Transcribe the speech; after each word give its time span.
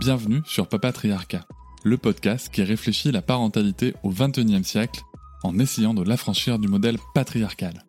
Bienvenue 0.00 0.40
sur 0.46 0.66
Papatriarcat, 0.66 1.46
le 1.84 1.98
podcast 1.98 2.48
qui 2.48 2.62
réfléchit 2.62 3.12
la 3.12 3.20
parentalité 3.20 3.92
au 4.02 4.08
XXIe 4.08 4.64
siècle 4.64 5.02
en 5.42 5.58
essayant 5.58 5.92
de 5.92 6.02
l'affranchir 6.02 6.58
du 6.58 6.68
modèle 6.68 6.96
patriarcal. 7.12 7.84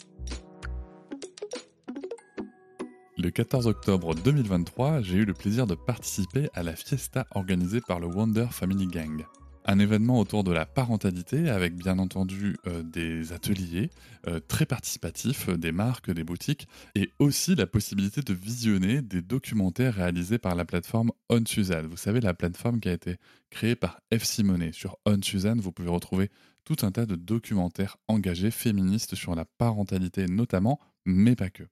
Le 3.18 3.30
14 3.30 3.68
octobre 3.68 4.14
2023, 4.14 5.02
j'ai 5.04 5.20
eu 5.20 5.26
le 5.26 5.34
plaisir 5.34 5.66
de 5.68 5.76
participer 5.76 6.50
à 6.54 6.64
la 6.64 6.76
fiesta 6.76 7.28
organisée 7.32 7.80
par 7.80 8.02
le 8.02 8.08
Wonder 8.08 8.48
Family 8.52 8.88
Gang. 8.88 9.26
Un 9.72 9.80
événement 9.80 10.20
autour 10.20 10.44
de 10.44 10.52
la 10.52 10.66
parentalité 10.66 11.50
avec 11.50 11.78
bien 11.78 11.98
entendu 11.98 12.58
euh, 12.68 12.84
des 12.84 13.32
ateliers 13.32 13.90
euh, 14.28 14.42
très 14.42 14.66
participatifs, 14.66 15.48
euh, 15.48 15.56
des 15.56 15.72
marques, 15.72 16.12
des 16.12 16.26
boutiques 16.26 16.68
et 16.94 17.10
aussi 17.20 17.56
la 17.56 17.68
possibilité 17.68 18.20
de 18.20 18.34
visionner 18.34 19.02
des 19.02 19.22
documentaires 19.22 19.94
réalisés 19.94 20.40
par 20.40 20.56
la 20.56 20.66
plateforme 20.66 21.14
On. 21.30 21.42
Vous 21.90 21.96
savez, 21.96 22.20
la 22.20 22.34
plateforme 22.34 22.82
qui 22.82 22.90
a 22.90 22.92
été 22.92 23.16
créée 23.50 23.78
par 23.78 24.02
F. 24.14 24.26
Simonet. 24.26 24.74
Sur 24.74 24.98
On 25.06 25.18
vous 25.56 25.72
pouvez 25.72 25.90
retrouver 25.90 26.32
tout 26.66 26.76
un 26.82 26.92
tas 26.92 27.06
de 27.06 27.16
documentaires 27.16 27.96
engagés 28.10 28.52
féministes 28.52 29.16
sur 29.16 29.36
la 29.36 29.46
parentalité 29.46 30.26
notamment, 30.26 30.82
mais 31.06 31.38
pas 31.38 31.50
que. 31.50 31.64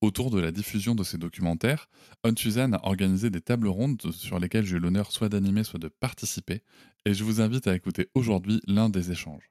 Autour 0.00 0.30
de 0.30 0.40
la 0.40 0.50
diffusion 0.50 0.94
de 0.94 1.04
ces 1.04 1.18
documentaires, 1.18 1.90
On 2.24 2.34
Suzanne 2.34 2.74
a 2.74 2.86
organisé 2.86 3.28
des 3.28 3.42
tables 3.42 3.68
rondes 3.68 4.12
sur 4.12 4.38
lesquelles 4.38 4.64
j'ai 4.64 4.76
eu 4.76 4.80
l'honneur 4.80 5.12
soit 5.12 5.28
d'animer, 5.28 5.62
soit 5.62 5.78
de 5.78 5.88
participer, 5.88 6.62
et 7.04 7.12
je 7.12 7.22
vous 7.22 7.42
invite 7.42 7.66
à 7.66 7.74
écouter 7.74 8.08
aujourd'hui 8.14 8.60
l'un 8.66 8.88
des 8.88 9.10
échanges. 9.10 9.50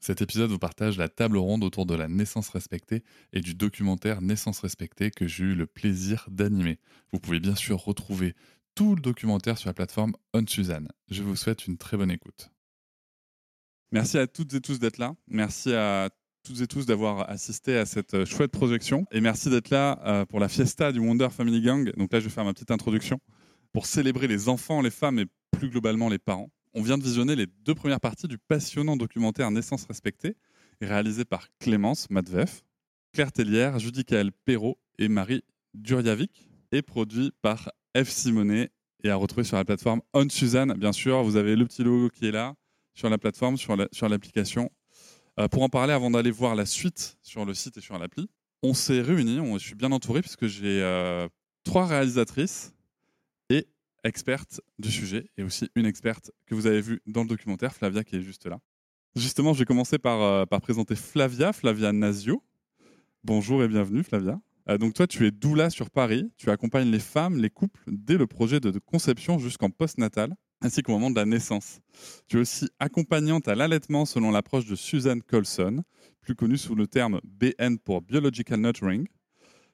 Cet 0.00 0.20
épisode 0.20 0.50
vous 0.50 0.58
partage 0.58 0.98
la 0.98 1.08
table 1.08 1.38
ronde 1.38 1.64
autour 1.64 1.86
de 1.86 1.94
la 1.94 2.08
naissance 2.08 2.50
respectée 2.50 3.04
et 3.32 3.40
du 3.40 3.54
documentaire 3.54 4.20
Naissance 4.20 4.60
respectée 4.60 5.10
que 5.10 5.26
j'ai 5.26 5.44
eu 5.44 5.54
le 5.54 5.66
plaisir 5.66 6.26
d'animer. 6.28 6.78
Vous 7.12 7.20
pouvez 7.20 7.40
bien 7.40 7.54
sûr 7.54 7.78
retrouver 7.78 8.34
tout 8.74 8.96
le 8.96 9.00
documentaire 9.00 9.56
sur 9.56 9.70
la 9.70 9.74
plateforme 9.74 10.14
On 10.34 10.46
Suzanne. 10.46 10.88
Je 11.08 11.22
vous 11.22 11.36
souhaite 11.36 11.66
une 11.66 11.78
très 11.78 11.96
bonne 11.96 12.10
écoute. 12.10 12.50
Merci 13.92 14.18
à 14.18 14.26
toutes 14.26 14.52
et 14.54 14.60
tous 14.60 14.78
d'être 14.78 14.98
là. 14.98 15.14
Merci 15.28 15.72
à 15.72 16.10
toutes 16.44 16.60
et 16.60 16.66
tous 16.66 16.84
d'avoir 16.84 17.28
assisté 17.30 17.76
à 17.78 17.86
cette 17.86 18.12
euh, 18.12 18.26
chouette 18.26 18.52
projection. 18.52 19.06
Et 19.10 19.20
merci 19.22 19.48
d'être 19.48 19.70
là 19.70 19.98
euh, 20.04 20.26
pour 20.26 20.40
la 20.40 20.48
fiesta 20.48 20.92
du 20.92 20.98
Wonder 20.98 21.28
Family 21.30 21.62
Gang. 21.62 21.90
Donc 21.96 22.12
là, 22.12 22.20
je 22.20 22.26
vais 22.26 22.30
faire 22.30 22.44
ma 22.44 22.52
petite 22.52 22.70
introduction 22.70 23.18
pour 23.72 23.86
célébrer 23.86 24.28
les 24.28 24.48
enfants, 24.50 24.82
les 24.82 24.90
femmes 24.90 25.18
et 25.18 25.24
plus 25.52 25.70
globalement 25.70 26.10
les 26.10 26.18
parents. 26.18 26.50
On 26.74 26.82
vient 26.82 26.98
de 26.98 27.02
visionner 27.02 27.34
les 27.34 27.46
deux 27.46 27.74
premières 27.74 28.00
parties 28.00 28.28
du 28.28 28.36
passionnant 28.36 28.96
documentaire 28.96 29.50
Naissance 29.50 29.86
respectée, 29.86 30.36
réalisé 30.82 31.24
par 31.24 31.48
Clémence 31.60 32.10
Madvef, 32.10 32.62
Claire 33.14 33.32
Tellière, 33.32 33.78
Judicaël 33.78 34.30
Perrault 34.44 34.76
et 34.98 35.08
Marie 35.08 35.42
Duriavic, 35.72 36.50
et 36.72 36.82
produit 36.82 37.32
par 37.40 37.70
F. 37.96 38.08
Simonet 38.08 38.70
et 39.02 39.08
à 39.08 39.16
retrouver 39.16 39.44
sur 39.44 39.56
la 39.56 39.64
plateforme 39.64 40.02
On 40.12 40.28
Suzanne. 40.28 40.74
Bien 40.74 40.92
sûr, 40.92 41.22
vous 41.22 41.36
avez 41.36 41.56
le 41.56 41.64
petit 41.64 41.84
logo 41.84 42.10
qui 42.10 42.26
est 42.26 42.32
là 42.32 42.54
sur 42.92 43.08
la 43.08 43.16
plateforme, 43.16 43.56
sur 43.56 44.08
l'application. 44.08 44.70
Pour 45.50 45.62
en 45.62 45.68
parler, 45.68 45.92
avant 45.92 46.10
d'aller 46.10 46.30
voir 46.30 46.54
la 46.54 46.66
suite 46.66 47.18
sur 47.22 47.44
le 47.44 47.54
site 47.54 47.76
et 47.76 47.80
sur 47.80 47.98
l'appli, 47.98 48.28
on 48.64 48.72
s'est 48.72 49.02
réunis, 49.02 49.40
on, 49.40 49.58
je 49.58 49.66
suis 49.66 49.74
bien 49.74 49.92
entouré 49.92 50.22
puisque 50.22 50.46
j'ai 50.46 50.82
euh, 50.82 51.28
trois 51.64 51.86
réalisatrices 51.86 52.74
et 53.50 53.68
expertes 54.04 54.60
du 54.78 54.90
sujet, 54.90 55.28
et 55.36 55.42
aussi 55.42 55.68
une 55.74 55.86
experte 55.86 56.30
que 56.46 56.54
vous 56.54 56.66
avez 56.66 56.80
vue 56.80 57.00
dans 57.06 57.22
le 57.22 57.28
documentaire, 57.28 57.74
Flavia, 57.74 58.04
qui 58.04 58.16
est 58.16 58.22
juste 58.22 58.46
là. 58.46 58.58
Justement, 59.16 59.52
je 59.52 59.60
vais 59.60 59.64
commencer 59.64 59.98
par, 59.98 60.22
euh, 60.22 60.44
présenter 60.60 60.96
Flavia, 60.96 61.52
Flavia 61.52 61.92
Nazio. 61.92 62.42
Bonjour 63.22 63.62
et 63.62 63.68
bienvenue, 63.68 64.02
Flavia. 64.02 64.40
donc 64.78 64.94
toi, 64.94 65.06
tu 65.06 65.26
es 65.26 65.30
doula 65.30 65.68
sur 65.70 65.90
Paris. 65.90 66.30
Tu 66.36 66.50
accompagnes 66.50 66.90
les 66.90 66.98
femmes, 66.98 67.36
les 67.36 67.50
couples 67.50 67.80
dès 67.86 68.16
le 68.16 68.26
projet 68.26 68.60
de 68.60 68.78
conception 68.78 69.38
jusqu'en 69.38 69.70
postnatal 69.70 70.34
ainsi 70.64 70.82
qu'au 70.82 70.92
moment 70.92 71.10
de 71.10 71.16
la 71.16 71.26
naissance. 71.26 71.80
Tu 72.26 72.38
es 72.38 72.40
aussi 72.40 72.68
accompagnante 72.78 73.48
à 73.48 73.54
l'allaitement 73.54 74.06
selon 74.06 74.30
l'approche 74.30 74.64
de 74.64 74.74
Suzanne 74.74 75.22
Colson, 75.22 75.82
plus 76.22 76.34
connue 76.34 76.56
sous 76.56 76.74
le 76.74 76.86
terme 76.86 77.20
BN 77.22 77.76
pour 77.76 78.00
Biological 78.00 78.58
Nurturing. 78.58 79.06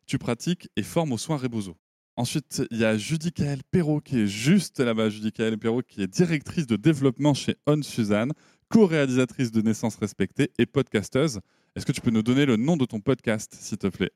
Tu 0.07 0.19
pratiques 0.19 0.69
et 0.75 0.83
formes 0.83 1.13
aux 1.13 1.19
soins 1.19 1.37
Rebozo. 1.37 1.77
Ensuite, 2.17 2.65
il 2.73 2.79
y 2.79 2.85
a 2.85 2.99
Judicaël 2.99 3.61
Perrault 3.71 4.01
qui 4.01 4.19
est 4.19 4.27
juste 4.27 4.81
là-bas, 4.81 5.11
Judicaël 5.11 5.57
Perrault 5.57 5.83
qui 5.87 6.03
est 6.03 6.09
directrice 6.09 6.67
de 6.67 6.75
développement 6.75 7.35
chez 7.35 7.55
On 7.69 7.81
Suzanne, 7.83 8.33
co-réalisatrice 8.69 9.53
de 9.53 9.63
Naissance 9.63 9.95
Respectée 9.95 10.51
et 10.59 10.67
podcasteuse. 10.67 11.39
Est-ce 11.77 11.87
que 11.87 11.93
tu 11.93 12.01
peux 12.01 12.11
nous 12.11 12.25
donner 12.25 12.47
le 12.47 12.57
nom 12.57 12.77
de 12.77 12.85
ton 12.85 12.99
podcast, 12.99 13.57
s'il 13.59 13.79
te 13.79 13.87
plaît? 13.87 14.11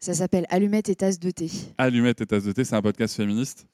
Ça 0.00 0.14
s'appelle 0.14 0.46
Allumette 0.48 0.88
et 0.88 0.96
tasse 0.96 1.18
de 1.18 1.30
thé. 1.30 1.50
Allumette 1.76 2.22
et 2.22 2.26
tasse 2.26 2.44
de 2.44 2.52
thé, 2.52 2.64
c'est 2.64 2.76
un 2.76 2.82
podcast 2.82 3.14
féministe? 3.14 3.66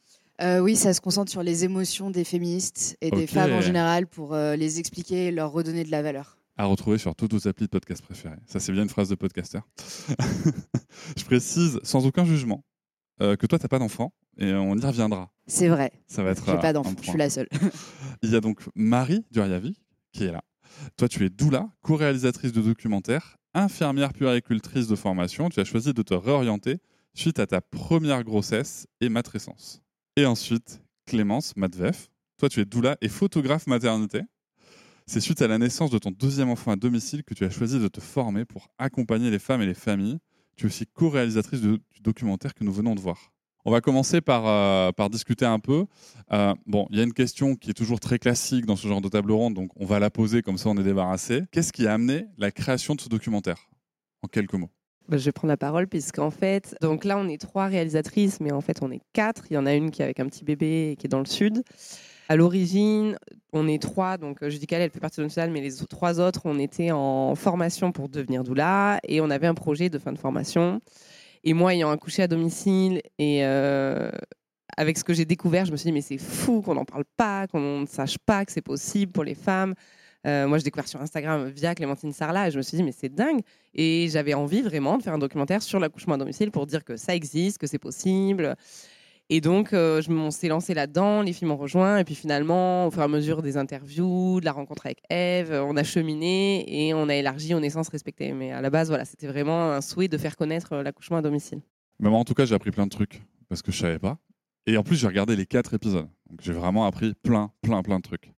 Euh, 0.43 0.59
oui, 0.59 0.75
ça 0.75 0.93
se 0.93 1.01
concentre 1.01 1.31
sur 1.31 1.43
les 1.43 1.65
émotions 1.65 2.11
des 2.11 2.25
féministes 2.25 2.97
et 3.01 3.11
des 3.11 3.27
femmes 3.27 3.53
en 3.53 3.61
général 3.61 4.07
pour 4.07 4.35
euh, 4.35 4.57
les 4.57 4.81
expliquer 4.81 5.27
et 5.27 5.31
leur 5.31 5.53
redonner 5.53 5.85
de 5.85 5.91
la 5.91 6.03
valeur. 6.03 6.39
À 6.57 6.67
retrouver 6.67 6.99
sur 6.99 7.15
toutes 7.15 7.33
vos 7.33 7.49
applis 7.49 7.67
de 7.67 7.71
podcast 7.71 8.03
préférés. 8.03 8.39
Ça, 8.47 8.61
c'est 8.61 8.73
bien 8.73 8.83
une 8.83 8.89
phrase 8.89 9.09
de 9.09 9.15
podcaster. 9.15 9.61
Je 11.17 11.25
précise, 11.25 11.81
sans 11.83 12.07
aucun 12.07 12.25
jugement, 12.25 12.65
euh, 13.23 13.37
que 13.37 13.47
toi, 13.47 13.59
tu 13.59 13.65
n'as 13.65 13.69
pas 13.69 13.79
d'enfant 13.79 14.13
et 14.39 14.53
on 14.53 14.77
y 14.77 14.85
reviendra. 14.85 15.31
C'est 15.47 15.69
vrai. 15.69 15.93
Ça 16.07 16.23
va 16.23 16.31
être. 16.31 16.45
J'ai 16.47 16.59
pas 16.59 16.73
d'enfant, 16.73 16.95
je 17.01 17.11
suis 17.11 17.19
la 17.19 17.31
seule. 17.31 17.49
Il 18.23 18.31
y 18.31 18.37
a 18.37 18.41
donc 18.41 18.61
Marie 18.75 19.25
Duriavi 19.31 19.77
qui 20.13 20.25
est 20.25 20.33
là. 20.33 20.43
Toi, 20.97 21.09
tu 21.09 21.25
es 21.25 21.31
doula, 21.31 21.69
co-réalisatrice 21.83 22.53
de 22.53 22.61
documentaires, 22.61 23.37
infirmière 23.53 24.13
puéricultrice 24.13 24.89
de 24.89 24.97
formation. 24.97 25.49
Tu 25.49 25.61
as 25.61 25.65
choisi 25.65 25.93
de 25.93 26.03
te 26.03 26.15
réorienter 26.15 26.79
suite 27.15 27.39
à 27.39 27.47
ta 27.47 27.61
première 27.61 28.25
grossesse 28.25 28.89
et 29.01 29.09
matrescence. 29.09 29.84
Et 30.17 30.27
ensuite, 30.27 30.81
Clémence 31.07 31.57
Madvef. 31.57 32.09
Toi, 32.39 32.49
tu 32.49 32.61
es 32.61 32.65
doula 32.65 32.97
et 33.01 33.09
photographe 33.09 33.67
maternité. 33.67 34.23
C'est 35.07 35.21
suite 35.21 35.43
à 35.43 35.49
la 35.49 35.59
naissance 35.59 35.91
de 35.91 35.99
ton 35.99 36.13
deuxième 36.13 36.51
enfant 36.51 36.71
à 36.71 36.77
domicile 36.77 37.25
que 37.25 37.35
tu 37.35 37.45
as 37.45 37.51
choisi 37.51 37.81
de 37.81 37.89
te 37.89 38.01
former 38.01 38.45
pour 38.45 38.69
accompagner 38.79 39.31
les 39.31 39.41
femmes 39.41 39.61
et 39.63 39.67
les 39.67 39.75
familles. 39.75 40.19
Tu 40.57 40.67
es 40.67 40.69
aussi 40.69 40.87
co-réalisatrice 40.87 41.61
du 41.61 41.81
documentaire 42.01 42.55
que 42.55 42.63
nous 42.63 42.73
venons 42.73 42.95
de 42.95 43.01
voir. 43.01 43.33
On 43.65 43.73
va 43.73 43.81
commencer 43.81 44.21
par, 44.21 44.47
euh, 44.47 45.09
discuter 45.09 45.47
un 45.47 45.59
peu. 45.59 45.87
Euh, 46.33 46.55
bon, 46.67 46.87
il 46.91 46.99
y 46.99 47.01
a 47.01 47.03
une 47.03 47.13
question 47.13 47.57
qui 47.57 47.71
est 47.71 47.75
toujours 47.75 47.99
très 47.99 48.21
classique 48.21 48.67
dans 48.67 48.77
ce 48.77 48.87
genre 48.87 49.01
de 49.01 49.09
table 49.09 49.33
ronde, 49.33 49.55
donc 49.55 49.71
on 49.75 49.85
va 49.85 49.99
la 49.99 50.11
poser 50.11 50.43
comme 50.43 50.59
ça 50.59 50.69
on 50.69 50.77
est 50.77 50.85
débarrassé. 50.85 51.43
Qu'est-ce 51.51 51.73
qui 51.73 51.87
a 51.87 51.95
amené 51.95 52.27
la 52.39 52.53
création 52.53 52.95
de 52.95 53.01
ce 53.01 53.09
documentaire? 53.09 53.69
En 54.23 54.29
quelques 54.29 54.55
mots. 54.55 54.71
Bah, 55.09 55.19
je 55.19 55.25
vais 55.27 55.33
prendre 55.33 55.51
la 55.51 55.59
parole 55.59 55.87
puisqu'en 55.87 56.31
fait, 56.31 56.75
donc 56.81 57.05
là 57.05 57.19
on 57.19 57.29
est 57.29 57.39
trois 57.39 57.67
réalisatrices, 57.67 58.41
mais 58.41 58.53
en 58.53 58.63
fait 58.63 58.83
on 58.83 58.91
est 58.91 59.03
quatre. 59.13 59.45
Il 59.51 59.55
y 59.55 59.59
en 59.59 59.67
a 59.67 59.75
une 59.75 59.91
qui 59.91 60.01
est 60.01 60.05
avec 60.05 60.19
un 60.19 60.27
petit 60.27 60.45
bébé 60.45 60.93
et 60.93 60.97
qui 60.97 61.07
est 61.07 61.09
dans 61.09 61.19
le 61.19 61.27
sud. 61.27 61.63
À 62.31 62.37
l'origine, 62.37 63.19
on 63.53 63.69
est 63.69 63.83
trois, 63.83 64.17
donc 64.17 64.39
je 64.41 64.57
dis 64.57 64.67
elle 64.71 64.91
fait 64.91 65.01
partie 65.01 65.21
de 65.21 65.27
notre 65.27 65.51
mais 65.51 65.61
les 65.61 65.75
trois 65.91 66.21
autres, 66.21 66.41
on 66.45 66.59
était 66.59 66.91
en 66.91 67.35
formation 67.35 67.93
pour 67.93 68.09
devenir 68.09 68.45
doula 68.45 68.99
et 69.07 69.21
on 69.21 69.29
avait 69.29 69.47
un 69.47 69.55
projet 69.55 69.91
de 69.91 69.99
fin 69.99 70.13
de 70.13 70.19
formation. 70.19 70.81
Et 71.45 71.53
moi, 71.53 71.75
ayant 71.75 71.91
accouché 71.91 72.23
à 72.23 72.29
domicile 72.29 73.03
et 73.19 73.45
euh, 73.45 74.11
avec 74.79 74.97
ce 74.97 75.05
que 75.05 75.13
j'ai 75.13 75.27
découvert, 75.27 75.67
je 75.67 75.73
me 75.73 75.77
suis 75.77 75.89
dit, 75.89 75.93
mais 75.93 76.01
c'est 76.01 76.17
fou 76.17 76.63
qu'on 76.63 76.75
n'en 76.75 76.87
parle 76.87 77.05
pas, 77.19 77.47
qu'on 77.47 77.81
ne 77.81 77.87
sache 77.87 78.17
pas 78.17 78.47
que 78.47 78.53
c'est 78.53 78.63
possible 78.63 79.13
pour 79.13 79.25
les 79.25 79.35
femmes. 79.35 79.75
Euh, 80.27 80.47
moi, 80.47 80.59
j'ai 80.59 80.65
découvert 80.65 80.89
sur 80.89 81.01
Instagram 81.01 81.49
via 81.49 81.75
Clémentine 81.75 82.13
Sarla 82.13 82.49
et 82.49 82.51
je 82.51 82.57
me 82.57 82.63
suis 82.63 82.77
dit, 82.77 82.83
mais 82.83 82.93
c'est 82.93 83.15
dingue. 83.15 83.41
Et 83.75 84.09
j'avais 84.11 84.35
envie 84.35 84.63
vraiment 84.63 84.97
de 84.97 85.03
faire 85.03 85.15
un 85.15 85.19
documentaire 85.19 85.63
sur 85.63 85.79
l'accouchement 85.79 86.15
à 86.15 86.19
domicile 86.19 86.51
pour 86.51 86.67
dire 86.67 86.85
que 86.85 86.97
ça 86.97 87.15
existe, 87.15 87.59
que 87.59 87.67
c'est 87.67 87.79
possible. 87.79 88.57
Et 89.31 89.41
donc, 89.41 89.73
euh, 89.73 90.03
je 90.03 90.11
on 90.11 90.31
s'est 90.31 90.49
lancé 90.49 90.75
là-dedans, 90.75 91.23
les 91.23 91.33
filles 91.33 91.49
m'ont 91.49 91.57
rejoint, 91.57 91.97
et 91.97 92.05
puis 92.05 92.15
finalement, 92.15 92.87
au 92.87 92.91
fur 92.91 93.01
et 93.01 93.05
à 93.05 93.09
mesure 93.09 93.41
des 93.41 93.57
interviews, 93.57 94.39
de 94.41 94.45
la 94.45 94.53
rencontre 94.53 94.85
avec 94.85 94.99
Eve, 95.09 95.51
on 95.51 95.77
a 95.79 95.83
cheminé 95.83 96.65
et 96.69 96.93
on 96.93 97.09
a 97.09 97.15
élargi 97.15 97.55
aux 97.55 97.61
naissances 97.61 97.89
respectées. 97.89 98.33
Mais 98.33 98.53
à 98.53 98.61
la 98.61 98.69
base, 98.69 98.89
voilà, 98.89 99.07
c'était 99.07 99.27
vraiment 99.27 99.73
un 99.73 99.81
souhait 99.81 100.09
de 100.09 100.19
faire 100.19 100.37
connaître 100.37 100.77
l'accouchement 100.77 101.17
à 101.17 101.23
domicile. 101.23 101.63
Mais 102.01 102.11
moi, 102.11 102.19
en 102.19 102.25
tout 102.25 102.35
cas, 102.35 102.45
j'ai 102.45 102.55
appris 102.55 102.71
plein 102.71 102.85
de 102.85 102.91
trucs 102.91 103.23
parce 103.49 103.63
que 103.63 103.73
je 103.73 103.79
savais 103.79 103.99
pas. 103.99 104.19
Et 104.67 104.77
en 104.77 104.83
plus, 104.83 104.97
j'ai 104.97 105.07
regardé 105.07 105.37
les 105.37 105.47
quatre 105.47 105.73
épisodes. 105.73 106.09
Donc, 106.29 106.41
j'ai 106.43 106.53
vraiment 106.53 106.87
appris 106.87 107.15
plein, 107.23 107.51
plein, 107.63 107.83
plein 107.83 107.99
de 107.99 108.03
trucs. 108.03 108.31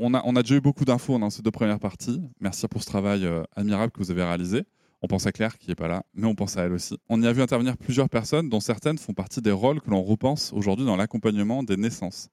On 0.00 0.14
a, 0.14 0.42
déjà 0.42 0.54
eu 0.54 0.60
beaucoup 0.60 0.84
d'infos 0.84 1.18
dans 1.18 1.28
ces 1.28 1.42
deux 1.42 1.50
premières 1.50 1.80
parties. 1.80 2.22
Merci 2.40 2.68
pour 2.68 2.82
ce 2.82 2.86
travail 2.86 3.24
euh, 3.24 3.42
admirable 3.56 3.90
que 3.90 3.98
vous 3.98 4.12
avez 4.12 4.22
réalisé. 4.22 4.62
On 5.02 5.08
pense 5.08 5.26
à 5.26 5.32
Claire 5.32 5.58
qui 5.58 5.68
n'est 5.68 5.74
pas 5.74 5.88
là, 5.88 6.04
mais 6.14 6.26
on 6.28 6.36
pense 6.36 6.56
à 6.56 6.62
elle 6.62 6.72
aussi. 6.72 6.96
On 7.08 7.20
y 7.20 7.26
a 7.26 7.32
vu 7.32 7.42
intervenir 7.42 7.76
plusieurs 7.76 8.08
personnes, 8.08 8.48
dont 8.48 8.60
certaines 8.60 8.96
font 8.96 9.12
partie 9.12 9.42
des 9.42 9.50
rôles 9.50 9.80
que 9.80 9.90
l'on 9.90 10.02
repense 10.02 10.52
aujourd'hui 10.52 10.86
dans 10.86 10.94
l'accompagnement 10.94 11.64
des 11.64 11.76
naissances. 11.76 12.28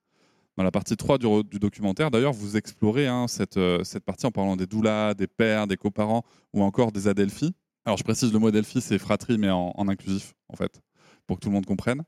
Dans 0.56 0.62
la 0.62 0.70
partie 0.70 0.96
3 0.96 1.18
du, 1.18 1.58
documentaire, 1.58 2.12
d'ailleurs, 2.12 2.32
vous 2.32 2.56
explorez 2.56 3.08
hein, 3.08 3.26
cette, 3.26 3.56
euh, 3.56 3.82
cette, 3.82 4.04
partie 4.04 4.26
en 4.26 4.30
parlant 4.30 4.54
des 4.54 4.66
doulas, 4.66 5.14
des 5.14 5.26
pères, 5.26 5.66
des 5.66 5.76
coparents 5.76 6.22
ou 6.52 6.62
encore 6.62 6.92
des 6.92 7.08
adelphi. 7.08 7.52
Alors 7.84 7.98
je 7.98 8.04
précise, 8.04 8.32
le 8.32 8.38
mot 8.38 8.46
adelphi, 8.46 8.80
c'est 8.80 8.98
fratrie, 8.98 9.38
mais 9.38 9.50
en, 9.50 9.88
inclusif, 9.88 10.34
en 10.48 10.56
fait, 10.56 10.80
pour 11.26 11.36
que 11.36 11.42
tout 11.42 11.48
le 11.48 11.54
monde 11.54 11.66
comprenne. 11.66 12.02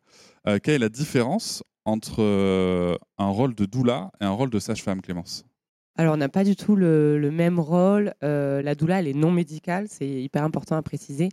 Euh, 0.46 0.61
quelle 0.62 0.75
est 0.75 0.78
la 0.78 0.88
différence 0.88 1.64
entre 1.84 2.22
un 3.19 3.28
rôle 3.28 3.56
de 3.56 3.64
doula 3.64 4.12
et 4.20 4.25
un 4.25 4.31
rôle 4.31 4.50
de 4.50 4.58
sage-femme, 4.61 5.00
Clémence? 5.00 5.48
Alors, 6.00 6.15
on 6.15 6.19
n'a 6.19 6.29
pas 6.29 6.45
du 6.45 6.55
tout 6.55 6.77
le, 6.77 7.29
même 7.33 7.59
rôle. 7.59 8.15
Euh, 8.23 8.62
la 8.62 8.77
doula, 8.77 9.00
elle 9.00 9.09
est 9.09 9.15
non 9.15 9.33
médicale, 9.33 9.87
c'est 9.89 10.06
hyper 10.09 10.45
important 10.45 10.77
à 10.77 10.83
préciser. 10.83 11.29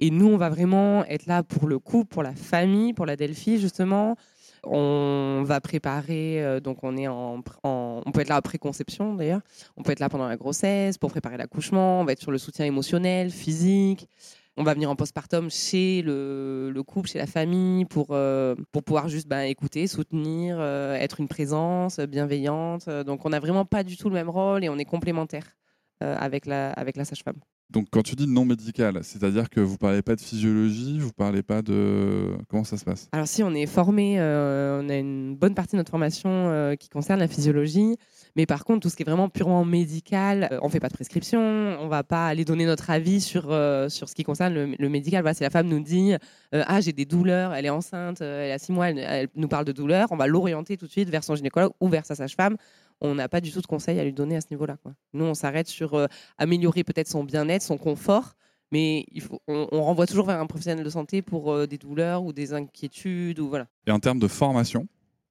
Et 0.00 0.10
nous, 0.10 0.26
on 0.26 0.36
va 0.36 0.50
vraiment 0.50 1.04
être 1.04 1.26
là 1.26 1.44
pour 1.44 1.68
le 1.68 1.78
couple, 1.78 2.08
pour 2.12 2.24
la 2.24 2.34
famille, 2.34 2.94
pour 2.94 3.06
la 3.06 3.14
Delphi, 3.14 3.60
justement. 3.60 4.16
On 4.64 5.42
va 5.44 5.60
préparer, 5.60 6.42
euh, 6.42 6.58
donc 6.58 6.78
on 6.82 6.96
est 6.96 7.06
en, 7.06 7.42
on 7.62 8.12
peut 8.12 8.20
être 8.20 8.28
là 8.28 8.36
après 8.36 8.58
conception 8.58 9.14
d'ailleurs. 9.14 9.40
On 9.76 9.82
peut 9.82 9.92
être 9.92 10.00
là 10.00 10.08
pendant 10.08 10.28
la 10.28 10.36
grossesse 10.36 10.98
pour 10.98 11.10
préparer 11.10 11.36
l'accouchement. 11.36 12.00
On 12.00 12.04
va 12.04 12.12
être 12.12 12.20
sur 12.20 12.32
le 12.32 12.38
soutien 12.38 12.64
émotionnel, 12.64 13.30
physique 13.30 14.08
on 14.56 14.64
va 14.64 14.74
venir 14.74 14.90
en 14.90 14.96
postpartum 14.96 15.50
chez 15.50 16.02
le, 16.02 16.82
couple, 16.86 17.08
chez 17.08 17.18
la 17.18 17.26
famille, 17.26 17.84
pour, 17.84 18.08
euh, 18.10 18.54
pour 18.70 18.82
pouvoir 18.82 19.08
juste 19.08 19.28
ben, 19.28 19.42
écouter, 19.42 19.86
soutenir, 19.86 20.56
euh, 20.58 20.94
être 20.94 21.20
une 21.20 21.28
présence 21.28 21.98
bienveillante. 22.00 22.88
Donc 23.06 23.24
on 23.24 23.30
n'a 23.30 23.40
vraiment 23.40 23.64
pas 23.64 23.82
du 23.82 23.96
tout 23.96 24.08
le 24.08 24.14
même 24.14 24.28
rôle 24.28 24.64
et 24.64 24.68
on 24.68 24.78
est 24.78 24.84
complémentaires 24.84 25.56
euh, 26.02 26.16
avec 26.18 26.46
la, 26.46 26.70
avec 26.72 26.96
la 26.96 27.04
sage-femme. 27.04 27.36
Donc 27.70 27.86
quand 27.90 28.02
tu 28.02 28.14
dis 28.14 28.26
non 28.26 28.44
médical, 28.44 28.98
c'est-à-dire 29.02 29.48
que 29.48 29.60
vous 29.60 29.78
parlez 29.78 30.02
pas 30.02 30.14
de 30.14 30.20
physiologie, 30.20 30.98
vous 30.98 31.12
parlez 31.12 31.42
pas 31.42 31.62
de 31.62 32.36
comment 32.48 32.64
ça 32.64 32.76
se 32.76 32.84
passe? 32.84 33.08
Alors 33.12 33.26
si 33.26 33.42
on 33.42 33.54
est 33.54 33.64
formé, 33.64 34.20
on 34.20 34.88
a 34.90 34.96
une 34.96 35.34
bonne 35.36 35.54
partie 35.54 35.76
de 35.76 35.78
notre 35.78 35.90
formation 35.90 36.76
qui 36.78 36.90
concerne 36.90 37.20
la 37.20 37.28
physiologie. 37.28 37.96
Mais 38.34 38.46
par 38.46 38.64
contre, 38.64 38.80
tout 38.80 38.88
ce 38.88 38.96
qui 38.96 39.02
est 39.02 39.06
vraiment 39.06 39.28
purement 39.28 39.64
médical, 39.64 40.48
on 40.50 40.54
euh, 40.54 40.58
on 40.62 40.68
fait 40.68 40.80
pas 40.80 40.88
de 40.88 40.94
prescription, 40.94 41.40
on 41.40 41.88
va 41.88 42.02
pas 42.02 42.26
aller 42.26 42.44
donner 42.44 42.64
notre 42.64 42.88
avis 42.88 43.20
sur, 43.20 43.50
euh, 43.50 43.88
sur 43.90 44.08
ce 44.08 44.14
qui 44.14 44.22
concerne 44.22 44.74
le, 44.78 44.88
médical. 44.88 45.22
Voilà, 45.22 45.34
si 45.34 45.42
la 45.42 45.50
femme 45.50 45.68
nous 45.68 45.80
dit 45.80 46.14
euh, 46.54 46.62
Ah, 46.66 46.80
j'ai 46.80 46.92
des 46.92 47.04
douleurs, 47.04 47.52
elle 47.52 47.66
est 47.66 47.70
enceinte, 47.70 48.22
elle 48.22 48.50
a 48.50 48.58
six 48.58 48.72
mois, 48.72 48.90
elle, 48.90 49.28
nous 49.34 49.48
parle 49.48 49.66
de 49.66 49.72
douleurs, 49.72 50.08
on 50.12 50.16
va 50.16 50.26
l'orienter 50.26 50.76
tout 50.76 50.86
de 50.86 50.90
suite 50.90 51.10
vers 51.10 51.24
son 51.24 51.34
gynécologue 51.34 51.72
ou 51.80 51.88
vers 51.88 52.06
sa 52.06 52.14
sage-femme. 52.14 52.56
On 53.00 53.14
n'a 53.14 53.28
pas 53.28 53.40
du 53.40 53.52
tout 53.52 53.60
de 53.60 53.66
conseils 53.66 53.98
à 53.98 54.04
lui 54.04 54.12
donner 54.12 54.36
à 54.36 54.40
ce 54.40 54.46
niveau-là. 54.50 54.76
Nous, 55.12 55.24
on 55.24 55.34
s'arrête 55.34 55.66
sur 55.66 56.06
améliorer 56.38 56.84
peut-être 56.84 57.08
son 57.08 57.24
bien-être, 57.24 57.62
son 57.62 57.76
confort, 57.76 58.34
mais 58.70 59.04
on, 59.48 59.66
renvoie 59.82 60.06
toujours 60.06 60.26
vers 60.26 60.40
un 60.40 60.46
professionnel 60.46 60.84
de 60.84 60.90
santé 60.90 61.20
pour 61.20 61.66
des 61.66 61.78
douleurs 61.78 62.22
ou 62.22 62.32
des 62.32 62.52
inquiétudes. 62.54 63.40
Ou 63.40 63.48
voilà. 63.48 63.66
Et 63.88 63.90
en 63.90 63.98
termes 63.98 64.20
de 64.20 64.28
formation, 64.28 64.86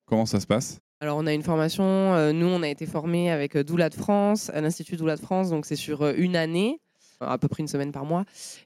comment 0.06 0.25
ça 0.25 0.42
se 0.42 0.48
passe? 0.48 0.81
Alors, 1.01 1.18
on 1.18 1.25
a 1.25 1.33
une 1.33 1.42
formation, 1.42 1.83
euh, 1.83 2.31
nous, 2.31 2.45
on 2.45 2.62
a 2.62 2.68
été 2.68 2.86
formés 2.86 3.31
avec 3.31 3.56
euh, 3.56 3.63
Doula 3.63 3.89
de 3.89 3.95
France, 3.95 4.51
à 4.53 4.62
l'Institut 4.62 4.98
Doula 4.98 5.15
de 5.15 5.21
France, 5.21 5.50
donc 5.50 5.65
c'est 5.65 5.75
sur 5.75 6.03
euh, 6.03 6.13
une 6.15 6.36
année, 6.36 6.80
à 7.21 7.39
peu 7.39 7.48
près 7.48 7.62
une 7.62 7.68
semaine 7.68 7.92
par 7.92 8.06
mois, 8.06 8.24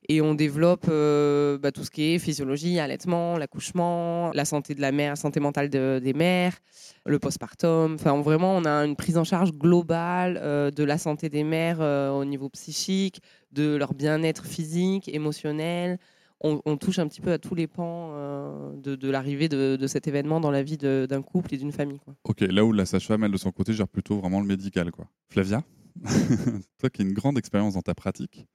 et 0.10 0.20
on 0.20 0.34
développe 0.34 0.88
bah, 0.88 1.72
tout 1.72 1.86
ce 1.86 1.92
qui 1.92 2.14
est 2.14 2.20
physiologie, 2.20 2.78
allaitement, 2.80 3.38
l'accouchement, 3.38 4.32
la 4.34 4.44
santé 4.44 4.76
de 4.76 4.82
la 4.82 4.92
mère, 4.92 5.12
la 5.12 5.16
santé 5.16 5.40
mentale 5.40 5.70
des 5.70 6.14
mères, 6.14 6.58
le 7.06 7.20
postpartum. 7.20 7.96
Enfin, 7.96 8.22
vraiment, 8.22 8.56
on 8.56 8.64
a 8.64 8.86
une 8.86 8.96
prise 8.96 9.18
en 9.18 9.26
charge 9.26 9.52
globale 9.52 10.72
de 10.74 10.84
la 10.86 10.98
santé 10.98 11.28
des 11.28 11.44
mères 11.44 11.82
au 11.82 12.24
niveau 12.24 12.48
psychique, 12.48 13.20
de 13.52 13.76
leur 13.76 13.94
bien-être 13.94 14.46
physique, 14.46 15.10
émotionnel, 15.14 16.00
on, 16.46 16.78
touche 16.78 17.00
un 17.00 17.08
petit 17.08 17.22
peu 17.22 17.32
à 17.32 17.38
tous 17.38 17.56
les 17.56 17.68
pans 17.68 18.10
euh, 18.14 18.74
de, 18.76 19.10
l'arrivée 19.10 19.50
de, 19.50 19.88
cet 19.88 20.08
événement 20.08 20.40
dans 20.40 20.52
la 20.52 20.64
vie 20.64 20.78
d'un 20.78 21.22
couple 21.22 21.54
et 21.54 21.58
d'une 21.58 21.72
famille. 21.72 22.00
Ok, 22.24 22.42
là 22.42 22.64
où 22.64 22.72
la 22.72 22.86
sage-femme, 22.86 23.24
elle, 23.24 23.32
de 23.32 23.38
son 23.38 23.52
côté, 23.52 23.74
gère 23.74 23.88
plutôt 23.88 24.18
vraiment 24.20 24.40
le 24.40 24.46
médical. 24.46 24.92
Quoi. 24.92 25.08
Flavia, 25.30 25.64
toi 26.80 26.90
qui 26.90 27.02
as 27.02 27.06
une 27.06 27.14
grande 27.14 27.38
expérience 27.38 27.74
dans 27.74 27.82
ta 27.82 27.96
pratique, 27.96 28.46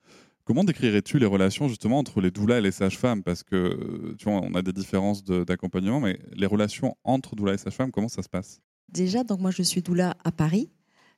comment 0.44 0.64
décrirais-tu 0.64 1.18
les 1.18 1.26
relations 1.26 1.68
justement 1.68 1.98
entre 1.98 2.20
les 2.20 2.30
doulas 2.30 2.58
et 2.58 2.62
les 2.62 2.72
sages-femmes? 2.72 3.22
Parce 3.22 3.42
que, 3.42 4.14
tu 4.18 4.24
vois, 4.24 4.40
on 4.42 4.54
a 4.54 4.62
des 4.62 4.72
différences 4.72 5.24
d'accompagnement, 5.24 6.00
mais 6.00 6.18
les 6.32 6.46
relations 6.46 6.96
entre 7.04 7.34
doulas 7.34 7.54
et 7.54 7.58
sages-femmes, 7.58 7.90
comment 7.90 8.08
ça 8.08 8.22
se 8.22 8.28
passe? 8.28 8.60
Déjà, 8.88 9.24
donc 9.24 9.40
moi 9.40 9.50
je 9.50 9.62
suis 9.62 9.82
doula 9.82 10.16
à 10.24 10.32
Paris. 10.32 10.70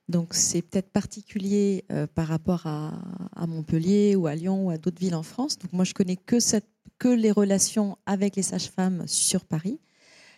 Donc 0.09 0.33
c'est 0.33 0.61
peut-être 0.61 0.91
particulier 0.91 1.85
euh, 1.91 2.07
par 2.07 2.27
rapport 2.27 2.65
à, 2.65 2.91
Montpellier 3.47 4.15
ou 4.15 4.27
à 4.27 4.35
Lyon 4.35 4.67
ou 4.67 4.69
à 4.69 4.77
d'autres 4.77 4.99
villes 4.99 5.15
en 5.15 5.23
France. 5.23 5.57
Donc 5.57 5.73
moi 5.73 5.85
je 5.85 5.93
connais 5.93 6.17
que, 6.17 6.37
les 7.05 7.31
relations 7.31 7.97
avec 8.05 8.37
les 8.37 8.43
sages-femmes 8.43 9.03
sur 9.07 9.43
Paris. 9.43 9.81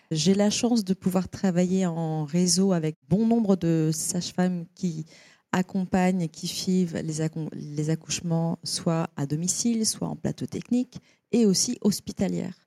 J'ai 0.10 0.34
la 0.34 0.50
chance 0.50 0.84
de 0.84 0.96
pouvoir 0.96 1.30
travailler 1.30 1.86
en 1.86 2.26
réseau 2.26 2.74
avec 2.74 2.98
bon 3.08 3.28
nombre 3.28 3.56
de 3.56 3.92
sages-femmes 3.94 4.66
qui 4.74 5.06
accompagnent, 5.52 6.28
qui 6.28 6.48
suivent 6.48 6.98
les, 6.98 7.30
les 7.54 7.90
accouchements 7.92 8.58
soit 8.64 9.10
à 9.16 9.28
domicile, 9.28 9.86
soit 9.86 10.08
en 10.08 10.16
plateau 10.16 10.48
technique 10.48 10.98
et 11.32 11.46
aussi 11.46 11.78
hospitalière. 11.82 12.65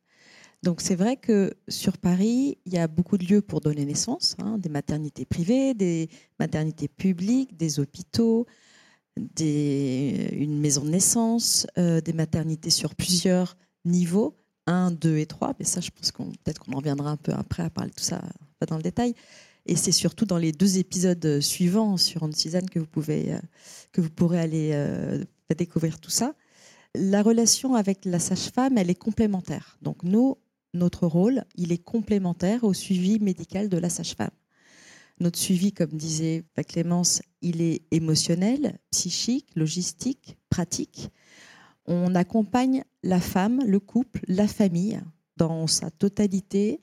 Donc 0.63 0.81
c'est 0.81 0.97
vrai 0.97 1.17
que 1.17 1.55
sur 1.69 1.99
Paris, 1.99 2.59
il 2.67 2.73
y 2.73 2.79
a 2.79 2.89
beaucoup 2.89 3.17
de 3.17 3.25
lieux 3.25 3.43
pour 3.43 3.61
donner 3.61 3.85
naissance, 3.85 4.35
hein, 4.41 4.59
des 4.59 4.69
maternités 4.69 5.25
privées, 5.25 5.73
des 5.75 6.09
maternités 6.41 6.89
publiques, 6.89 7.57
des 7.57 7.79
hôpitaux, 7.79 8.47
des, 9.17 10.31
une 10.33 10.59
maison 10.59 10.85
de 10.85 10.91
naissance, 10.91 11.67
euh, 11.79 12.01
des 12.01 12.13
maternités 12.13 12.71
sur 12.71 12.95
plusieurs 12.97 13.57
niveaux, 13.85 14.37
1, 14.67 14.91
2 14.93 15.19
et 15.19 15.27
3. 15.27 15.55
Mais 15.59 15.65
ça, 15.65 15.81
je 15.81 15.91
pense 15.91 16.11
qu'on 16.11 16.31
peut-être 16.31 16.61
qu'on 16.61 16.73
en 16.73 16.79
reviendra 16.79 17.11
un 17.11 17.17
peu 17.17 17.33
après 17.33 17.63
à 17.63 17.71
parler 17.71 17.91
de 17.91 17.97
tout 17.97 18.05
ça, 18.05 18.21
pas 18.59 18.67
dans 18.67 18.77
le 18.77 18.83
détail. 18.83 19.15
Et 19.67 19.77
c'est 19.77 19.93
surtout 19.93 20.25
dans 20.25 20.39
les 20.39 20.51
deux 20.51 20.79
épisodes 20.79 21.41
suivants 21.41 21.97
sur 21.97 22.25
Anne 22.25 22.35
Suzanne 22.35 22.69
que 22.69 22.81
vous 22.81 22.87
euh, 23.11 23.41
que 23.93 24.01
vous 24.01 24.11
pourrez 24.11 24.41
aller 24.41 24.71
euh, 24.73 25.23
découvrir 25.57 26.01
tout 26.01 26.11
ça. 26.11 26.35
La 26.95 27.23
relation 27.23 27.75
avec 27.75 28.05
la 28.05 28.19
sage-femme, 28.19 28.79
elle 28.79 28.91
est 28.91 28.95
complémentaire. 28.95 29.79
Donc 29.83 30.03
nous, 30.03 30.37
notre 30.75 31.07
rôle, 31.07 31.45
il 31.57 31.73
est 31.73 31.83
complémentaire 31.83 32.65
au 32.65 32.75
suivi 32.75 33.19
médical 33.21 33.69
de 33.69 33.79
la 33.79 33.89
sage-femme. 33.89 34.31
Notre 35.21 35.39
suivi, 35.39 35.73
comme 35.73 35.93
disait 35.93 36.45
Clémence, 36.69 37.23
il 37.43 37.61
est 37.61 37.83
émotionnel, 37.91 38.79
psychique, 38.91 39.49
logistique, 39.57 40.39
pratique. 40.49 41.11
On 41.87 42.15
accompagne 42.15 42.85
la 43.03 43.21
femme, 43.21 43.61
le 43.67 43.81
couple, 43.81 44.21
la 44.29 44.47
famille 44.47 45.01
dans 45.37 45.67
sa 45.67 45.91
totalité, 45.91 46.81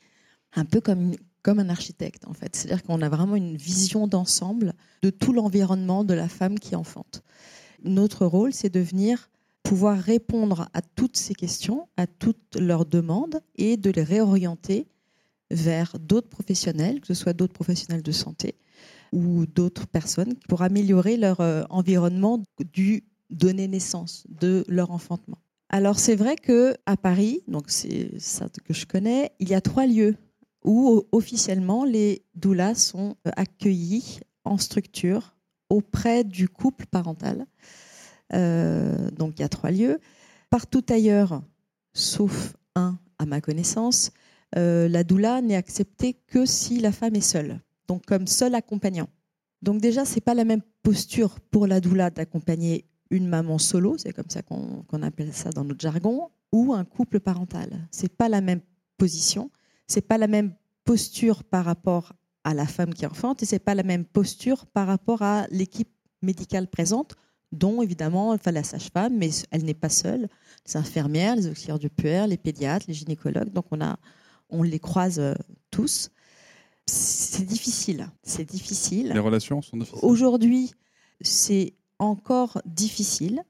un 0.54 0.66
peu 0.66 0.82
comme, 0.82 1.14
comme 1.44 1.60
un 1.60 1.70
architecte 1.70 2.26
en 2.28 2.34
fait. 2.34 2.56
C'est-à-dire 2.56 2.84
qu'on 2.84 3.02
a 3.02 3.10
vraiment 3.10 3.36
une 3.36 3.56
vision 3.56 4.08
d'ensemble 4.08 4.74
de 5.02 5.10
tout 5.12 5.32
l'environnement 5.32 6.04
de 6.04 6.14
la 6.14 6.28
femme 6.28 6.60
qui 6.60 6.76
enfante. 6.76 7.24
Notre 7.84 8.26
rôle, 8.26 8.52
c'est 8.52 8.74
de 8.74 8.80
venir 8.80 9.30
pouvoir 9.66 9.98
répondre 9.98 10.70
à 10.74 10.82
toutes 10.82 11.18
ces 11.18 11.34
questions, 11.34 11.90
à 11.98 12.06
toutes 12.06 12.56
leurs 12.56 12.86
demandes 12.86 13.42
et 13.56 13.78
de 13.78 13.90
les 13.90 14.04
réorienter 14.04 14.88
vers 15.50 15.98
d'autres 16.00 16.30
professionnels, 16.30 17.02
que 17.02 17.08
ce 17.08 17.16
soit 17.16 17.34
d'autres 17.34 17.54
professionnels 17.54 18.04
de 18.04 18.12
santé 18.12 18.56
ou 19.12 19.48
d'autres 19.48 19.88
personnes, 19.88 20.36
pour 20.48 20.62
améliorer 20.62 21.18
leur 21.18 21.42
euh, 21.42 21.64
environnement 21.70 22.44
du 22.74 23.04
donner 23.32 23.68
naissance, 23.68 24.26
de 24.30 24.64
leur 24.68 24.92
enfantement. 24.92 25.40
Alors 25.70 25.98
c'est 25.98 26.16
vrai 26.16 26.36
que 26.36 26.76
à 26.86 26.96
Paris, 26.96 27.42
donc 27.48 27.64
c'est 27.68 28.20
ça 28.20 28.48
que 28.64 28.74
je 28.74 28.86
connais, 28.86 29.32
il 29.40 29.50
y 29.50 29.56
a 29.56 29.62
trois 29.62 29.88
lieux 29.88 30.16
où 30.64 31.04
officiellement 31.12 31.86
les 31.86 32.24
doulas 32.36 32.76
sont 32.76 33.16
euh, 33.26 33.32
accueillis 33.36 34.20
en 34.44 34.60
structure 34.60 35.36
auprès 35.70 36.24
du 36.24 36.48
couple 36.50 36.86
parental. 36.86 37.48
Euh, 38.34 39.12
donc 39.12 39.34
il 39.38 39.42
y 39.42 39.46
a 39.46 39.50
trois 39.50 39.72
lieux. 39.72 40.00
Partout 40.50 40.84
ailleurs, 40.90 41.42
sauf 41.94 42.56
un 42.76 42.98
à 43.18 43.26
ma 43.26 43.42
connaissance, 43.42 44.12
euh, 44.58 44.88
la 44.88 45.04
doula 45.04 45.42
n'est 45.42 45.56
acceptée 45.56 46.14
que 46.28 46.46
si 46.46 46.80
la 46.80 46.92
femme 46.92 47.16
est 47.16 47.22
seule, 47.22 47.60
donc 47.88 48.06
comme 48.06 48.28
seul 48.28 48.56
accompagnant. 48.56 49.08
Donc 49.62 49.82
déjà, 49.82 50.06
c'est 50.06 50.22
pas 50.22 50.34
la 50.34 50.46
même 50.46 50.62
posture 50.84 51.40
pour 51.40 51.68
la 51.68 51.80
doula 51.80 52.10
d'accompagner 52.10 52.86
une 53.10 53.28
maman 53.28 53.58
solo, 53.58 53.98
c'est 53.98 54.14
comme 54.14 54.30
ça 54.30 54.42
qu'on 54.42 55.02
appelle 55.02 55.34
ça 55.34 55.50
dans 55.50 55.64
notre 55.64 55.82
jargon, 55.82 56.30
ou 56.52 56.74
un 56.74 56.86
couple 56.86 57.20
parental. 57.20 57.88
C'est 57.92 58.16
pas 58.16 58.30
la 58.30 58.42
même 58.42 58.62
position, 58.98 59.50
c'est 59.88 60.08
pas 60.08 60.18
la 60.18 60.28
même 60.28 60.54
posture 60.84 61.44
par 61.44 61.66
rapport 61.66 62.14
à 62.44 62.54
la 62.54 62.68
femme 62.68 62.94
qui 62.94 63.06
enfante 63.06 63.42
et 63.44 63.46
c'est 63.46 63.60
pas 63.60 63.76
la 63.76 63.84
même 63.84 64.06
posture 64.06 64.66
par 64.68 64.88
rapport 64.88 65.22
à 65.22 65.48
l'équipe 65.50 65.90
médicale 66.22 66.68
présente 66.68 67.16
dont 67.58 67.82
évidemment 67.82 68.30
enfin, 68.32 68.52
la 68.52 68.64
sage-femme, 68.64 69.18
mais 69.18 69.30
elle 69.52 69.64
n'est 69.64 69.74
pas 69.74 69.90
seule. 69.90 70.28
Les 70.68 70.78
infirmières, 70.78 71.36
les 71.36 71.48
auxiliaires 71.48 71.80
du 71.80 71.90
puer, 71.90 72.26
les 72.28 72.38
pédiatres, 72.38 72.86
les 72.88 72.94
gynécologues, 72.94 73.52
donc 73.52 73.66
on, 73.72 73.82
a, 73.82 73.98
on 74.50 74.64
les 74.64 74.80
croise 74.80 75.20
euh, 75.20 75.34
tous. 75.72 76.10
C'est 76.88 77.46
difficile, 77.46 78.08
c'est 78.24 78.46
difficile. 78.46 79.12
Les 79.14 79.20
relations 79.20 79.62
sont 79.62 79.78
difficiles. 79.78 80.00
Aujourd'hui, 80.04 80.72
c'est 81.22 81.74
encore 82.00 82.62
difficile, 82.66 83.42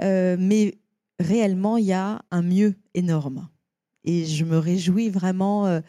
euh, 0.00 0.36
mais 0.38 0.78
réellement, 1.18 1.76
il 1.76 1.86
y 1.86 1.92
a 1.92 2.22
un 2.30 2.42
mieux 2.42 2.76
énorme. 2.94 3.48
Et 4.04 4.26
je 4.26 4.44
me 4.44 4.58
réjouis 4.58 5.10
vraiment. 5.10 5.66
Euh, 5.66 5.80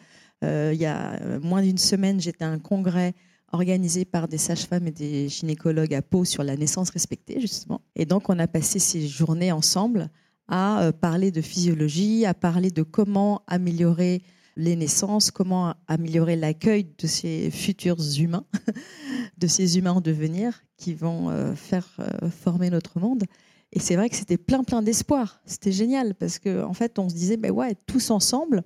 euh, 0.42 0.70
il 0.72 0.80
y 0.80 0.86
a 0.86 1.38
moins 1.40 1.62
d'une 1.62 1.78
semaine, 1.78 2.18
j'étais 2.18 2.44
à 2.44 2.48
un 2.48 2.58
congrès 2.58 3.14
organisé 3.52 4.04
par 4.04 4.28
des 4.28 4.38
sages-femmes 4.38 4.86
et 4.86 4.92
des 4.92 5.28
gynécologues 5.28 5.94
à 5.94 6.02
Pau 6.02 6.24
sur 6.24 6.44
la 6.44 6.56
naissance 6.56 6.90
respectée, 6.90 7.40
justement. 7.40 7.80
Et 7.96 8.04
donc, 8.04 8.28
on 8.28 8.38
a 8.38 8.46
passé 8.46 8.78
ces 8.78 9.06
journées 9.06 9.52
ensemble 9.52 10.10
à 10.48 10.82
euh, 10.82 10.92
parler 10.92 11.30
de 11.30 11.40
physiologie, 11.40 12.26
à 12.26 12.34
parler 12.34 12.70
de 12.70 12.82
comment 12.82 13.42
améliorer 13.46 14.22
les 14.56 14.76
naissances, 14.76 15.30
comment 15.30 15.74
améliorer 15.86 16.36
l'accueil 16.36 16.86
de 16.98 17.06
ces 17.06 17.50
futurs 17.50 18.18
humains, 18.18 18.44
de 19.38 19.46
ces 19.46 19.78
humains 19.78 19.92
en 19.92 20.00
devenir 20.00 20.62
qui 20.76 20.94
vont 20.94 21.30
euh, 21.30 21.54
faire 21.54 21.86
euh, 22.00 22.28
former 22.30 22.70
notre 22.70 22.98
monde. 22.98 23.24
Et 23.72 23.78
c'est 23.78 23.94
vrai 23.96 24.10
que 24.10 24.16
c'était 24.16 24.38
plein, 24.38 24.64
plein 24.64 24.82
d'espoir. 24.82 25.40
C'était 25.46 25.72
génial 25.72 26.14
parce 26.14 26.38
qu'en 26.38 26.68
en 26.68 26.74
fait, 26.74 26.98
on 26.98 27.08
se 27.08 27.14
disait, 27.14 27.36
ben 27.36 27.52
ouais, 27.52 27.76
tous 27.86 28.10
ensemble, 28.10 28.64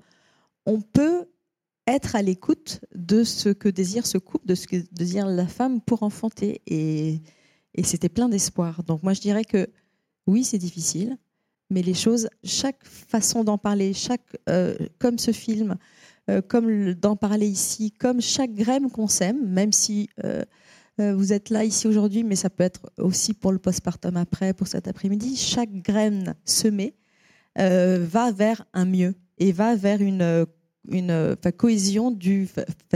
on 0.64 0.80
peut 0.80 1.26
être 1.86 2.16
à 2.16 2.22
l'écoute 2.22 2.80
de 2.94 3.24
ce 3.24 3.48
que 3.48 3.68
désire 3.68 4.06
ce 4.06 4.18
couple, 4.18 4.46
de 4.46 4.54
ce 4.54 4.66
que 4.66 4.76
désire 4.92 5.26
la 5.26 5.46
femme 5.46 5.80
pour 5.80 6.02
enfanter. 6.02 6.62
Et, 6.66 7.20
c'était 7.82 8.08
plein 8.08 8.28
d'espoir. 8.28 8.84
Donc 8.84 9.02
moi, 9.02 9.14
je 9.14 9.20
dirais 9.20 9.44
que 9.44 9.68
oui, 10.26 10.44
c'est 10.44 10.58
difficile, 10.58 11.18
mais 11.70 11.82
les 11.82 11.94
choses, 11.94 12.28
chaque 12.44 12.84
façon 12.84 13.42
d'en 13.42 13.58
parler, 13.58 13.92
chaque, 13.92 14.36
euh, 14.48 14.76
comme 14.98 15.18
ce 15.18 15.32
film, 15.32 15.76
euh, 16.30 16.40
comme 16.40 16.94
d'en 16.94 17.16
parler 17.16 17.48
ici, 17.48 17.90
comme 17.90 18.20
chaque 18.20 18.54
graine 18.54 18.90
qu'on 18.90 19.08
sème, 19.08 19.44
même 19.48 19.72
si 19.72 20.08
euh, 20.24 20.44
vous 20.98 21.32
êtes 21.32 21.50
là 21.50 21.64
ici 21.64 21.88
aujourd'hui, 21.88 22.22
mais 22.22 22.36
ça 22.36 22.48
peut 22.48 22.62
être 22.62 22.92
aussi 22.98 23.34
pour 23.34 23.50
le 23.50 23.58
postpartum 23.58 24.16
après, 24.16 24.54
pour 24.54 24.68
cet 24.68 24.86
après-midi, 24.86 25.36
chaque 25.36 25.72
graine 25.72 26.36
semée 26.44 26.94
va 27.56 28.30
vers 28.32 28.64
un 28.72 28.84
mieux 28.84 29.14
et 29.38 29.50
va 29.50 29.74
vers 29.74 30.00
une 30.00 30.46
une 30.88 31.10
euh, 31.10 31.34
cohésion 31.56 32.10
du, 32.10 32.48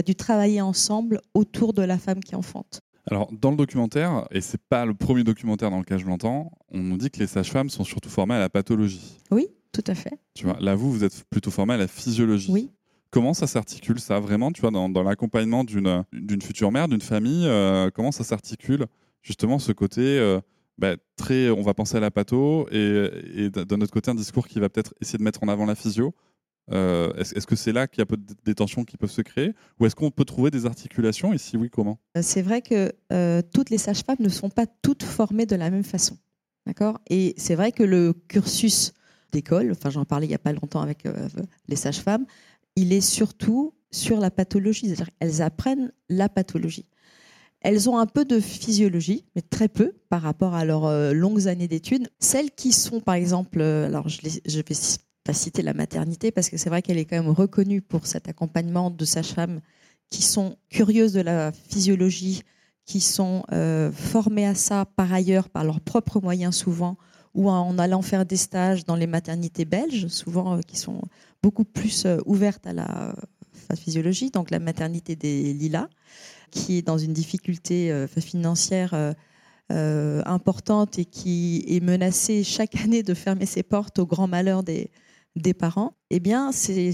du 0.05 0.15
travailler 0.15 0.61
ensemble 0.61 1.21
autour 1.35 1.73
de 1.73 1.83
la 1.83 1.99
femme 1.99 2.21
qui 2.21 2.35
enfante. 2.35 2.81
Alors, 3.11 3.31
dans 3.33 3.51
le 3.51 3.57
documentaire, 3.57 4.27
et 4.31 4.43
c'est 4.43 4.61
pas 4.69 4.85
le 4.85 4.93
premier 4.93 5.25
documentaire 5.25 5.71
dans 5.71 5.79
lequel 5.79 5.99
je 5.99 6.07
l'entends, 6.07 6.53
on 6.71 6.79
nous 6.79 6.99
dit 6.99 7.11
que 7.11 7.19
les 7.19 7.27
sages-femmes 7.27 7.71
sont 7.71 7.85
surtout 7.85 8.11
formées 8.11 8.35
à 8.35 8.39
la 8.39 8.51
pathologie. 8.51 9.17
Oui, 9.31 9.47
tout 9.73 9.85
à 9.87 9.95
fait. 9.95 10.13
Tu 10.35 10.45
vois, 10.45 10.59
là, 10.61 10.75
vous, 10.75 10.93
vous 10.93 11.05
êtes 11.05 11.25
plutôt 11.31 11.51
formée 11.51 11.73
à 11.75 11.79
la 11.79 11.89
physiologie. 11.89 12.53
Oui. 12.53 12.71
Comment 13.11 13.33
ça 13.33 13.47
s'articule, 13.47 13.99
ça, 13.99 14.21
vraiment, 14.21 14.53
tu 14.53 14.61
vois, 14.61 14.71
dans, 14.71 14.91
dans 14.91 15.03
l'accompagnement 15.03 15.65
d'une, 15.65 16.05
d'une 16.13 16.43
future 16.43 16.71
mère, 16.71 16.89
d'une 16.89 17.01
famille, 17.01 17.47
euh, 17.47 17.91
comment 17.95 18.13
ça 18.13 18.25
s'articule, 18.25 18.85
justement, 19.23 19.59
ce 19.59 19.73
côté 19.73 20.03
euh, 20.03 20.41
bah, 20.77 20.97
très, 21.17 21.49
on 21.49 21.63
va 21.63 21.73
penser 21.73 21.97
à 21.97 22.01
la 22.01 22.11
patho, 22.11 22.69
et, 22.71 23.09
et 23.35 23.49
d'un 23.49 23.81
autre 23.81 23.93
côté, 23.93 24.11
un 24.11 24.15
discours 24.15 24.47
qui 24.47 24.61
va 24.61 24.69
peut-être 24.69 24.93
essayer 25.01 25.19
de 25.19 25.25
mettre 25.25 25.43
en 25.43 25.49
avant 25.49 25.65
la 25.65 25.75
physio 25.75 26.15
euh, 26.73 27.13
est-ce, 27.15 27.47
que 27.47 27.57
c'est 27.57 27.73
là 27.73 27.87
qu'il 27.87 28.01
y 28.01 28.03
a 28.03 28.07
peu 28.07 28.19
des 28.45 28.55
tensions 28.55 28.85
qui 28.85 28.97
peuvent 28.97 29.11
se 29.11 29.23
créer 29.23 29.55
Ou 29.81 29.87
est-ce 29.87 29.95
qu'on 29.95 30.11
peut 30.11 30.25
trouver 30.25 30.51
des 30.51 30.67
articulations 30.67 31.33
Et 31.33 31.39
si 31.39 31.57
oui, 31.57 31.71
comment? 31.71 31.99
Euh, 32.17 32.21
C'est 32.23 32.43
vrai 32.43 32.63
que 32.63 32.93
euh, 33.13 33.43
toutes 33.55 33.71
les 33.71 33.79
sages-femmes 33.79 34.19
ne 34.21 34.29
sont 34.29 34.51
pas 34.51 34.67
toutes 34.83 35.03
formées 35.03 35.47
de 35.47 35.57
la 35.57 35.71
même 35.71 35.85
façon. 35.85 36.17
D'accord? 36.67 37.01
Et 37.09 37.35
c'est 37.39 37.55
vrai 37.55 37.73
que 37.73 37.83
le 37.83 38.13
cursus 38.29 38.93
d'école, 39.33 39.71
enfin 39.73 39.91
j'en 39.91 40.05
parlais 40.05 40.27
il 40.27 40.31
n'y 40.31 40.35
a 40.35 40.39
pas 40.39 40.53
longtemps 40.53 40.81
avec 40.81 41.05
les 41.67 41.77
sages-femmes, 41.77 42.27
il 42.77 42.93
est 42.93 43.01
surtout 43.01 43.75
sur 43.91 44.21
la 44.21 44.31
pathologie. 44.31 44.87
C'est-à-dire 44.87 45.09
qu'elles 45.19 45.41
apprennent 45.41 45.93
la 46.11 46.29
pathologie. 46.29 46.87
Elles 47.61 47.89
ont 47.89 47.99
un 47.99 48.07
peu 48.07 48.25
de 48.25 48.39
physiologie, 48.39 49.25
mais 49.35 49.43
très 49.43 49.69
peu 49.69 49.95
par 50.11 50.23
rapport 50.23 50.55
à 50.55 50.65
leurs 50.67 51.15
longues 51.15 51.49
années 51.49 51.69
d'études. 51.69 52.09
Celles 52.19 52.51
qui 52.51 52.73
sont, 52.73 53.01
par 53.01 53.15
exemple, 53.15 53.63
alors 53.63 54.09
je, 54.09 54.21
je 54.47 54.57
vais 54.57 54.63
citer 55.33 55.63
la 55.63 55.75
maternité 55.75 56.31
parce 56.31 56.49
que 56.49 56.57
c'est 56.57 56.71
vrai 56.71 56.83
qu'elle 56.83 56.99
est 56.99 57.05
quand 57.05 57.17
même 57.17 57.31
reconnue 57.31 57.83
pour 57.83 58.07
cet 58.07 58.29
accompagnement 58.29 58.91
de 58.91 59.05
sages-femmes 59.05 59.61
qui 60.11 60.23
sont 60.23 60.57
curieuses 60.71 61.13
de 61.13 61.21
la 61.21 61.53
physiologie, 61.53 62.43
qui 62.85 63.01
sont 63.01 63.45
euh, 63.53 63.93
formées 63.93 64.47
à 64.47 64.55
ça 64.55 64.87
par 64.97 65.13
ailleurs 65.13 65.49
par 65.49 65.65
leurs 65.65 65.81
propres 65.81 66.21
moyens 66.21 66.57
souvent, 66.57 66.97
ou 67.35 67.51
en 67.51 67.79
allant 67.79 68.03
faire 68.03 68.25
des 68.25 68.37
stages 68.37 68.85
dans 68.85 68.97
les 68.97 69.07
maternités 69.07 69.67
belges, 69.67 70.09
souvent 70.09 70.57
euh, 70.57 70.61
qui 70.67 70.79
sont 70.79 71.03
beaucoup 71.43 71.65
plus 71.65 72.07
euh, 72.07 72.19
ouvertes 72.25 72.67
à 72.67 72.73
la 72.73 73.15
physiologie, 73.77 74.31
donc 74.31 74.51
la 74.51 74.59
maternité 74.59 75.15
des 75.15 75.53
Lilas, 75.53 75.89
qui 76.51 76.79
est 76.79 76.83
dans 76.83 76.97
une 76.97 77.13
difficulté 77.13 78.07
financière 78.17 79.15
importante 79.69 80.99
et 80.99 81.05
qui 81.05 81.63
est 81.69 81.81
menacée 81.81 82.45
chaque 82.45 82.77
année 82.83 83.03
de 83.03 83.13
fermer 83.13 83.45
ses 83.45 83.63
portes 83.63 83.99
au 83.99 84.07
grand 84.07 84.27
malheur 84.27 84.63
des, 84.63 84.91
des 85.39 85.55
parents, 85.55 85.95
eh 86.11 86.21
bien, 86.21 86.53
ces 86.53 86.93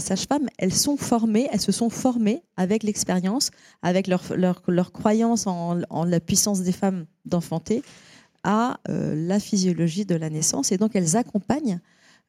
sages-femmes, 0.00 0.48
elles 0.58 0.74
sont 0.74 0.96
formées, 0.96 1.48
elles 1.52 1.60
se 1.60 1.72
sont 1.72 1.90
formées 1.90 2.42
avec 2.56 2.82
l'expérience, 2.82 3.50
avec 3.82 4.06
leur, 4.06 4.22
leur, 4.36 4.92
croyance 4.92 5.46
en, 5.46 5.74
la 6.04 6.20
puissance 6.20 6.62
des 6.62 6.72
femmes 6.72 7.06
d'enfanter, 7.24 7.82
à 8.44 8.80
euh, 8.88 9.14
la 9.14 9.38
physiologie 9.38 10.04
de 10.04 10.14
la 10.14 10.30
naissance. 10.30 10.72
Et 10.72 10.78
donc, 10.78 10.96
elles 10.96 11.16
accompagnent 11.16 11.80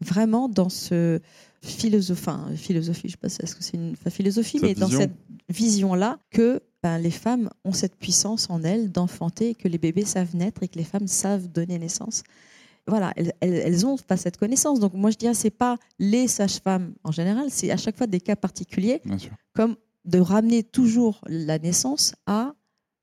vraiment 0.01 0.50
dans 0.50 0.69
ce 0.69 1.19
philosophe, 1.62 2.27
philosophie, 2.55 3.07
je 3.10 3.15
ne 3.24 3.29
sais 3.29 3.38
pas 3.38 3.48
que 3.48 3.63
c'est 3.63 3.77
une 3.77 3.95
philosophie, 3.95 4.60
mais 4.62 4.75
dans 4.75 4.89
cette 4.89 5.13
vision-là 5.50 6.19
que 6.29 6.62
ben, 6.83 6.98
les 6.98 7.12
femmes 7.12 7.50
ont 7.63 7.72
cette 7.72 7.95
puissance 7.95 8.50
en 8.50 8.63
elles 8.63 8.91
d'enfanter, 8.91 9.55
que 9.55 9.69
les 9.69 9.77
bébés 9.77 10.03
savent 10.03 10.36
naître 10.36 10.63
et 10.63 10.67
que 10.67 10.77
les 10.77 10.83
femmes 10.83 11.07
savent 11.07 11.48
donner 11.48 11.79
naissance 11.79 12.24
voilà, 12.87 13.13
elles, 13.39 13.85
ont 13.85 13.97
pas 13.97 14.17
cette 14.17 14.37
connaissance. 14.37 14.79
Donc 14.79 14.93
moi 14.93 15.09
je 15.09 15.17
dirais 15.17 15.33
c'est 15.33 15.49
pas 15.49 15.77
les 15.99 16.27
sages-femmes 16.27 16.93
en 17.03 17.11
général, 17.11 17.47
c'est 17.49 17.71
à 17.71 17.77
chaque 17.77 17.97
fois 17.97 18.07
des 18.07 18.19
cas 18.19 18.35
particuliers, 18.35 19.01
comme 19.53 19.75
de 20.05 20.19
ramener 20.19 20.63
toujours 20.63 21.21
la 21.27 21.59
naissance 21.59 22.13
à 22.25 22.53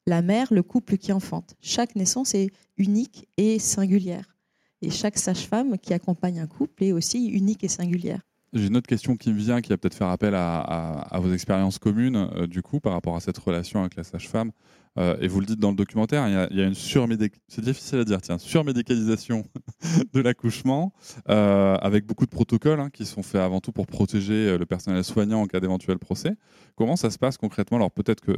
la 0.06 0.22
mère, 0.22 0.49
le 0.52 0.62
couple 0.62 0.99
qui 0.99 1.12
enfante. 1.12 1.54
Chaque 1.60 1.96
naissance 1.96 2.34
est 2.34 2.50
unique 2.76 3.28
et 3.37 3.58
singulière. 3.58 4.37
Et 4.82 4.90
chaque 4.90 5.18
sage-femme 5.18 5.78
qui 5.78 5.92
accompagne 5.92 6.40
un 6.40 6.46
couple 6.46 6.84
est 6.84 6.92
aussi 6.92 7.26
unique 7.26 7.64
et 7.64 7.68
singulière. 7.68 8.20
J'ai 8.52 8.66
une 8.66 8.76
autre 8.76 8.88
question 8.88 9.16
qui 9.16 9.33
me 9.33 9.38
vient, 9.38 9.61
qui 9.61 9.69
va 9.69 9.78
peut-être 9.78 9.95
faire 9.95 10.09
appel 10.09 10.35
à, 10.35 11.19
vos 11.21 11.33
expériences 11.33 11.78
communes, 11.78 12.28
euh, 12.35 12.47
du 12.49 12.62
coup, 12.62 12.80
par 12.80 12.92
rapport 12.95 13.14
à 13.14 13.21
cette 13.21 13.38
relation 13.38 13.80
avec 13.80 13.95
la 13.95 14.02
sage-femme. 14.02 14.50
Euh, 14.99 15.16
et 15.21 15.28
vous 15.28 15.38
le 15.38 15.47
dites 15.47 15.61
dans 15.61 15.71
le 15.71 15.76
documentaire, 15.76 16.26
il 16.26 16.57
y 16.57 16.61
a, 16.61 16.66
une 16.66 16.75
surmédicalisation, 16.75 17.45
c'est 17.47 17.64
difficile 17.64 17.99
à 18.00 18.04
dire, 18.04 18.21
tiens, 18.21 18.38
surmédicalisation 18.38 19.45
de 20.12 20.21
l'accouchement, 20.21 20.92
euh, 21.28 21.76
avec 21.76 22.07
beaucoup 22.07 22.25
de 22.25 22.30
protocoles 22.30 22.80
hein, 22.80 22.90
qui 22.90 23.07
sont 23.07 23.23
faits 23.23 23.40
avant 23.40 23.61
tout 23.61 23.71
pour 23.71 23.87
protéger 23.87 24.59
le 24.59 24.66
personnel 24.66 25.04
soignant 25.04 25.42
en 25.42 25.47
cas 25.47 25.61
d'éventuel 25.61 26.00
procès. 26.00 26.35
Comment 26.75 26.97
ça 26.97 27.11
se 27.11 27.19
passe 27.19 27.37
concrètement? 27.37 27.76
Alors 27.76 27.92
peut-être 27.92 28.21
que 28.21 28.33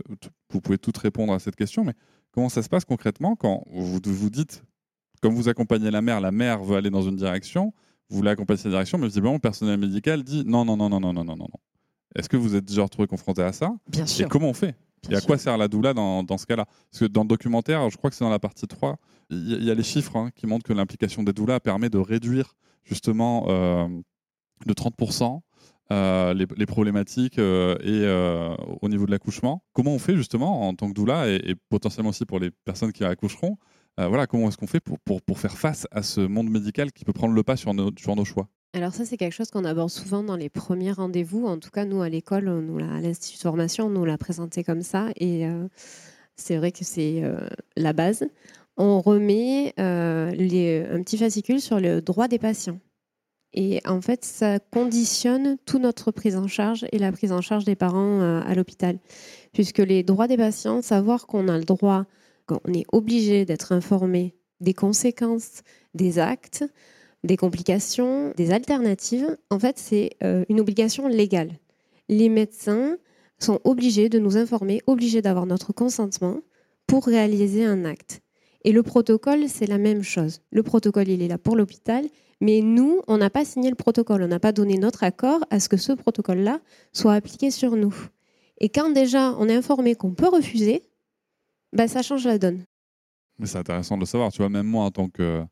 vous 0.50 0.60
pouvez 0.60 0.76
toutes 0.76 0.98
répondre 0.98 1.32
à 1.32 1.38
cette 1.38 1.56
question, 1.56 1.84
mais 1.84 1.94
comment 2.32 2.50
ça 2.50 2.62
se 2.62 2.68
passe 2.68 2.84
concrètement 2.84 3.34
quand 3.34 3.64
vous 3.72 3.98
vous 4.04 4.30
dites, 4.30 4.62
comme 5.22 5.34
vous 5.34 5.48
accompagnez 5.48 5.90
la 5.90 6.02
mère, 6.02 6.20
la 6.20 6.32
mère 6.32 6.62
veut 6.62 6.76
aller 6.76 6.90
dans 6.90 7.02
une 7.02 7.16
direction, 7.16 7.72
vous 8.10 8.16
voulez 8.16 8.30
accompagner 8.30 8.58
cette 8.58 8.70
direction, 8.70 8.98
mais 8.98 9.06
visiblement, 9.06 9.34
le 9.34 9.38
personnel 9.38 9.78
médical 9.78 10.22
dit 10.22 10.44
non, 10.46 10.64
non, 10.64 10.76
non, 10.76 10.88
non, 10.88 11.00
non, 11.00 11.12
non, 11.12 11.24
non, 11.24 11.36
non. 11.36 11.48
Est-ce 12.14 12.28
que 12.28 12.36
vous 12.36 12.54
êtes 12.54 12.64
déjà 12.64 12.82
retrouvé 12.82 13.08
confronté 13.08 13.42
à 13.42 13.52
ça 13.52 13.72
Bien 13.88 14.06
sûr. 14.06 14.26
Et 14.26 14.28
comment 14.28 14.50
on 14.50 14.54
fait 14.54 14.76
Et 15.10 15.16
à 15.16 15.20
quoi 15.20 15.38
sert 15.38 15.56
la 15.56 15.68
doula 15.68 15.94
dans, 15.94 16.22
dans 16.22 16.38
ce 16.38 16.46
cas-là? 16.46 16.66
Parce 16.90 17.00
que 17.00 17.04
dans 17.06 17.22
le 17.22 17.28
documentaire, 17.28 17.88
je 17.90 17.96
crois 17.96 18.10
que 18.10 18.16
c'est 18.16 18.24
dans 18.24 18.30
la 18.30 18.38
partie 18.38 18.66
3, 18.66 18.98
il 19.30 19.64
y, 19.64 19.70
a 19.70 19.74
les 19.74 19.82
chiffres 19.82 20.16
hein, 20.16 20.30
qui 20.34 20.46
montrent 20.46 20.64
que 20.64 20.74
l'implication 20.74 21.22
des 21.22 21.32
doulas 21.32 21.58
permet 21.58 21.88
de 21.88 21.98
réduire 21.98 22.54
justement 22.84 23.46
euh, 23.48 23.88
de 24.66 24.74
30% 24.74 25.40
euh, 25.90 26.34
les, 26.34 26.66
problématiques 26.66 27.38
euh, 27.38 27.76
et 27.82 28.06
au 28.82 28.88
niveau 28.90 29.06
de 29.06 29.10
l'accouchement. 29.10 29.64
Comment 29.72 29.92
on 29.92 29.98
fait 29.98 30.16
justement 30.16 30.68
en 30.68 30.74
tant 30.74 30.88
que 30.88 30.94
doula 30.94 31.28
et, 31.28 31.40
et 31.46 31.54
potentiellement 31.54 32.10
aussi 32.10 32.26
pour 32.26 32.40
les 32.40 32.50
personnes 32.50 32.92
qui 32.92 33.04
accoucheront 33.04 33.56
euh, 34.00 34.08
voilà, 34.08 34.26
comment 34.26 34.48
est-ce 34.48 34.56
qu'on 34.56 34.66
fait 34.66 34.80
pour, 34.80 34.98
pour, 35.00 35.38
faire 35.38 35.58
face 35.58 35.86
à 35.90 36.02
ce 36.02 36.20
monde 36.20 36.48
médical 36.48 36.92
qui 36.92 37.04
peut 37.04 37.12
prendre 37.12 37.34
le 37.34 37.42
pas 37.42 37.56
sur 37.56 37.74
nos, 37.74 37.90
sur 37.96 38.16
nos 38.16 38.24
choix? 38.24 38.48
Alors 38.74 38.94
ça, 38.94 39.04
c'est 39.04 39.18
quelque 39.18 39.34
chose 39.34 39.50
qu'on 39.50 39.66
aborde 39.66 39.90
souvent 39.90 40.22
dans 40.22 40.36
les 40.36 40.48
premiers 40.48 40.92
rendez-vous. 40.92 41.46
En 41.46 41.58
tout 41.58 41.70
cas, 41.70 41.84
nous, 41.84 42.00
à 42.00 42.08
l'école, 42.08 42.44
nous, 42.44 42.78
à 42.78 43.00
l'Institut 43.00 43.36
de 43.36 43.42
formation, 43.42 43.86
on 43.86 43.90
nous 43.90 44.04
l'a 44.06 44.16
présenté 44.16 44.64
comme 44.64 44.80
ça. 44.80 45.08
Et 45.16 45.46
euh, 45.46 45.68
c'est 46.36 46.56
vrai 46.56 46.72
que 46.72 46.84
c'est 46.84 47.22
euh, 47.22 47.46
la 47.76 47.92
base. 47.92 48.24
On 48.78 49.02
remet 49.02 49.74
les, 49.76 50.86
un 50.90 51.02
petit 51.02 51.18
fascicule 51.18 51.60
sur 51.60 51.78
le 51.78 52.00
droit 52.00 52.28
des 52.28 52.38
patients. 52.38 52.80
Et 53.52 53.82
en 53.86 54.00
fait, 54.00 54.24
ça 54.24 54.58
conditionne 54.58 55.58
toute 55.66 55.82
notre 55.82 56.10
prise 56.10 56.36
en 56.36 56.48
charge 56.48 56.86
et 56.90 56.98
la 56.98 57.12
prise 57.12 57.32
en 57.32 57.42
charge 57.42 57.66
des 57.66 57.76
parents 57.76 58.22
à 58.22 58.54
l'hôpital. 58.54 58.98
Puisque 59.52 59.80
les 59.80 60.02
droits 60.02 60.26
des 60.26 60.38
patients, 60.38 60.80
savoir 60.80 61.26
qu'on 61.26 61.48
a 61.48 61.58
le 61.58 61.64
droit 61.64 62.06
on 62.64 62.72
est 62.72 62.86
obligé 62.92 63.44
d'être 63.44 63.72
informé 63.72 64.34
des 64.60 64.74
conséquences 64.74 65.62
des 65.94 66.18
actes, 66.18 66.64
des 67.24 67.36
complications, 67.36 68.32
des 68.36 68.50
alternatives, 68.50 69.36
en 69.50 69.58
fait, 69.58 69.78
c'est 69.78 70.10
euh, 70.22 70.44
une 70.48 70.60
obligation 70.60 71.08
légale. 71.08 71.58
Les 72.08 72.28
médecins 72.28 72.96
sont 73.38 73.60
obligés 73.64 74.08
de 74.08 74.18
nous 74.18 74.36
informer, 74.36 74.80
obligés 74.86 75.22
d'avoir 75.22 75.46
notre 75.46 75.72
consentement 75.72 76.40
pour 76.86 77.04
réaliser 77.04 77.64
un 77.64 77.84
acte. 77.84 78.20
Et 78.64 78.72
le 78.72 78.82
protocole, 78.82 79.48
c'est 79.48 79.66
la 79.66 79.78
même 79.78 80.02
chose. 80.02 80.40
Le 80.50 80.62
protocole, 80.62 81.08
il 81.08 81.22
est 81.22 81.28
là 81.28 81.38
pour 81.38 81.56
l'hôpital, 81.56 82.04
mais 82.40 82.60
nous, 82.60 83.00
on 83.08 83.18
n'a 83.18 83.30
pas 83.30 83.44
signé 83.44 83.70
le 83.70 83.76
protocole, 83.76 84.22
on 84.22 84.28
n'a 84.28 84.40
pas 84.40 84.52
donné 84.52 84.78
notre 84.78 85.04
accord 85.04 85.44
à 85.50 85.60
ce 85.60 85.68
que 85.68 85.76
ce 85.76 85.92
protocole-là 85.92 86.60
soit 86.92 87.14
appliqué 87.14 87.50
sur 87.50 87.76
nous. 87.76 87.94
Et 88.58 88.68
quand 88.68 88.90
déjà 88.90 89.34
on 89.38 89.48
est 89.48 89.54
informé 89.54 89.94
qu'on 89.94 90.14
peut 90.14 90.28
refuser, 90.28 90.82
bah, 91.72 91.88
ça 91.88 92.02
change 92.02 92.24
la 92.24 92.38
donne. 92.38 92.64
C'est 93.44 93.58
intéressant 93.58 93.96
de 93.96 94.00
le 94.00 94.06
savoir. 94.06 94.30
Tu 94.30 94.38
vois, 94.38 94.48
même 94.48 94.66
moi, 94.66 94.84
en 94.84 94.90
tant 94.90 95.08
que, 95.08 95.44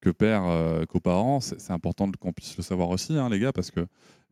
que 0.00 0.10
père, 0.10 0.44
euh, 0.44 0.84
coparent, 0.84 1.40
c'est 1.40 1.70
important 1.70 2.10
qu'on 2.18 2.32
puisse 2.32 2.56
le 2.56 2.62
savoir 2.62 2.88
aussi, 2.88 3.16
hein, 3.16 3.28
les 3.28 3.38
gars, 3.38 3.52
parce 3.52 3.70
que 3.70 3.86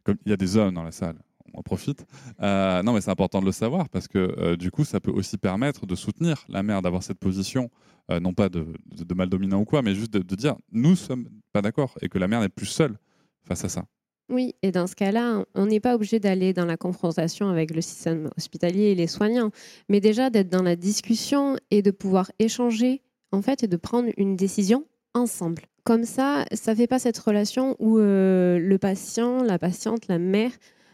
comme 0.05 0.17
il 0.25 0.31
y 0.31 0.33
a 0.33 0.37
des 0.37 0.57
hommes 0.57 0.75
dans 0.75 0.83
la 0.83 0.93
salle, 0.93 1.17
on 1.53 1.59
en 1.59 1.63
profite. 1.63 2.07
Euh, 2.41 2.83
non, 2.83 2.93
mais 2.93 3.01
c'est 3.01 3.11
important 3.11 3.41
de 3.41 3.47
le 3.47 3.53
savoir 3.53 3.89
parce 3.89 4.09
que 4.09 4.19
euh, 4.19 4.57
du 4.57 4.71
coup, 4.71 4.85
ça 4.85 5.01
peut 5.01 5.11
aussi 5.11 5.39
permettre 5.39 5.87
de 5.87 5.95
soutenir 5.95 6.45
la 6.49 6.63
mère, 6.63 6.83
d'avoir 6.83 7.03
cette 7.03 7.19
position, 7.19 7.71
euh, 8.11 8.21
non 8.21 8.35
pas 8.35 8.49
de, 8.49 8.67
de, 8.87 9.15
mal 9.15 9.29
dominant 9.29 9.61
ou 9.61 9.65
quoi, 9.65 9.83
mais 9.83 9.95
juste 9.95 10.13
de, 10.13 10.21
de 10.21 10.35
dire 10.35 10.57
nous 10.73 10.97
sommes 10.97 11.29
pas 11.53 11.63
d'accord 11.63 11.95
et 12.03 12.09
que 12.09 12.19
la 12.19 12.29
mère 12.29 12.41
n'est 12.41 12.49
plus 12.49 12.67
seule 12.67 12.99
face 13.47 13.65
à 13.65 13.69
ça. 13.69 13.85
Oui, 14.31 14.54
et 14.62 14.71
dans 14.71 14.87
ce 14.87 14.95
cas-là, 14.95 15.45
on 15.54 15.66
n'est 15.66 15.81
pas 15.81 15.95
obligé 15.95 16.19
d'aller 16.19 16.54
dans 16.54 16.64
la 16.64 16.78
confrontation 16.78 17.50
avec 17.50 17.75
le 17.75 17.83
système 17.83 18.31
hospitalier 18.38 18.85
et 18.85 18.95
les 18.95 19.07
soignants, 19.07 19.50
mais 19.88 20.00
déjà 20.00 20.31
d'être 20.31 20.49
dans 20.49 20.62
la 20.62 20.76
discussion 20.76 21.57
et 21.71 21.83
de 21.83 21.90
pouvoir 21.90 22.33
échanger, 22.38 23.02
en 23.33 23.43
fait, 23.43 23.64
et 23.64 23.69
de 23.69 23.76
prendre 23.76 24.11
une 24.16 24.37
décision 24.37 24.85
ensemble. 25.12 25.64
Comme 25.85 26.04
ça, 26.04 26.47
ça 26.52 26.73
ne 26.73 26.76
fait 26.76 26.87
pas 26.87 26.99
cette 26.99 27.19
relation 27.19 27.76
où 27.78 27.99
euh, 27.99 28.59
le 28.59 28.78
patient, 28.78 29.43
la 29.43 29.59
patiente, 29.59 30.09
la 30.09 30.19
mère 30.19 30.52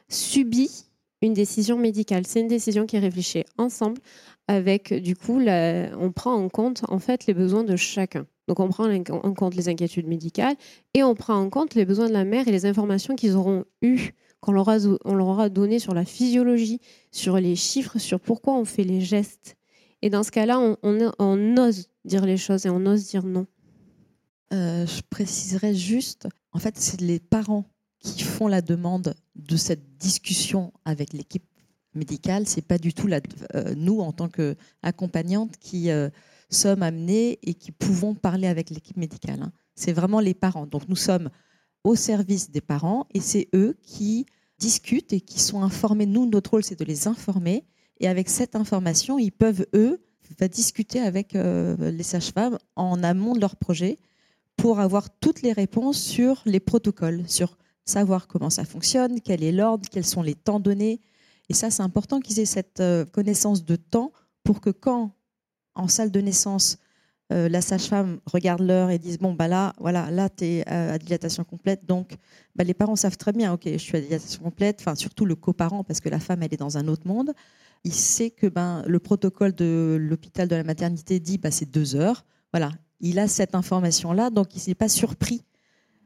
subit 0.09 0.87
une 1.23 1.33
décision 1.33 1.79
médicale. 1.79 2.27
C'est 2.27 2.41
une 2.41 2.49
décision 2.49 2.87
qui 2.87 2.97
est 2.97 3.01
réfléchie 3.01 3.45
ensemble 3.57 4.01
avec, 4.49 4.93
du 4.93 5.15
coup, 5.15 5.41
on 5.41 6.13
prend 6.13 6.35
en 6.35 6.49
compte, 6.49 6.83
en 6.89 6.99
fait, 6.99 7.27
les 7.27 7.35
besoins 7.35 7.63
de 7.63 7.77
chacun. 7.77 8.27
Donc 8.51 8.59
on 8.59 8.69
prend 8.69 8.93
en 8.93 9.33
compte 9.33 9.55
les 9.55 9.69
inquiétudes 9.69 10.09
médicales 10.09 10.57
et 10.95 11.05
on 11.05 11.15
prend 11.15 11.37
en 11.37 11.51
compte 11.51 11.77
les 11.77 11.85
besoins 11.85 12.09
de 12.09 12.13
la 12.13 12.25
mère 12.25 12.49
et 12.49 12.51
les 12.51 12.67
informations 12.67 13.15
qu'ils 13.15 13.37
auront 13.37 13.65
eues, 13.81 14.11
qu'on 14.41 14.51
leur, 14.51 14.67
aura 15.05 15.49
donné 15.49 15.79
sur 15.79 15.95
la 15.95 16.05
physiologie, 16.05 16.81
sur 17.13 17.37
les 17.37 17.55
chiffres, 17.55 17.99
sur 17.99 18.19
pourquoi 18.19 18.55
on 18.55 18.65
fait 18.65 18.83
les 18.83 19.03
gestes. 19.03 19.57
Et 20.03 20.11
dans 20.11 20.25
ce 20.25 20.33
cas-là, 20.33 20.59
on, 20.83 21.57
ose 21.59 21.91
dire 22.05 22.27
les 22.27 22.37
choses 22.37 22.67
et 22.67 22.71
on 22.71 22.85
ose 22.87 23.07
dire 23.07 23.25
non. 23.25 23.47
Euh, 24.53 24.85
je 24.85 25.01
préciserai 25.09 25.73
juste, 25.73 26.27
en 26.51 26.59
fait, 26.59 26.77
c'est 26.77 27.01
les 27.01 27.21
parents 27.21 27.67
qui 28.01 28.25
font 28.25 28.49
la 28.49 28.63
demande 28.63 29.15
de 29.37 29.57
cette 29.57 29.97
discussion 29.99 30.73
avec 30.85 31.13
l'équipe 31.13 31.47
médicale. 31.95 32.49
C'est 32.49 32.67
pas 32.67 32.79
du 32.79 32.95
tout 32.95 33.07
la, 33.07 33.21
euh, 33.55 33.75
nous 33.77 34.01
en 34.01 34.11
tant 34.11 34.29
qu'accompagnantes 34.29 35.57
qui 35.61 35.93
euh, 35.93 36.11
sommes 36.51 36.83
amenés 36.83 37.39
et 37.43 37.55
qui 37.55 37.73
pouvons 37.73 38.15
parler 38.15 38.47
avec 38.47 38.71
l'équipe 38.71 38.97
médicale. 38.97 39.43
Hein. 39.43 39.53
C'est 39.75 39.93
vraiment 39.93 40.21
les 40.21 40.35
parents. 40.35 40.67
Donc 40.67 40.89
nous 40.89 40.97
sommes 40.97 41.31
au 41.85 41.95
service 41.95 42.51
des 42.51 42.61
parents 42.61 43.07
et 43.15 43.21
c'est 43.21 43.49
eux 43.55 43.77
qui 43.83 44.27
discutent 44.59 45.13
et 45.13 45.21
qui 45.21 45.41
sont 45.41 45.63
informés. 45.63 46.07
Nous, 46.07 46.27
notre 46.27 46.51
rôle, 46.51 46.63
c'est 46.63 46.79
de 46.79 46.85
les 46.85 47.09
informer. 47.09 47.65
Et 47.99 48.09
avec 48.09 48.29
cette 48.29 48.55
information, 48.57 49.19
ils 49.19 49.33
peuvent, 49.33 49.67
eux, 49.75 50.01
discuter 50.49 51.01
avec 51.01 51.35
euh, 51.35 51.91
les 51.91 52.03
sages-femmes 52.03 52.59
en 52.77 53.03
amont 53.03 53.35
de 53.35 53.41
leur 53.41 53.57
projet 53.57 53.99
pour 54.57 54.81
avoir 54.81 55.11
toutes 55.19 55.43
les 55.43 55.53
réponses 55.53 56.01
sur 56.01 56.43
les 56.47 56.61
protocoles, 56.61 57.25
sur 57.27 57.57
savoir 57.85 58.29
comment 58.29 58.51
ça 58.51 58.65
fonctionne, 58.65 59.21
quel 59.21 59.43
est 59.43 59.53
l'ordre, 59.53 59.89
quels 59.91 60.07
sont 60.07 60.23
les 60.23 60.35
temps 60.35 60.61
donnés. 60.61 61.01
Et 61.49 61.55
ça, 61.55 61.71
c'est 61.71 61.83
important 61.83 62.21
qu'ils 62.21 62.39
aient 62.39 62.45
cette 62.45 62.81
euh, 62.81 63.05
connaissance 63.05 63.65
de 63.65 63.77
temps 63.77 64.13
pour 64.45 64.61
que 64.61 64.71
quand 64.71 65.13
en 65.75 65.89
salle 65.89 66.11
de 66.11 66.21
naissance, 66.21 66.79
euh, 67.33 67.49
la 67.49 67.61
sage-femme 67.61 68.21
regarde 68.27 68.61
l'heure 68.61 68.91
et 68.91 68.99
dit 68.99 69.17
bon 69.19 69.35
bah 69.35 69.47
là 69.47 69.73
voilà 69.79 70.11
là 70.11 70.29
tu 70.29 70.45
es 70.45 70.67
à 70.67 70.99
dilatation 70.99 71.45
complète 71.45 71.87
donc 71.87 72.17
bah, 72.57 72.65
les 72.65 72.75
parents 72.75 72.97
savent 72.97 73.17
très 73.17 73.33
bien 73.33 73.53
ok 73.53 73.63
je 73.67 73.79
suis 73.79 73.97
à 73.97 74.01
dilatation 74.01 74.43
complète 74.43 74.79
enfin 74.81 74.97
surtout 74.97 75.27
le 75.27 75.37
coparent 75.37 75.85
parce 75.85 76.01
que 76.01 76.09
la 76.09 76.19
femme 76.19 76.43
elle 76.43 76.53
est 76.53 76.57
dans 76.57 76.77
un 76.77 76.89
autre 76.89 77.07
monde. 77.07 77.33
Il 77.85 77.95
sait 77.95 78.31
que 78.31 78.47
ben 78.49 78.83
le 78.87 78.99
protocole 78.99 79.55
de 79.55 79.97
l'hôpital 79.99 80.49
de 80.49 80.57
la 80.57 80.65
maternité 80.65 81.21
dit 81.21 81.39
bah 81.39 81.53
c'est 81.53 81.71
deux 81.71 81.95
heures. 81.95 82.25
Voilà 82.53 82.73
il 83.01 83.19
a 83.21 83.29
cette 83.29 83.55
information 83.55 84.13
là 84.13 84.31
donc 84.31 84.57
il 84.57 84.69
n'est 84.69 84.75
pas 84.75 84.89
surpris. 84.89 85.45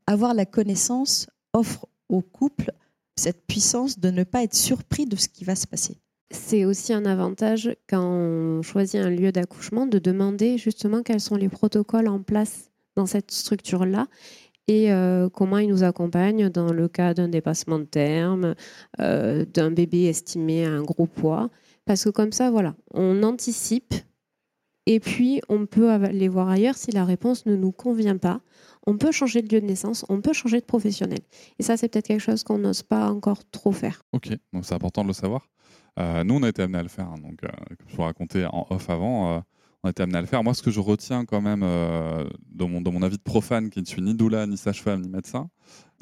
Avoir 0.07 0.35
la 0.35 0.45
connaissance 0.45 1.27
offre 1.55 1.89
au 2.11 2.21
couple 2.21 2.71
cette 3.17 3.47
puissance 3.47 3.99
de 3.99 4.11
ne 4.11 4.25
pas 4.25 4.43
être 4.43 4.55
surpris 4.55 5.07
de 5.07 5.17
ce 5.17 5.29
qui 5.29 5.45
va 5.45 5.57
se 5.57 5.67
passer 5.67 5.97
c'est 6.31 6.65
aussi 6.65 6.93
un 6.93 7.05
avantage 7.05 7.75
quand 7.89 8.05
on 8.05 8.63
choisit 8.63 9.01
un 9.01 9.11
lieu 9.11 9.33
d'accouchement 9.33 9.87
de 9.87 9.99
demander 9.99 10.59
justement 10.59 11.03
quels 11.03 11.21
sont 11.21 11.37
les 11.37 11.49
protocoles 11.49 12.09
en 12.09 12.21
place 12.21 12.71
dans 12.97 13.07
cette 13.07 13.31
structure-là 13.31 14.07
et 14.67 14.93
euh, 14.93 15.29
comment 15.29 15.59
ils 15.59 15.69
nous 15.69 15.85
accompagnent 15.85 16.49
dans 16.49 16.73
le 16.73 16.89
cas 16.89 17.15
d'un 17.15 17.29
dépassement 17.29 17.79
de 17.79 17.85
terme, 17.85 18.55
euh, 19.01 19.45
d'un 19.45 19.71
bébé 19.71 20.05
estimé 20.05 20.65
à 20.65 20.71
un 20.71 20.83
gros 20.83 21.07
poids. 21.07 21.51
Parce 21.85 22.05
que 22.05 22.11
comme 22.11 22.33
ça, 22.33 22.51
voilà, 22.51 22.75
on 22.93 23.23
anticipe 23.23 23.95
et 24.87 25.01
puis 25.01 25.41
on 25.49 25.67
peut 25.67 25.91
aller 25.91 26.29
voir 26.29 26.49
ailleurs 26.49 26.77
si 26.77 26.91
la 26.93 27.05
réponse 27.05 27.47
ne 27.47 27.57
nous 27.57 27.73
convient 27.73 28.17
pas. 28.17 28.41
On 28.87 28.97
peut 28.97 29.13
changer 29.13 29.43
de 29.43 29.55
lieu 29.55 29.61
de 29.61 29.67
naissance, 29.67 30.05
on 30.09 30.21
peut 30.21 30.33
changer 30.33 30.61
de 30.61 30.67
professionnel. 30.67 31.21
Et 31.59 31.63
ça, 31.63 31.77
c'est 31.77 31.89
peut-être 31.89 32.07
quelque 32.07 32.21
chose 32.21 32.43
qu'on 32.43 32.59
n'ose 32.59 32.83
pas 32.83 33.11
encore 33.11 33.45
trop 33.51 33.73
faire. 33.73 34.03
Ok, 34.13 34.29
donc 34.53 34.65
c'est 34.65 34.75
important 34.75 35.03
de 35.03 35.09
le 35.09 35.15
savoir. 35.15 35.47
Euh, 35.99 36.25
nous, 36.25 36.35
on 36.35 36.43
a 36.43 36.49
été 36.49 36.63
amené 36.63 36.79
à 36.79 36.83
le 36.83 36.89
faire. 36.89 37.09
Hein, 37.09 37.19
donc, 37.23 37.43
euh, 37.45 37.49
comme 37.49 37.89
je 37.89 37.97
vous 37.97 38.03
racontais 38.03 38.45
en 38.47 38.67
off 38.71 38.91
avant, 38.91 39.37
euh, 39.37 39.41
on 39.83 39.89
a 39.89 39.91
été 39.91 40.03
amené 40.03 40.19
à 40.19 40.21
le 40.21 40.27
faire. 40.27 40.43
Moi, 40.43 40.55
ce 40.55 40.63
que 40.63 40.71
je 40.71 40.81
retiens 40.81 41.25
quand 41.25 41.41
même 41.41 41.61
dans, 42.51 42.69
mon, 42.69 43.03
avis 43.03 43.19
de 43.19 43.23
profane, 43.23 43.71
qui 43.71 43.81
ne 43.81 43.87
suis 43.87 44.03
ni 44.03 44.15
doula, 44.15 44.47
ni 44.47 44.57
sage-femme, 44.57 45.03
ni 45.03 45.09
médecin, 45.09 45.51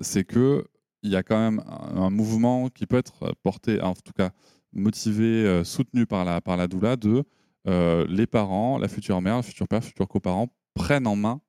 c'est 0.00 0.24
que 0.24 0.64
il 1.02 1.10
y 1.10 1.16
a 1.16 1.24
quand 1.24 1.38
même 1.38 1.60
un, 1.66 2.10
mouvement 2.10 2.68
qui 2.68 2.86
peut 2.86 2.96
être 2.96 3.34
porté, 3.42 3.80
en 3.80 3.94
tout 3.94 4.12
cas 4.16 4.30
motivé, 4.72 5.64
soutenu 5.64 6.06
par 6.06 6.24
la, 6.24 6.40
par 6.40 6.56
la 6.56 6.68
doula, 6.68 6.94
de 6.94 7.24
les 7.66 8.26
parents, 8.28 8.78
la 8.78 8.86
future 8.86 9.20
mère, 9.20 9.36
le 9.38 9.42
futur 9.42 9.66
père, 9.66 9.80
le 9.80 9.86
futur 9.86 10.06
coparent 10.06 10.46
prennent 10.74 11.08
en 11.08 11.16
main 11.16 11.40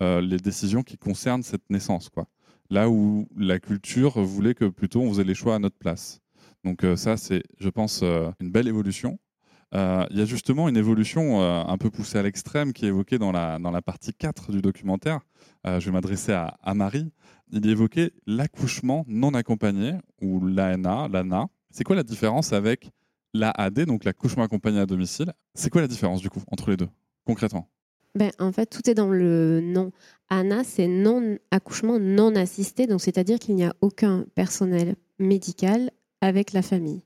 les 0.00 0.36
décisions 0.36 0.84
qui 0.84 0.96
concernent 0.96 1.42
cette 1.42 1.68
naissance. 1.68 2.10
Quoi. 2.10 2.28
Là 2.70 2.88
où 2.88 3.26
la 3.36 3.58
culture 3.58 4.22
voulait 4.22 4.54
que 4.54 4.66
plutôt 4.66 5.00
on 5.00 5.08
faisait 5.08 5.24
les 5.24 5.34
choix 5.34 5.56
à 5.56 5.58
notre 5.58 5.78
place. 5.78 6.21
Donc 6.64 6.84
euh, 6.84 6.96
ça, 6.96 7.16
c'est, 7.16 7.42
je 7.58 7.68
pense, 7.68 8.00
euh, 8.02 8.30
une 8.40 8.50
belle 8.50 8.68
évolution. 8.68 9.18
Euh, 9.74 10.04
il 10.10 10.18
y 10.18 10.20
a 10.20 10.26
justement 10.26 10.68
une 10.68 10.76
évolution 10.76 11.40
un 11.40 11.78
peu 11.78 11.88
poussée 11.88 12.18
à 12.18 12.22
l'extrême 12.22 12.74
qui 12.74 12.84
est 12.84 12.88
évoquée 12.88 13.18
dans 13.18 13.32
la, 13.32 13.58
dans 13.58 13.70
la 13.70 13.80
partie 13.80 14.12
4 14.12 14.52
du 14.52 14.60
documentaire. 14.60 15.20
je 15.64 15.78
vais 15.78 15.90
m'adresser 15.90 16.32
à, 16.32 16.58
à, 16.62 16.74
Marie. 16.74 17.10
Il 17.52 17.66
évoquait 17.66 18.10
l'accouchement 18.26 19.06
non 19.08 19.32
accompagné, 19.32 19.94
ou 20.20 20.46
l'ANA, 20.46 21.08
l'ANA. 21.08 21.46
C'est 21.70 21.84
quoi 21.84 21.96
la 21.96 22.02
différence 22.02 22.52
avec 22.52 22.90
l'AAD, 23.32 23.86
donc 23.86 24.04
l'accouchement 24.04 24.42
accompagné 24.42 24.78
à 24.78 24.84
domicile? 24.84 25.32
C'est 25.54 25.70
quoi 25.70 25.80
la 25.80 25.88
différence 25.88 26.20
du 26.20 26.28
coup 26.28 26.42
entre 26.48 26.68
les 26.68 26.76
deux, 26.76 26.88
concrètement? 27.24 27.66
Ben, 28.14 28.30
en 28.38 28.52
fait, 28.52 28.66
tout 28.66 28.90
est 28.90 28.94
dans 28.94 29.08
le 29.08 29.62
nom. 29.62 29.90
ANA, 30.28 30.64
c'est 30.64 30.86
non 30.86 31.38
accouchement 31.50 31.98
non 31.98 32.34
assisté, 32.36 32.86
donc 32.86 33.00
c'est-à-dire 33.00 33.38
qu'il 33.38 33.54
n'y 33.54 33.64
a 33.64 33.74
aucun 33.80 34.26
personnel 34.34 34.96
médical 35.18 35.90
avec 36.22 36.54
la 36.54 36.62
famille. 36.62 37.02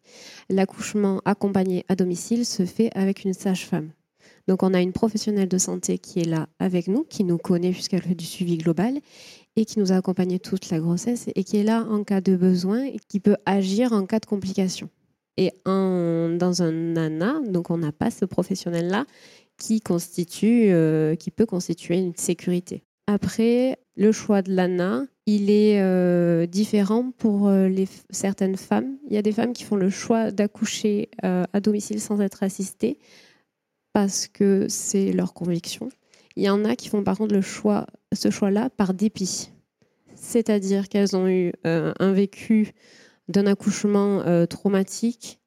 L'accouchement 0.48 1.20
accompagné 1.24 1.84
à 1.88 1.96
domicile 1.96 2.46
se 2.46 2.64
fait 2.64 2.90
avec 2.94 3.24
une 3.24 3.32
sage-femme. 3.32 3.90
Donc 4.46 4.62
on 4.62 4.74
a 4.74 4.80
une 4.80 4.92
professionnelle 4.92 5.48
de 5.48 5.58
santé 5.58 5.98
qui 5.98 6.20
est 6.20 6.28
là 6.28 6.48
avec 6.60 6.86
nous, 6.86 7.02
qui 7.02 7.24
nous 7.24 7.38
connaît 7.38 7.72
puisqu'elle 7.72 8.02
fait 8.02 8.14
du 8.14 8.24
suivi 8.24 8.58
global 8.58 9.00
et 9.56 9.64
qui 9.64 9.80
nous 9.80 9.90
a 9.90 9.96
accompagné 9.96 10.38
toute 10.38 10.70
la 10.70 10.78
grossesse 10.78 11.26
et 11.34 11.42
qui 11.42 11.56
est 11.56 11.64
là 11.64 11.84
en 11.90 12.04
cas 12.04 12.20
de 12.20 12.36
besoin 12.36 12.84
et 12.84 12.98
qui 13.08 13.18
peut 13.18 13.36
agir 13.46 13.92
en 13.92 14.06
cas 14.06 14.20
de 14.20 14.26
complications. 14.26 14.90
Et 15.36 15.52
dans 15.66 16.62
un 16.62 16.72
nana, 16.72 17.40
donc 17.46 17.70
on 17.70 17.76
n'a 17.76 17.92
pas 17.92 18.10
ce 18.10 18.24
professionnel-là 18.24 19.04
qui 19.58 19.82
euh, 20.44 21.14
qui 21.16 21.30
peut 21.30 21.46
constituer 21.46 21.98
une 21.98 22.14
sécurité. 22.14 22.85
Après, 23.06 23.78
le 23.96 24.10
choix 24.10 24.42
de 24.42 24.52
l'ANA, 24.52 25.06
il 25.26 25.50
est 25.50 25.80
euh, 25.80 26.46
différent 26.46 27.12
pour 27.16 27.48
euh, 27.48 27.68
certaines 28.10 28.56
femmes. 28.56 28.96
Il 29.08 29.14
y 29.14 29.16
a 29.16 29.22
des 29.22 29.32
femmes 29.32 29.52
qui 29.52 29.64
font 29.64 29.76
le 29.76 29.90
choix 29.90 30.30
d'accoucher 30.30 31.10
euh, 31.24 31.44
à 31.52 31.60
domicile 31.60 32.00
sans 32.00 32.20
être 32.20 32.42
assistées 32.42 32.98
parce 33.92 34.26
que 34.26 34.66
c'est 34.68 35.12
leur 35.12 35.34
conviction. 35.34 35.88
Il 36.34 36.42
y 36.42 36.50
en 36.50 36.64
a 36.64 36.76
qui 36.76 36.88
font 36.88 37.02
par 37.02 37.16
contre 37.16 37.34
le 37.34 37.40
choix, 37.40 37.86
ce 38.12 38.30
choix-là 38.30 38.70
par 38.70 38.92
dépit. 38.92 39.50
C'est-à-dire 40.14 40.88
qu'elles 40.88 41.16
ont 41.16 41.28
eu 41.28 41.52
un 41.64 42.12
vécu 42.12 42.72
d'un 43.28 43.46
accouchement 43.46 44.22
traumatique 44.46 45.40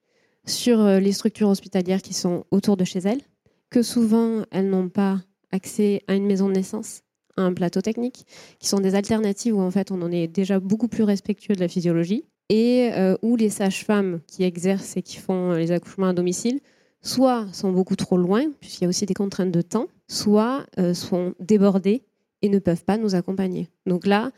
sur 0.45 0.83
les 0.83 1.11
structures 1.11 1.49
hospitalières 1.49 2.01
qui 2.01 2.13
sont 2.13 2.45
autour 2.49 2.75
de 2.75 2.85
chez 2.85 2.99
elles, 2.99 3.21
que 3.69 3.83
souvent 3.83 4.43
elles 4.49 4.69
n'ont 4.69 4.89
pas 4.89 5.21
accès 5.51 6.01
à 6.07 6.15
une 6.15 6.25
maison 6.25 6.47
de 6.47 6.53
naissance 6.53 7.03
un 7.41 7.53
plateau 7.53 7.81
technique, 7.81 8.25
qui 8.59 8.67
sont 8.67 8.79
des 8.79 8.95
alternatives 8.95 9.55
où 9.55 9.61
en 9.61 9.71
fait 9.71 9.91
on 9.91 10.01
en 10.01 10.11
est 10.11 10.27
déjà 10.27 10.59
beaucoup 10.59 10.87
plus 10.87 11.03
respectueux 11.03 11.55
de 11.55 11.59
la 11.59 11.67
physiologie, 11.67 12.25
et 12.49 12.89
euh, 12.93 13.15
où 13.21 13.35
les 13.35 13.49
sages-femmes 13.49 14.21
qui 14.27 14.43
exercent 14.43 14.97
et 14.97 15.01
qui 15.01 15.17
font 15.17 15.51
les 15.51 15.71
accouchements 15.71 16.07
à 16.07 16.13
domicile 16.13 16.59
soit 17.01 17.47
sont 17.53 17.71
beaucoup 17.71 17.95
trop 17.95 18.17
loin, 18.17 18.51
puisqu'il 18.59 18.83
y 18.83 18.85
a 18.85 18.89
aussi 18.89 19.05
des 19.05 19.13
contraintes 19.13 19.51
de 19.51 19.61
temps, 19.61 19.87
soit 20.07 20.65
euh, 20.77 20.93
sont 20.93 21.33
débordées 21.39 22.03
et 22.41 22.49
ne 22.49 22.59
peuvent 22.59 22.83
pas 22.83 22.97
nous 22.97 23.15
accompagner. 23.15 23.69
Donc 23.85 24.05
là, 24.05 24.31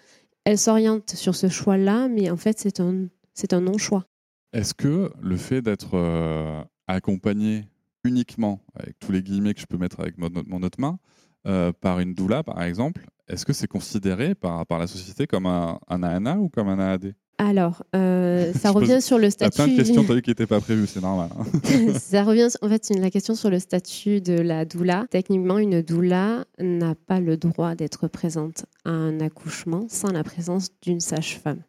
elles 0.44 0.58
s'orientent 0.58 1.12
sur 1.12 1.36
ce 1.36 1.50
choix-là, 1.50 2.08
mais 2.08 2.30
en 2.30 2.38
fait, 2.38 2.60
c'est 2.60 2.80
un, 2.80 3.08
c'est 3.34 3.54
un 3.54 3.62
non-choix. 3.62 4.06
Est-ce 4.54 4.74
que 4.74 5.12
le 5.22 5.38
fait 5.38 5.62
d'être 5.62 5.96
euh, 5.96 6.62
accompagné 6.88 7.66
uniquement, 8.04 8.60
avec 8.76 9.00
tous 9.00 9.12
les 9.12 9.22
guillemets 9.22 9.54
que 9.54 9.62
je 9.62 9.68
peux 9.68 9.78
mettre 9.78 10.00
avec 10.00 10.18
mon, 10.18 10.30
mon 10.48 10.64
autre 10.64 10.80
main, 10.80 11.00
euh, 11.48 11.72
par 11.80 12.00
une 12.00 12.14
doula, 12.14 12.44
par 12.44 12.62
exemple, 12.64 13.06
est-ce 13.28 13.46
que 13.46 13.54
c'est 13.54 13.68
considéré 13.68 14.36
par, 14.36 14.66
par 14.66 14.78
la 14.80 14.88
société 14.88 15.26
comme 15.28 15.46
un, 15.46 15.80
un 15.88 16.04
ANA 16.04 16.38
ou 16.38 16.50
comme 16.50 16.68
un 16.70 16.80
AAD 16.80 17.14
Alors, 17.38 17.84
euh, 17.96 18.52
ça 18.60 18.72
revient 18.72 19.02
sur 19.02 19.18
le 19.18 19.32
T'as 19.32 19.50
plein 19.50 19.68
de 19.68 19.72
statut. 19.74 19.76
questions 19.78 20.04
t'as 20.04 20.16
vu, 20.16 20.22
qui 20.22 20.30
n'étaient 20.32 20.48
pas 20.48 20.60
prévues, 20.60 20.86
c'est 20.88 21.02
normal. 21.02 21.30
hein. 21.38 21.94
ça 22.00 22.24
revient 22.24 22.50
en 22.62 22.68
fait 22.70 22.86
sur 22.86 22.96
la 22.98 23.10
question 23.10 23.34
sur 23.36 23.50
le 23.50 23.60
statut 23.60 24.20
de 24.22 24.34
la 24.34 24.66
doula. 24.66 25.06
Techniquement, 25.10 25.58
une 25.58 25.82
doula 25.82 26.46
n'a 26.60 26.94
pas 26.96 27.20
le 27.20 27.38
droit 27.38 27.74
d'être 27.76 28.08
présente 28.08 28.66
à 28.86 28.90
un 28.92 29.20
accouchement 29.22 29.86
sans 29.90 30.12
la 30.12 30.24
présence 30.24 30.68
d'une 30.82 31.00
sage-femme, 31.00 31.62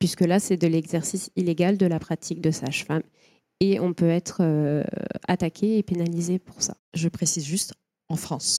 puisque 0.00 0.22
là, 0.22 0.40
c'est 0.40 0.56
de 0.56 0.66
l'exercice 0.66 1.30
illégal 1.36 1.76
de 1.78 1.86
la 1.86 1.98
pratique 2.00 2.40
de 2.40 2.50
sage-femme. 2.50 3.02
Et 3.60 3.80
on 3.80 3.94
peut 3.94 4.10
être 4.10 4.38
euh, 4.40 4.82
attaqué 5.28 5.78
et 5.78 5.82
pénalisé 5.82 6.38
pour 6.38 6.60
ça. 6.60 6.74
Je 6.94 7.08
précise 7.08 7.44
juste 7.46 7.72
en 8.10 8.16
France. 8.16 8.58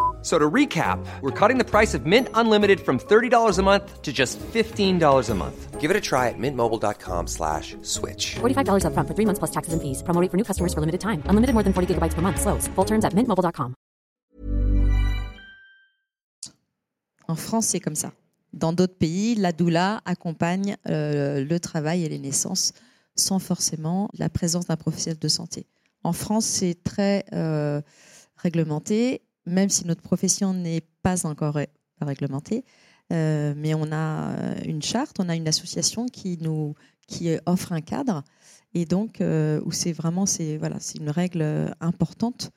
So 0.21 0.37
to 0.37 0.49
recap, 0.49 1.03
we're 1.21 1.31
cutting 1.31 1.57
the 1.57 1.65
price 1.65 1.95
of 1.95 2.05
Mint 2.05 2.27
Unlimited 2.35 2.79
from 2.79 2.99
$30 2.99 3.57
a 3.57 3.63
month 3.63 4.01
to 4.03 4.13
just 4.13 4.39
$15 4.39 5.29
a 5.29 5.33
month. 5.33 5.81
Give 5.81 5.89
it 5.89 5.97
a 5.97 6.01
try 6.01 6.29
at 6.29 6.37
mintmobile.com 6.37 7.25
slash 7.25 7.75
switch. 7.81 8.35
$45 8.35 8.85
upfront 8.85 9.07
for 9.07 9.15
three 9.15 9.25
months 9.25 9.39
plus 9.39 9.51
taxes 9.51 9.73
and 9.73 9.81
fees. 9.81 10.03
Promo 10.03 10.21
rate 10.21 10.29
for 10.29 10.37
new 10.37 10.45
customers 10.45 10.75
for 10.75 10.79
limited 10.79 11.01
time. 11.01 11.23
Unlimited 11.25 11.55
more 11.55 11.63
than 11.63 11.73
40 11.73 11.95
gigabytes 11.95 12.13
per 12.13 12.21
month. 12.21 12.39
Slows. 12.39 12.69
Full 12.75 12.85
terms 12.85 13.03
at 13.03 13.15
mintmobile.com. 13.15 13.73
En 17.27 17.35
France, 17.35 17.67
c'est 17.67 17.79
comme 17.79 17.95
ça. 17.95 18.11
Dans 18.53 18.73
d'autres 18.73 18.97
pays, 18.97 19.35
la 19.35 19.53
doula 19.53 20.01
accompagne 20.05 20.75
euh, 20.89 21.45
le 21.45 21.59
travail 21.59 22.03
et 22.03 22.09
les 22.09 22.19
naissances 22.19 22.73
sans 23.15 23.39
forcément 23.39 24.09
la 24.17 24.29
présence 24.29 24.67
d'un 24.67 24.75
professionnel 24.75 25.19
de 25.19 25.27
santé. 25.27 25.65
En 26.03 26.13
France, 26.13 26.45
c'est 26.45 26.83
très 26.83 27.25
euh, 27.33 27.81
réglementé, 28.35 29.21
même 29.45 29.69
si 29.69 29.85
notre 29.87 30.01
profession 30.01 30.53
n'est 30.53 30.81
pas 31.03 31.25
encore 31.25 31.55
ré- 31.55 31.69
réglementée. 32.01 32.63
Euh, 33.11 33.53
mais 33.57 33.73
on 33.73 33.91
a 33.91 34.31
euh, 34.37 34.55
une 34.65 34.81
charte, 34.81 35.17
on 35.19 35.27
a 35.27 35.35
une 35.35 35.47
association 35.47 36.05
qui 36.05 36.37
nous 36.39 36.75
qui 37.07 37.29
euh, 37.29 37.39
offre 37.45 37.73
un 37.73 37.81
cadre 37.81 38.23
et 38.73 38.85
donc 38.85 39.19
euh, 39.19 39.59
où 39.65 39.71
c'est 39.73 39.91
vraiment 39.91 40.25
c'est 40.25 40.57
voilà 40.57 40.79
c'est 40.79 40.99
une 40.99 41.09
règle 41.09 41.41
euh, 41.41 41.69
importante. 41.81 42.51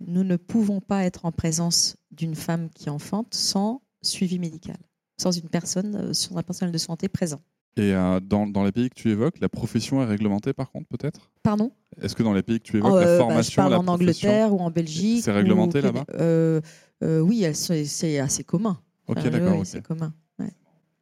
Nous 0.00 0.24
ne 0.24 0.36
pouvons 0.36 0.80
pas 0.80 1.04
être 1.04 1.24
en 1.26 1.32
présence 1.32 1.96
d'une 2.10 2.34
femme 2.34 2.68
qui 2.70 2.90
enfante 2.90 3.34
sans 3.34 3.82
suivi 4.02 4.38
médical, 4.40 4.76
sans 5.16 5.30
une 5.30 5.48
personne, 5.48 5.94
euh, 5.96 6.12
sans 6.12 6.36
un 6.36 6.42
personnel 6.42 6.72
de 6.72 6.78
santé 6.78 7.08
présent. 7.08 7.40
Et 7.76 7.92
euh, 7.92 8.20
dans, 8.20 8.46
dans 8.46 8.62
les 8.64 8.70
pays 8.72 8.88
que 8.88 8.94
tu 8.94 9.10
évoques, 9.10 9.40
la 9.40 9.48
profession 9.48 10.00
est 10.02 10.06
réglementée 10.06 10.52
par 10.52 10.70
contre, 10.70 10.86
peut-être? 10.88 11.30
Pardon? 11.42 11.72
Est-ce 12.00 12.14
que 12.14 12.22
dans 12.22 12.32
les 12.32 12.42
pays 12.42 12.58
que 12.60 12.64
tu 12.64 12.76
évoques, 12.76 12.92
Oh, 12.94 13.00
la 13.00 13.06
euh, 13.06 13.18
bah, 13.18 13.24
formation, 13.24 13.50
Je 13.50 13.56
parle 13.56 13.72
la 13.72 13.78
en 13.78 13.88
Angleterre 13.88 14.52
ou 14.54 14.60
en 14.60 14.70
Belgique. 14.70 15.22
C'est 15.24 15.32
réglementé 15.32 15.80
ou- 15.80 15.82
là-bas? 15.82 16.04
Euh, 16.14 16.60
euh, 17.02 17.20
Oui, 17.20 17.44
c'est 17.54 18.18
assez 18.18 18.44
commun. 18.44 18.78
Ok, 19.08 19.18
Enfin, 19.18 19.30
d'accord. 19.30 19.52
oui, 19.54 19.58
ok. 19.60 19.66
C'est 19.66 19.82
commun. 19.82 20.14
ouais. 20.38 20.52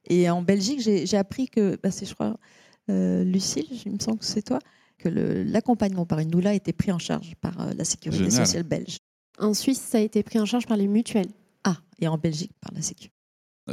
Et 0.06 0.28
en 0.30 0.42
Belgique, 0.42 0.80
j'ai 0.80 1.16
appris 1.16 1.48
que, 1.48 1.78
bah, 1.82 1.90
c'est 1.90 2.06
je 2.06 2.14
crois, 2.14 2.37
euh, 2.90 3.22
Lucille, 3.24 3.66
il 3.85 3.92
me 3.92 3.98
semble 3.98 4.18
que 4.18 4.24
c'est 4.24 4.42
toi, 4.42 4.58
que 4.98 5.08
l'accompagnement 5.08 6.06
par 6.06 6.18
une 6.20 6.28
doula 6.30 6.54
était 6.54 6.72
pris 6.72 6.90
en 6.92 6.98
charge 6.98 7.35
par 7.40 7.61
euh, 7.61 7.72
la 7.76 7.85
sécurité 7.85 8.24
Génial. 8.24 8.46
sociale 8.46 8.62
belge. 8.64 8.98
En 9.38 9.54
Suisse, 9.54 9.80
ça 9.80 9.98
a 9.98 10.00
été 10.00 10.22
pris 10.22 10.38
en 10.40 10.46
charge 10.46 10.66
par 10.66 10.76
les 10.76 10.88
mutuelles. 10.88 11.30
Ah, 11.64 11.76
et 12.00 12.08
en 12.08 12.18
Belgique 12.18 12.52
par 12.61 12.72
la 12.74 12.82
sécu. 12.82 13.11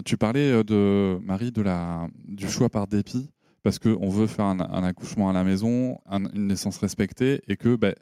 Tu 0.06 0.18
parlais 0.18 0.52
euh, 0.52 0.64
de 0.64 1.20
Marie 1.24 1.52
de 1.52 1.62
la, 1.62 2.08
du 2.26 2.48
choix 2.48 2.70
par 2.70 2.88
dépit 2.88 3.32
parce 3.64 3.80
qu'on 3.80 4.10
veut 4.10 4.28
faire 4.28 4.46
un, 4.46 4.60
accouchement 4.84 5.30
à 5.30 5.34
la 5.34 5.44
maison, 5.44 6.00
un- 6.06 6.26
une 6.34 6.48
naissance 6.48 6.78
respectée 6.78 7.42
et 7.48 7.58
que 7.58 7.76
ben, 7.76 7.94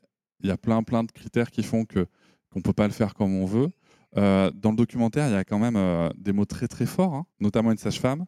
il 0.41 0.47
y 0.47 0.51
a 0.51 0.57
plein 0.57 0.83
plein 0.83 1.03
de 1.03 1.11
critères 1.11 1.49
qui 1.49 1.63
font 1.63 1.85
que 1.85 2.05
qu'on 2.51 2.61
peut 2.61 2.73
pas 2.73 2.87
le 2.87 2.93
faire 2.93 3.13
comme 3.13 3.33
on 3.35 3.45
veut. 3.45 3.69
Euh, 4.17 4.51
dans 4.51 4.71
le 4.71 4.77
documentaire, 4.77 5.27
il 5.27 5.33
y 5.33 5.35
a 5.35 5.43
quand 5.43 5.59
même 5.59 5.75
euh, 5.75 6.09
des 6.17 6.31
mots 6.31 6.45
très 6.45 6.67
très 6.67 6.85
forts, 6.85 7.13
hein, 7.15 7.25
notamment 7.39 7.71
une 7.71 7.77
sage-femme 7.77 8.25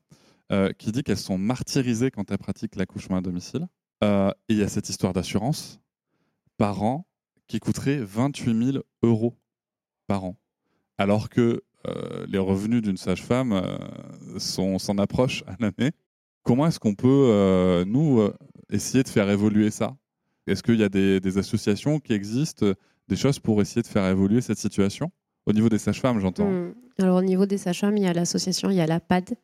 qui 0.80 0.92
dit 0.92 1.04
qu'elles 1.04 1.16
sont 1.18 1.38
martyrisées 1.38 2.10
quand 2.10 2.32
elles 2.32 2.40
pratiquent 2.40 2.76
l'accouchement 2.76 3.18
à 3.18 3.22
domicile. 3.22 3.68
Et 4.02 4.08
il 4.50 4.58
y 4.58 4.64
a 4.64 4.68
cette 4.68 4.90
histoire 4.90 5.14
d'assurance 5.14 5.80
par 6.58 6.82
an 6.82 7.06
qui 7.48 7.60
coûterait 7.60 8.00
28 8.00 8.72
000 8.74 8.84
euros 9.04 9.38
par 10.08 10.24
an, 10.24 10.38
alors 10.98 11.30
que 11.30 11.62
euh, 11.88 12.26
les 12.28 12.38
revenus 12.38 12.82
d'une 12.82 12.98
sage-femme 12.98 13.54
euh, 13.54 13.78
sont- 14.38 14.80
s'en 14.80 14.98
approchent 14.98 15.44
à 15.48 15.56
l'année. 15.60 15.92
Comment 16.44 16.68
est-ce 16.68 16.80
qu'on 16.80 16.96
peut, 16.96 17.08
euh, 17.30 17.86
nous, 17.86 18.28
essayer 18.72 19.04
de 19.04 19.10
faire 19.10 19.30
évoluer 19.30 19.72
ça? 19.72 19.96
Est-ce 20.48 20.64
qu'il 20.64 20.76
y 20.80 20.84
a 20.84 20.90
des, 20.90 21.20
des 21.20 21.38
associations 21.38 22.00
qui 22.00 22.14
existent, 22.14 22.66
des 23.08 23.16
choses 23.16 23.40
pour 23.40 23.62
essayer 23.62 23.82
de 23.82 23.88
faire 23.88 24.06
évoluer 24.08 24.42
cette 24.42 24.58
situation? 24.58 25.12
Au 25.46 25.54
niveau 25.54 25.70
des 25.70 25.78
sages-femmes, 25.78 26.20
j'entends. 26.20 26.50
Hmm. 26.50 26.74
Alors 27.00 27.18
au 27.18 27.22
niveau 27.22 27.46
des 27.46 27.58
sages-femmes, 27.58 27.98
il 27.98 28.04
y 28.04 28.08
a 28.08 28.14
l'association, 28.14 28.70
il 28.70 28.76
y 28.78 28.82
a 28.82 28.88
la 28.88 29.00
PAD. 29.00 29.36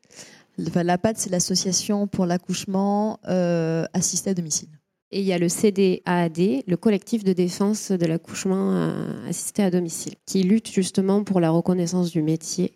Enfin, 0.68 0.84
L'APAD, 0.84 1.18
c'est 1.18 1.30
l'association 1.30 2.08
pour 2.08 2.26
l'accouchement 2.26 3.20
euh, 3.28 3.86
assisté 3.94 4.30
à 4.30 4.34
domicile. 4.34 4.70
Et 5.16 5.20
il 5.20 5.26
y 5.26 5.32
a 5.32 5.38
le 5.38 5.48
CDAAD, 5.48 6.64
le 6.68 6.76
collectif 6.76 7.24
de 7.24 7.32
défense 7.32 7.90
de 7.90 8.06
l'accouchement 8.06 8.74
euh, 8.74 9.30
assisté 9.30 9.64
à 9.64 9.72
domicile, 9.72 10.16
qui 10.26 10.44
lutte 10.44 10.70
justement 10.70 11.24
pour 11.24 11.40
la 11.40 11.52
reconnaissance 11.52 12.12
du 12.12 12.22
métier 12.22 12.74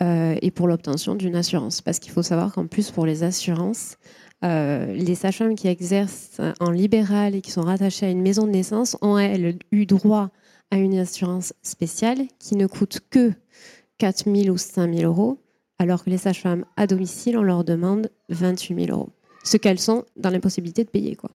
euh, 0.00 0.34
et 0.40 0.50
pour 0.50 0.66
l'obtention 0.66 1.14
d'une 1.14 1.36
assurance. 1.36 1.82
Parce 1.82 1.98
qu'il 1.98 2.10
faut 2.10 2.22
savoir 2.22 2.54
qu'en 2.54 2.66
plus, 2.66 2.90
pour 2.90 3.04
les 3.04 3.22
assurances, 3.22 3.98
euh, 4.46 4.94
les 4.94 5.14
sages-femmes 5.14 5.56
qui 5.56 5.68
exercent 5.68 6.40
en 6.58 6.70
libéral 6.70 7.34
et 7.34 7.42
qui 7.42 7.50
sont 7.50 7.60
rattachées 7.60 8.06
à 8.06 8.08
une 8.08 8.22
maison 8.22 8.46
de 8.46 8.52
naissance 8.52 8.96
ont, 9.02 9.18
elles, 9.18 9.58
eu 9.70 9.84
droit 9.84 10.30
à 10.70 10.78
une 10.78 10.96
assurance 10.96 11.52
spéciale 11.60 12.22
qui 12.38 12.56
ne 12.56 12.66
coûte 12.66 13.00
que 13.10 13.34
4 13.98 14.24
000 14.34 14.48
ou 14.48 14.56
5 14.56 14.90
000 14.90 15.04
euros, 15.04 15.38
alors 15.78 16.02
que 16.02 16.08
les 16.08 16.16
sages-femmes 16.16 16.64
à 16.78 16.86
domicile, 16.86 17.36
on 17.36 17.42
leur 17.42 17.62
demande 17.62 18.10
28 18.30 18.86
000 18.86 18.98
euros. 18.98 19.10
Ce 19.44 19.58
qu'elles 19.58 19.78
sont 19.78 20.06
dans 20.16 20.30
l'impossibilité 20.30 20.82
de 20.82 20.88
payer. 20.88 21.14
Quoi. 21.14 21.28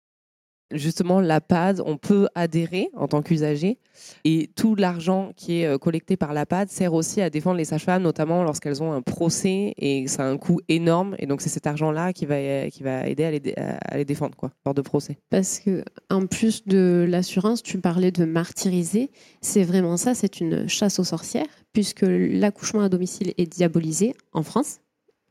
Justement, 0.73 1.21
la 1.21 1.41
PAD, 1.41 1.81
on 1.87 1.97
peut 1.97 2.27
adhérer 2.35 2.91
en 2.95 3.07
tant 3.07 3.23
qu'usager. 3.23 3.79
Et 4.25 4.51
tout 4.57 4.75
l'argent 4.75 5.31
qui 5.37 5.61
est 5.61 5.67
euh, 5.67 5.79
collecté 5.79 6.17
par 6.17 6.33
la 6.35 6.45
PAD 6.45 6.69
sert 6.69 6.93
aussi 6.93 7.21
à 7.21 7.31
défendre 7.31 7.57
les 7.57 7.65
sages-femmes, 7.65 8.03
notamment 8.03 8.43
lorsqu'elles 8.43 8.83
ont 8.83 8.93
un 8.93 9.01
procès 9.01 9.75
et 9.77 10.09
ça 10.09 10.25
a 10.25 10.27
un 10.27 10.39
coût 10.39 10.61
énorme. 10.69 11.15
Et 11.21 11.27
donc, 11.27 11.41
c'est 11.41 11.49
cet 11.49 11.69
argent-là 11.69 12.13
qui 12.13 12.27
va, 12.27 12.69
qui 12.69 12.83
va 12.83 13.07
aider 13.07 13.25
à 13.25 13.31
les, 13.31 13.55
à 13.57 13.97
les 13.97 14.05
défendre 14.05 14.37
quoi, 14.37 14.51
lors 14.65 14.75
de 14.75 14.83
procès. 14.83 15.19
Parce 15.31 15.61
que 15.61 15.85
en 16.11 16.27
plus 16.27 16.65
de 16.67 17.07
l'assurance, 17.09 17.63
tu 17.63 17.79
parlais 17.79 18.11
de 18.11 18.25
martyriser. 18.25 19.11
C'est 19.41 19.63
vraiment 19.63 19.97
ça, 19.97 20.15
c'est 20.15 20.41
une 20.41 20.69
chasse 20.69 20.99
aux 20.99 21.05
sorcières, 21.05 21.47
puisque 21.73 22.05
l'accouchement 22.07 22.81
à 22.81 22.89
domicile 22.89 23.35
est 23.39 23.47
diabolisé 23.47 24.15
en 24.33 24.43
France, 24.43 24.81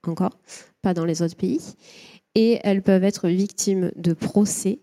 encore, 0.07 0.39
pas 0.81 0.93
dans 0.93 1.05
les 1.05 1.21
autres 1.21 1.35
pays. 1.35 1.59
Et 2.35 2.59
elles 2.63 2.81
peuvent 2.81 3.03
être 3.03 3.27
victimes 3.29 3.91
de 3.95 4.13
procès 4.13 4.79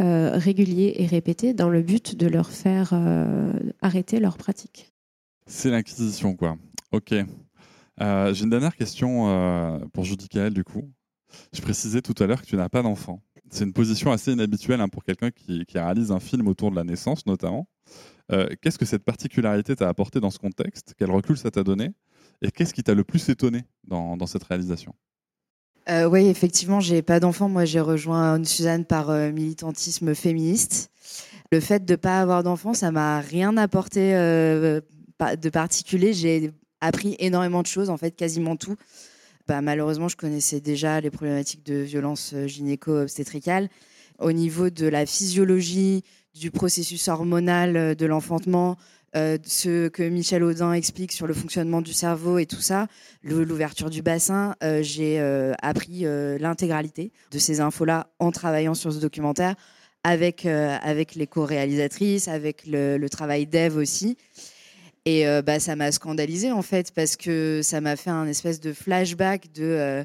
euh, 0.00 0.38
réguliers 0.38 0.94
et 0.98 1.06
répétés 1.06 1.52
dans 1.52 1.68
le 1.68 1.82
but 1.82 2.14
de 2.14 2.28
leur 2.28 2.50
faire 2.50 2.90
euh, 2.92 3.52
arrêter 3.80 4.20
leur 4.20 4.36
pratique. 4.36 4.92
C'est 5.46 5.68
l'inquisition, 5.70 6.36
quoi. 6.36 6.56
Ok. 6.92 7.12
Euh, 8.00 8.32
J'ai 8.32 8.44
une 8.44 8.50
dernière 8.50 8.76
question 8.76 9.88
pour 9.92 10.04
Judicaël, 10.04 10.54
du 10.54 10.62
coup. 10.62 10.88
Je 11.52 11.60
précisais 11.60 12.02
tout 12.02 12.14
à 12.22 12.26
l'heure 12.26 12.40
que 12.40 12.46
tu 12.46 12.56
n'as 12.56 12.68
pas 12.68 12.82
d'enfant. 12.82 13.20
C'est 13.50 13.64
une 13.64 13.72
position 13.72 14.12
assez 14.12 14.32
inhabituelle 14.32 14.80
hein, 14.80 14.88
pour 14.88 15.02
quelqu'un 15.02 15.32
qui, 15.32 15.64
réalise 15.74 16.12
un 16.12 16.20
film 16.20 16.46
autour 16.46 16.70
de 16.70 16.76
la 16.76 16.84
naissance, 16.84 17.26
notamment. 17.26 17.66
Qu'est-ce 18.62 18.78
que 18.78 18.84
cette 18.84 19.02
particularité 19.02 19.74
t'a 19.74 19.88
apporté 19.88 20.20
dans 20.20 20.30
ce 20.30 20.38
contexte? 20.38 20.94
Quel 20.96 21.10
recul 21.10 21.36
ça 21.36 21.50
t'a 21.50 21.64
donné? 21.64 21.90
Et 22.42 22.52
qu'est-ce 22.52 22.72
qui 22.72 22.84
t'a 22.84 22.94
le 22.94 23.02
plus 23.02 23.28
étonné 23.28 23.64
dans 23.88 24.26
cette 24.26 24.44
réalisation? 24.44 24.94
Euh, 25.90 26.04
oui, 26.04 26.28
effectivement, 26.28 26.78
j'ai 26.78 27.02
pas 27.02 27.18
d'enfant. 27.18 27.48
Moi, 27.48 27.64
j'ai 27.64 27.80
rejoint 27.80 28.34
Anne 28.34 28.44
Suzanne 28.44 28.84
par 28.84 29.10
euh, 29.10 29.32
militantisme 29.32 30.14
féministe. 30.14 30.90
Le 31.50 31.58
fait 31.58 31.84
de 31.84 31.96
pas 31.96 32.20
avoir 32.20 32.44
d'enfant, 32.44 32.74
ça 32.74 32.92
m'a 32.92 33.18
rien 33.18 33.56
apporté 33.56 34.14
euh, 34.14 34.80
de 35.40 35.48
particulier. 35.48 36.12
J'ai 36.12 36.52
appris 36.80 37.16
énormément 37.18 37.62
de 37.62 37.66
choses, 37.66 37.90
en 37.90 37.96
fait, 37.96 38.12
quasiment 38.12 38.54
tout. 38.54 38.76
bah, 39.48 39.60
malheureusement, 39.62 40.06
je 40.06 40.16
connaissais 40.16 40.60
déjà 40.60 41.00
les 41.00 41.10
problématiques 41.10 41.66
de 41.66 41.74
violence 41.74 42.34
gynéco-obstétricale. 42.46 43.68
Au 44.20 44.30
niveau 44.30 44.70
de 44.70 44.86
la 44.86 45.06
physiologie, 45.06 46.04
du 46.34 46.52
processus 46.52 47.08
hormonal 47.08 47.96
de 47.96 48.06
l'enfantement, 48.06 48.76
euh, 49.16 49.38
ce 49.44 49.88
que 49.88 50.04
Michel 50.04 50.44
Audin 50.44 50.72
explique 50.72 51.10
sur 51.10 51.26
le 51.26 51.34
fonctionnement 51.34 51.82
du 51.82 51.92
cerveau 51.92 52.38
et 52.38 52.46
tout 52.46 52.60
ça, 52.60 52.86
l'ouverture 53.24 53.90
du 53.90 54.02
bassin, 54.02 54.54
euh, 54.62 54.82
j'ai 54.82 55.18
euh, 55.18 55.52
appris 55.62 56.04
l'intégralité 56.38 57.12
de 57.30 57.38
ces 57.38 57.60
infos-là 57.60 58.08
en 58.18 58.30
travaillant 58.30 58.74
sur 58.74 58.92
ce 58.92 58.98
documentaire 58.98 59.54
avec, 60.04 60.46
avec 60.46 61.14
les 61.14 61.26
co-réalisatrices, 61.26 62.28
avec 62.28 62.66
le, 62.66 63.06
travail 63.08 63.46
d'Eve 63.46 63.76
aussi. 63.76 64.16
Et 65.04 65.24
bah, 65.42 65.60
ça 65.60 65.76
m'a 65.76 65.92
scandalisé 65.92 66.52
en 66.52 66.62
fait 66.62 66.92
parce 66.92 67.16
que 67.16 67.60
ça 67.62 67.80
m'a 67.80 67.96
fait 67.96 68.10
un 68.10 68.26
espèce 68.26 68.60
de 68.60 68.72
flashback 68.72 69.52
de. 69.52 70.04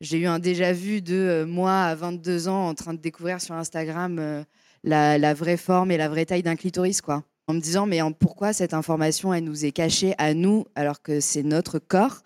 j'ai 0.00 0.18
eu 0.18 0.26
un 0.26 0.38
déjà 0.38 0.72
vu 0.72 1.02
de 1.02 1.44
moi 1.46 1.82
à 1.82 1.94
22 1.94 2.48
ans 2.48 2.68
en 2.68 2.74
train 2.74 2.94
de 2.94 3.00
découvrir 3.00 3.42
sur 3.42 3.54
Instagram 3.54 4.44
la, 4.84 5.18
la, 5.18 5.34
vraie 5.34 5.58
forme 5.58 5.90
et 5.90 5.98
la 5.98 6.08
vraie 6.08 6.24
taille 6.24 6.42
d'un 6.42 6.56
clitoris, 6.56 7.02
quoi 7.02 7.24
en 7.48 7.54
me 7.54 7.60
disant 7.60 7.86
mais 7.86 8.00
pourquoi 8.18 8.52
cette 8.52 8.74
information 8.74 9.32
elle 9.32 9.44
nous 9.44 9.64
est 9.64 9.72
cachée 9.72 10.14
à 10.18 10.34
nous 10.34 10.66
alors 10.74 11.02
que 11.02 11.20
c'est 11.20 11.42
notre 11.42 11.78
corps 11.78 12.22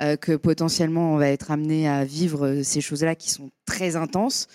euh, 0.00 0.16
que 0.16 0.36
potentiellement 0.36 1.14
on 1.14 1.16
va 1.16 1.28
être 1.28 1.50
amené 1.50 1.88
à 1.88 2.04
vivre 2.04 2.46
euh, 2.46 2.62
ces 2.62 2.80
choses-là 2.80 3.16
qui 3.16 3.30
sont 3.30 3.50
très 3.66 3.96
intenses. 3.96 4.46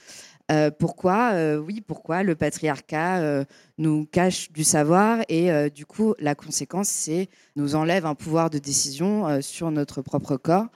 Euh, 0.52 0.72
pourquoi, 0.72 1.34
oui, 1.58 1.82
pourquoi 1.82 2.22
le 2.24 2.36
patriarcat 2.36 3.46
nous 3.78 4.06
cache 4.06 4.52
du 4.52 4.66
savoir 4.66 5.20
et 5.30 5.70
du 5.70 5.86
coup 5.86 6.16
la 6.20 6.36
conséquence 6.36 6.90
c'est 6.90 7.30
nous 7.56 7.76
enlève 7.76 8.06
un 8.06 8.14
pouvoir 8.14 8.50
de 8.50 8.60
décision 8.60 9.42
sur 9.42 9.72
notre 9.72 10.02
propre 10.02 10.36
corps 10.36 10.68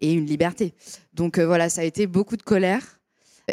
et 0.00 0.12
une 0.12 0.26
liberté. 0.26 0.74
Donc 1.14 1.38
voilà, 1.38 1.70
ça 1.70 1.80
a 1.80 1.84
été 1.84 2.06
beaucoup 2.06 2.36
de 2.36 2.42
colère 2.42 3.00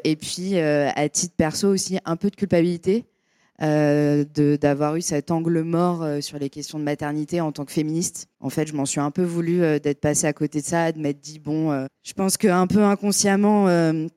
et 0.04 0.18
puis 0.18 0.60
à 0.60 1.08
titre 1.08 1.36
perso 1.38 1.70
aussi 1.70 1.98
un 2.04 2.18
peu 2.18 2.30
de 2.30 2.36
culpabilité 2.36 3.06
euh, 3.62 4.26
d'avoir 4.58 4.96
eu 4.96 5.02
cet 5.02 5.30
angle 5.30 5.62
mort 5.62 6.02
euh, 6.02 6.22
sur 6.22 6.40
les 6.40 6.50
questions 6.50 6.80
de 6.80 6.84
maternité 6.84 7.40
en 7.40 7.52
tant 7.52 7.66
que 7.66 7.72
féministe. 7.72 8.28
En 8.40 8.50
fait, 8.50 8.68
je 8.68 8.74
m'en 8.74 8.86
suis 8.86 9.00
un 9.00 9.12
peu 9.12 9.22
voulu 9.22 9.62
euh, 9.62 9.78
d'être 9.78 10.02
passée 10.02 10.26
à 10.26 10.34
côté 10.34 10.60
de 10.60 10.66
ça, 10.66 10.92
de 10.92 11.00
m'être 11.00 11.22
dit, 11.22 11.38
bon, 11.38 11.88
je 12.04 12.14
pense 12.14 12.38
qu'un 12.38 12.66
peu 12.66 12.84
inconsciemment, 12.84 13.68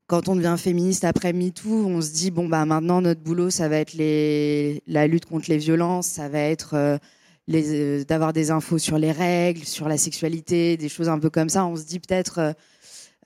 quand 0.06 0.28
on 0.28 0.36
devient 0.36 0.56
féministe 0.58 1.04
après 1.04 1.34
MeToo, 1.34 1.86
on 1.86 2.00
se 2.00 2.12
dit, 2.12 2.30
bon, 2.30 2.48
bah 2.48 2.64
maintenant, 2.64 3.02
notre 3.02 3.20
boulot, 3.20 3.50
ça 3.50 3.68
va 3.68 3.76
être 3.76 3.92
les, 3.92 4.82
la 4.86 5.06
lutte 5.06 5.26
contre 5.26 5.50
les 5.50 5.58
violences, 5.58 6.06
ça 6.06 6.28
va 6.28 6.40
être 6.40 6.98
d'avoir 7.46 8.32
des 8.32 8.50
infos 8.50 8.78
sur 8.78 8.98
les 8.98 9.12
règles, 9.12 9.64
sur 9.64 9.88
la 9.88 9.98
sexualité, 9.98 10.76
des 10.76 10.88
choses 10.88 11.08
un 11.08 11.18
peu 11.18 11.30
comme 11.30 11.50
ça. 11.50 11.66
On 11.66 11.76
se 11.76 11.84
dit 11.84 12.00
peut-être 12.00 12.54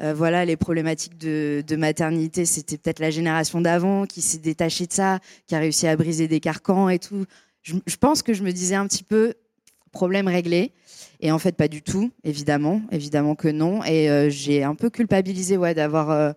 euh, 0.02 0.14
voilà, 0.14 0.44
les 0.44 0.56
problématiques 0.56 1.18
de, 1.18 1.76
maternité, 1.76 2.46
c'était 2.46 2.78
peut-être 2.78 3.00
la 3.00 3.10
génération 3.10 3.60
d'avant 3.60 4.06
qui 4.06 4.22
s'est 4.22 4.38
détachée 4.38 4.86
de 4.86 4.92
ça, 4.92 5.18
qui 5.46 5.54
a 5.54 5.58
réussi 5.58 5.86
à 5.86 5.96
briser 5.96 6.26
des 6.26 6.40
carcans 6.40 6.88
et 6.88 6.98
tout. 6.98 7.26
Je, 7.62 7.74
pense 7.98 8.22
que 8.22 8.32
je 8.32 8.42
me 8.42 8.52
disais 8.52 8.74
un 8.74 8.86
petit 8.86 9.04
peu 9.04 9.34
problème 9.92 10.28
réglé. 10.28 10.72
Et 11.20 11.30
en 11.32 11.38
fait, 11.38 11.54
pas 11.54 11.68
du 11.68 11.82
tout, 11.82 12.10
évidemment, 12.24 12.80
évidemment 12.90 13.34
que 13.34 13.48
non. 13.48 13.84
Et 13.84 14.08
euh, 14.08 14.30
j'ai 14.30 14.64
un 14.64 14.74
peu 14.74 14.88
culpabilisé 14.88 15.58
ouais, 15.58 15.74
d'avoir 15.74 16.10
euh, 16.10 16.32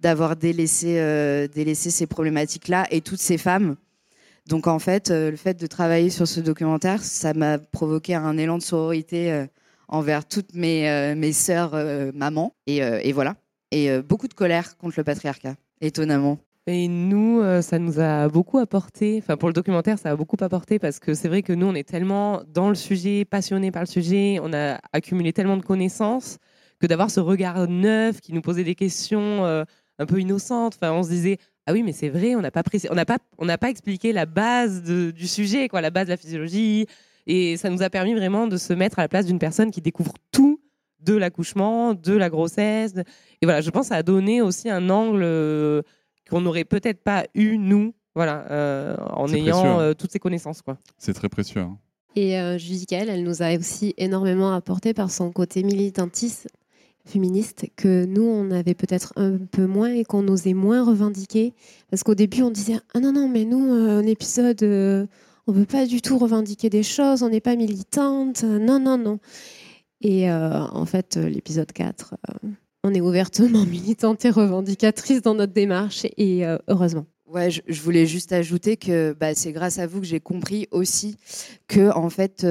d'avoir 0.00 0.34
délaissé, 0.34 0.94
délaissé 1.54 1.90
ces 1.90 2.08
problématiques-là 2.08 2.86
et 2.90 3.02
toutes 3.02 3.20
ces 3.20 3.38
femmes. 3.38 3.76
Donc 4.48 4.66
en 4.66 4.80
fait, 4.80 5.10
le 5.10 5.36
fait 5.36 5.54
de 5.54 5.66
travailler 5.68 6.10
sur 6.10 6.26
ce 6.26 6.40
documentaire, 6.40 7.04
ça 7.04 7.34
m'a 7.34 7.58
provoqué 7.58 8.16
un 8.16 8.36
élan 8.36 8.58
de 8.58 8.64
sororité 8.64 9.46
envers 9.92 10.26
toutes 10.26 10.54
mes, 10.54 10.88
euh, 10.88 11.14
mes 11.14 11.32
sœurs 11.32 11.74
euh, 11.74 12.10
mamans. 12.14 12.54
Et, 12.66 12.82
euh, 12.82 12.98
et, 13.04 13.12
voilà. 13.12 13.36
Et 13.70 13.98
beaucoup 14.00 14.28
de 14.28 14.34
colère 14.34 14.76
contre 14.76 14.96
le 14.98 15.04
patriarcat, 15.04 15.54
étonnamment. 15.80 16.38
Et 16.66 16.88
nous, 16.88 17.42
ça 17.62 17.78
nous 17.78 18.00
a 18.00 18.28
beaucoup 18.28 18.58
apporté. 18.58 19.16
Enfin, 19.16 19.38
pour 19.38 19.48
le 19.48 19.54
documentaire, 19.54 19.98
ça 19.98 20.10
a 20.10 20.16
beaucoup 20.16 20.36
apporté 20.42 20.78
parce 20.78 20.98
que 20.98 21.14
c'est 21.14 21.28
vrai 21.28 21.40
que 21.40 21.54
nous, 21.54 21.68
on 21.68 21.74
est 21.74 21.88
tellement 21.88 22.42
dans 22.46 22.68
le 22.68 22.74
sujet, 22.74 23.24
passionnés 23.24 23.70
par 23.70 23.80
le 23.80 23.86
sujet, 23.86 24.38
on 24.42 24.52
a 24.52 24.78
accumulé 24.92 25.32
tellement 25.32 25.56
de 25.56 25.62
connaissances 25.62 26.36
que 26.80 26.86
d'avoir 26.86 27.10
ce 27.10 27.20
regard 27.20 27.66
neuf 27.66 28.20
qui 28.20 28.34
nous 28.34 28.42
posait 28.42 28.62
des 28.62 28.74
questions 28.74 29.46
un 29.46 30.06
peu 30.06 30.20
innocentes. 30.20 30.74
Enfin, 30.78 30.92
on 30.92 31.02
se 31.02 31.08
disait 31.08 31.38
ah 31.66 31.72
oui, 31.72 31.82
mais 31.82 31.92
c'est 31.92 32.10
vrai, 32.10 32.34
on 32.34 32.42
n'a 32.42 32.50
pas, 32.50 32.62
on 32.90 32.94
n'a 32.94 33.06
pas, 33.06 33.18
on 33.38 33.46
n'a 33.46 33.56
pas 33.56 33.70
expliqué 33.70 34.12
la 34.12 34.26
base 34.26 34.82
du 34.82 35.26
sujet, 35.26 35.68
quoi, 35.68 35.80
la 35.80 35.90
base 35.90 36.08
de 36.08 36.10
la 36.10 36.18
physiologie, 36.18 36.86
et 37.26 37.56
ça 37.56 37.70
nous 37.70 37.82
a 37.82 37.90
permis 37.90 38.14
vraiment 38.14 38.46
de 38.46 38.56
se 38.56 38.72
mettre 38.72 38.98
à 38.98 39.02
la 39.02 39.08
place 39.08 39.26
d'une 39.26 39.38
personne 39.38 39.70
qui 39.70 39.80
découvre 39.80 40.12
tout 40.30 40.60
de 41.00 41.14
l'accouchement, 41.14 41.94
de 41.94 42.12
la 42.14 42.30
grossesse. 42.30 42.94
Et 43.40 43.46
voilà, 43.46 43.60
je 43.60 43.70
pense 43.70 43.86
que 43.86 43.88
ça 43.88 43.96
a 43.96 44.02
donné 44.02 44.40
aussi 44.40 44.70
un 44.70 44.88
angle 44.90 45.22
euh, 45.22 45.82
qu'on 46.30 46.40
n'aurait 46.40 46.64
peut-être 46.64 47.02
pas 47.02 47.26
eu, 47.34 47.58
nous, 47.58 47.94
voilà, 48.14 48.44
euh, 48.50 48.96
en 49.10 49.32
ayant 49.32 49.80
euh, 49.80 49.94
toutes 49.94 50.12
ces 50.12 50.18
connaissances. 50.18 50.62
Quoi. 50.62 50.78
C'est 50.98 51.14
très 51.14 51.28
précieux. 51.28 51.62
Hein. 51.62 51.78
Et 52.14 52.38
euh, 52.38 52.58
elle 52.90 53.22
nous 53.22 53.42
a 53.42 53.56
aussi 53.56 53.94
énormément 53.96 54.52
apporté 54.52 54.92
par 54.92 55.10
son 55.10 55.32
côté 55.32 55.62
militantiste 55.62 56.48
féministe 57.04 57.66
que 57.74 58.04
nous, 58.04 58.22
on 58.22 58.52
avait 58.52 58.74
peut-être 58.74 59.12
un 59.16 59.38
peu 59.38 59.66
moins 59.66 59.92
et 59.92 60.04
qu'on 60.04 60.28
osait 60.28 60.54
moins 60.54 60.84
revendiquer. 60.84 61.52
Parce 61.90 62.04
qu'au 62.04 62.14
début, 62.14 62.42
on 62.42 62.50
disait 62.50 62.76
Ah 62.94 63.00
non, 63.00 63.12
non, 63.12 63.28
mais 63.28 63.44
nous, 63.44 63.72
un 63.72 64.06
épisode 64.06 65.08
on 65.46 65.52
ne 65.52 65.58
veut 65.58 65.66
pas 65.66 65.86
du 65.86 66.00
tout 66.00 66.18
revendiquer 66.18 66.70
des 66.70 66.82
choses, 66.82 67.22
on 67.22 67.28
n'est 67.28 67.40
pas 67.40 67.56
militante, 67.56 68.44
non, 68.44 68.78
non, 68.78 68.96
non. 68.96 69.18
Et 70.02 70.30
euh, 70.30 70.60
en 70.60 70.84
fait, 70.84 71.16
euh, 71.16 71.28
l'épisode 71.28 71.70
4, 71.70 72.14
euh, 72.14 72.48
on 72.84 72.92
est 72.92 73.00
ouvertement 73.00 73.64
militante 73.66 74.24
et 74.24 74.30
revendicatrice 74.30 75.22
dans 75.22 75.34
notre 75.34 75.52
démarche, 75.52 76.04
et 76.16 76.44
heureusement. 76.68 77.06
Ouais, 77.26 77.50
je, 77.50 77.80
voulais 77.80 78.06
juste 78.06 78.32
ajouter 78.32 78.76
que 78.76 79.16
bah, 79.18 79.34
c'est 79.34 79.52
grâce 79.52 79.78
à 79.78 79.86
vous 79.86 80.00
que 80.00 80.06
j'ai 80.06 80.20
compris 80.20 80.68
aussi 80.70 81.16
que, 81.66 81.90
en 81.96 82.10
fait, 82.10 82.46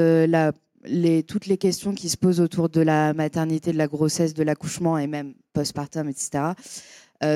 toutes 1.28 1.46
les 1.46 1.58
questions 1.58 1.94
qui 1.94 2.10
se 2.10 2.18
posent 2.18 2.40
autour 2.40 2.68
de 2.68 2.82
la 2.82 3.14
maternité, 3.14 3.72
de 3.74 3.78
la 3.78 3.88
grossesse, 3.88 4.34
de 4.34 4.42
l'accouchement 4.42 4.98
et 4.98 5.06
même 5.06 5.36
postpartum, 5.54 6.10
etc., 6.10 6.54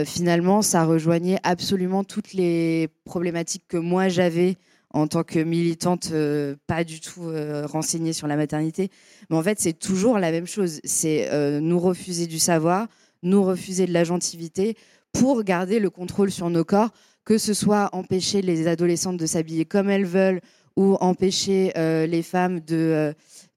finalement, 0.06 0.64
ça 0.64 0.86
rejoignait 0.86 1.38
absolument 1.44 2.04
toutes 2.04 2.34
les 2.34 2.90
problématiques 3.04 3.66
que 3.68 3.78
moi 3.78 4.08
j'avais 4.10 4.58
en 4.96 5.08
tant 5.08 5.24
que 5.24 5.40
militante 5.40 6.10
euh, 6.14 6.56
pas 6.68 6.86
du 6.86 7.02
tout 7.02 7.26
euh, 7.26 7.68
renseignée 7.68 8.14
sur 8.14 8.28
la 8.28 8.38
maternité. 8.38 8.90
Mais 9.30 9.36
en 9.36 9.44
fait, 9.44 9.60
c'est 9.60 9.74
toujours 9.74 10.20
la 10.20 10.32
même 10.32 10.48
chose. 10.48 10.80
C'est 10.86 11.30
euh, 11.32 11.60
nous 11.60 11.80
refuser 11.80 12.28
du 12.28 12.40
savoir, 12.40 12.88
nous 13.22 13.44
refuser 13.44 13.88
de 13.88 13.94
la 13.94 14.06
gentilité 14.06 14.78
pour 15.12 15.44
garder 15.44 15.80
le 15.80 15.90
contrôle 15.90 16.32
sur 16.32 16.50
nos 16.50 16.64
corps, 16.64 16.92
que 17.26 17.38
ce 17.38 17.54
soit 17.54 17.90
empêcher 17.92 18.42
les 18.42 18.68
adolescentes 18.68 19.18
de 19.18 19.26
s'habiller 19.26 19.66
comme 19.66 19.90
elles 19.90 20.06
veulent 20.06 20.40
ou 20.78 20.96
empêcher 21.02 21.72
les 21.76 22.22
femmes 22.22 22.60
de, 22.60 23.14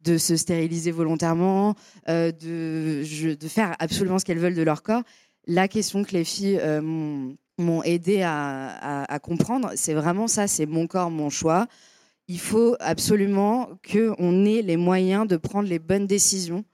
se 0.06 0.36
stériliser 0.36 0.92
volontairement, 0.92 1.74
de, 2.06 3.02
faire 3.48 3.74
absolument 3.80 4.20
ce 4.20 4.24
qu'elles 4.24 4.38
veulent 4.38 4.54
de 4.54 4.62
leur 4.62 4.84
corps. 4.84 5.02
La 5.48 5.66
question 5.66 6.04
que 6.04 6.12
les 6.12 6.22
filles 6.22 6.60
m'ont 7.58 7.82
aidé 7.82 8.22
à, 8.22 9.18
comprendre, 9.22 9.72
c'est 9.74 9.94
vraiment 9.94 10.28
ça, 10.28 10.46
c'est 10.46 10.66
mon 10.66 10.86
corps, 10.86 11.10
mon 11.10 11.30
choix. 11.30 11.66
Il 12.28 12.38
faut 12.38 12.76
absolument 12.80 13.70
qu'on 13.90 14.44
ait 14.44 14.62
les 14.62 14.76
moyens 14.76 15.26
de 15.26 15.36
prendre 15.36 15.68
les 15.68 15.78
bonnes 15.78 16.06
décisions. 16.06 16.64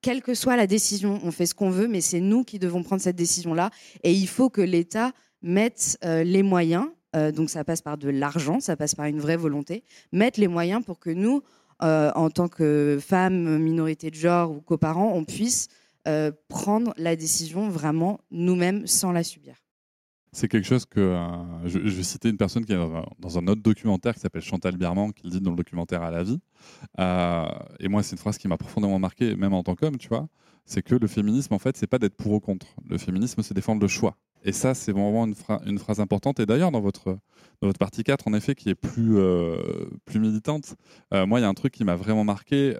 Quelle 0.00 0.22
que 0.22 0.34
soit 0.34 0.56
la 0.56 0.66
décision, 0.66 1.20
on 1.22 1.30
fait 1.30 1.46
ce 1.46 1.54
qu'on 1.54 1.70
veut, 1.70 1.86
mais 1.86 2.00
c'est 2.00 2.20
nous 2.20 2.44
qui 2.44 2.58
devons 2.58 2.82
prendre 2.82 3.00
cette 3.00 3.16
décision-là. 3.16 3.70
Et 4.02 4.12
il 4.12 4.26
faut 4.26 4.50
que 4.50 4.60
l'État 4.60 5.12
mette 5.42 5.98
euh, 6.04 6.24
les 6.24 6.42
moyens, 6.42 6.86
euh, 7.14 7.30
donc 7.30 7.50
ça 7.50 7.62
passe 7.64 7.82
par 7.82 7.98
de 7.98 8.08
l'argent, 8.08 8.60
ça 8.60 8.76
passe 8.76 8.94
par 8.94 9.06
une 9.06 9.20
vraie 9.20 9.36
volonté, 9.36 9.84
mettre 10.12 10.40
les 10.40 10.48
moyens 10.48 10.84
pour 10.84 10.98
que 10.98 11.10
nous, 11.10 11.42
euh, 11.82 12.10
en 12.14 12.30
tant 12.30 12.48
que 12.48 12.98
femmes, 13.00 13.58
minorités 13.58 14.10
de 14.10 14.16
genre 14.16 14.50
ou 14.50 14.60
coparents, 14.60 15.12
on 15.14 15.24
puisse 15.24 15.68
prendre 16.48 16.92
la 16.96 17.14
décision 17.14 17.68
vraiment 17.68 18.18
nous-mêmes 18.32 18.88
sans 18.88 19.12
la 19.12 19.22
subir. 19.22 19.61
C'est 20.34 20.48
quelque 20.48 20.64
chose 20.64 20.86
que 20.86 20.98
euh, 20.98 21.68
je, 21.68 21.78
vais 21.78 22.02
citer 22.02 22.30
une 22.30 22.38
personne 22.38 22.64
qui 22.64 22.72
est 22.72 22.76
dans 23.18 23.38
un, 23.38 23.46
autre 23.48 23.60
documentaire 23.60 24.14
qui 24.14 24.20
s'appelle 24.20 24.40
Chantal 24.40 24.78
Bierman, 24.78 25.12
qui 25.12 25.24
le 25.24 25.30
dit 25.30 25.40
dans 25.42 25.50
le 25.50 25.56
documentaire 25.56 26.02
À 26.02 26.10
la 26.10 26.22
vie. 26.22 26.40
Euh, 26.98 27.44
et 27.78 27.88
moi, 27.88 28.02
c'est 28.02 28.12
une 28.12 28.18
phrase 28.18 28.38
qui 28.38 28.48
m'a 28.48 28.56
profondément 28.56 28.98
marqué, 28.98 29.36
même 29.36 29.52
en 29.52 29.62
tant 29.62 29.74
qu'homme, 29.74 29.98
tu 29.98 30.08
vois. 30.08 30.26
C'est 30.64 30.80
que 30.80 30.94
le 30.94 31.06
féminisme, 31.06 31.52
en 31.52 31.58
fait, 31.58 31.76
c'est 31.76 31.86
pas 31.86 31.98
d'être 31.98 32.16
pour 32.16 32.32
ou 32.32 32.40
contre. 32.40 32.66
Le 32.88 32.96
féminisme, 32.96 33.42
c'est 33.42 33.52
défendre 33.52 33.82
le 33.82 33.88
choix. 33.88 34.16
Et 34.42 34.52
ça, 34.52 34.72
c'est 34.72 34.92
vraiment 34.92 35.26
une, 35.26 35.78
phrase 35.78 36.00
importante. 36.00 36.40
Et 36.40 36.46
d'ailleurs, 36.46 36.70
dans 36.70 36.80
votre, 36.80 37.18
dans 37.60 37.68
votre 37.68 37.78
partie 37.78 38.02
4, 38.02 38.26
en 38.26 38.32
effet, 38.32 38.54
qui 38.54 38.70
est 38.70 38.74
plus, 38.74 39.18
euh, 39.18 39.56
plus 40.06 40.18
militante, 40.18 40.76
moi, 41.12 41.40
il 41.40 41.42
y 41.42 41.44
a 41.44 41.48
un 41.48 41.54
truc 41.54 41.74
qui 41.74 41.84
m'a 41.84 41.96
vraiment 41.96 42.24
marqué. 42.24 42.74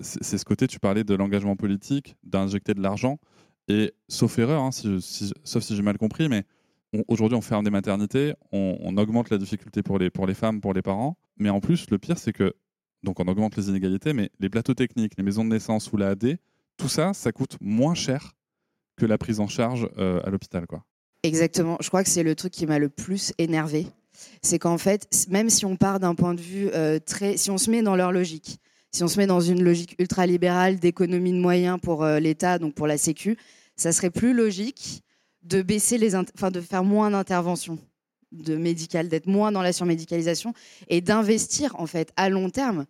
c'est 0.00 0.36
ce 0.36 0.44
côté, 0.44 0.66
tu 0.66 0.80
parlais 0.80 1.04
de 1.04 1.14
l'engagement 1.14 1.54
politique, 1.54 2.16
d'injecter 2.24 2.74
de 2.74 2.82
l'argent. 2.82 3.18
Et 3.68 3.94
sauf 4.08 4.36
erreur, 4.40 4.62
hein, 4.62 4.70
sauf 4.72 5.62
si 5.62 5.76
j'ai 5.76 5.82
mal 5.82 5.96
compris, 5.96 6.28
mais 6.28 6.44
aujourd'hui, 7.08 7.36
on 7.36 7.40
ferme 7.40 7.64
des 7.64 7.70
maternités, 7.70 8.34
on, 8.52 8.96
augmente 8.96 9.30
la 9.30 9.38
difficulté 9.38 9.82
pour 9.82 9.98
les, 9.98 10.10
pour 10.10 10.26
les 10.26 10.34
femmes, 10.34 10.60
pour 10.60 10.74
les 10.74 10.82
parents. 10.82 11.16
Mais 11.38 11.50
en 11.50 11.60
plus, 11.60 11.90
le 11.90 11.98
pire, 11.98 12.18
c'est 12.18 12.32
que, 12.32 12.54
donc 13.02 13.20
on 13.20 13.24
augmente 13.24 13.56
les 13.56 13.68
inégalités, 13.68 14.12
mais 14.12 14.30
les 14.40 14.48
plateaux 14.48 14.74
techniques, 14.74 15.14
les 15.16 15.24
maisons 15.24 15.44
de 15.44 15.50
naissance 15.50 15.92
ou 15.92 15.96
la 15.96 16.10
AD, 16.10 16.38
tout 16.76 16.88
ça, 16.88 17.14
ça 17.14 17.32
coûte 17.32 17.56
moins 17.60 17.94
cher 17.94 18.34
que 18.96 19.06
la 19.06 19.18
prise 19.18 19.40
en 19.40 19.48
charge 19.48 19.88
euh, 19.98 20.20
à 20.24 20.30
l'hôpital, 20.30 20.66
quoi. 20.66 20.84
Exactement. 21.22 21.76
Je 21.80 21.88
crois 21.88 22.02
que 22.02 22.10
c'est 22.10 22.24
le 22.24 22.34
truc 22.34 22.52
qui 22.52 22.66
m'a 22.66 22.78
le 22.78 22.88
plus 22.88 23.32
énervé. 23.38 23.86
C'est 24.42 24.58
qu'en 24.58 24.78
fait, 24.78 25.08
même 25.30 25.50
si 25.50 25.64
on 25.64 25.76
part 25.76 26.00
d'un 26.00 26.14
point 26.14 26.34
de 26.34 26.40
vue 26.40 26.68
euh, 26.74 26.98
très. 26.98 27.36
Si 27.36 27.50
on 27.50 27.58
se 27.58 27.70
met 27.70 27.82
dans 27.82 27.96
leur 27.96 28.12
logique, 28.12 28.58
si 28.90 29.02
on 29.04 29.08
se 29.08 29.18
met 29.18 29.26
dans 29.26 29.40
une 29.40 29.62
logique 29.62 29.94
ultralibérale 29.98 30.78
d'économie 30.78 31.32
de 31.32 31.38
moyens 31.38 31.78
pour 31.80 32.04
euh, 32.04 32.18
l'État, 32.18 32.58
donc 32.58 32.74
pour 32.74 32.86
la 32.86 32.98
Sécu, 32.98 33.38
ça 33.76 33.92
serait 33.92 34.10
plus 34.10 34.34
logique 34.34 35.02
de 35.42 35.62
baisser 35.62 35.98
les. 35.98 36.14
Enfin, 36.14 36.50
de 36.50 36.60
faire 36.60 36.84
moins 36.84 37.10
d'interventions 37.10 37.78
de 38.32 38.56
d'être 39.02 39.26
moins 39.26 39.52
dans 39.52 39.62
la 39.62 39.72
surmédicalisation 39.72 40.54
et 40.88 41.00
d'investir, 41.00 41.74
en 41.78 41.86
fait, 41.86 42.12
à 42.16 42.28
long 42.28 42.50
terme 42.50 42.86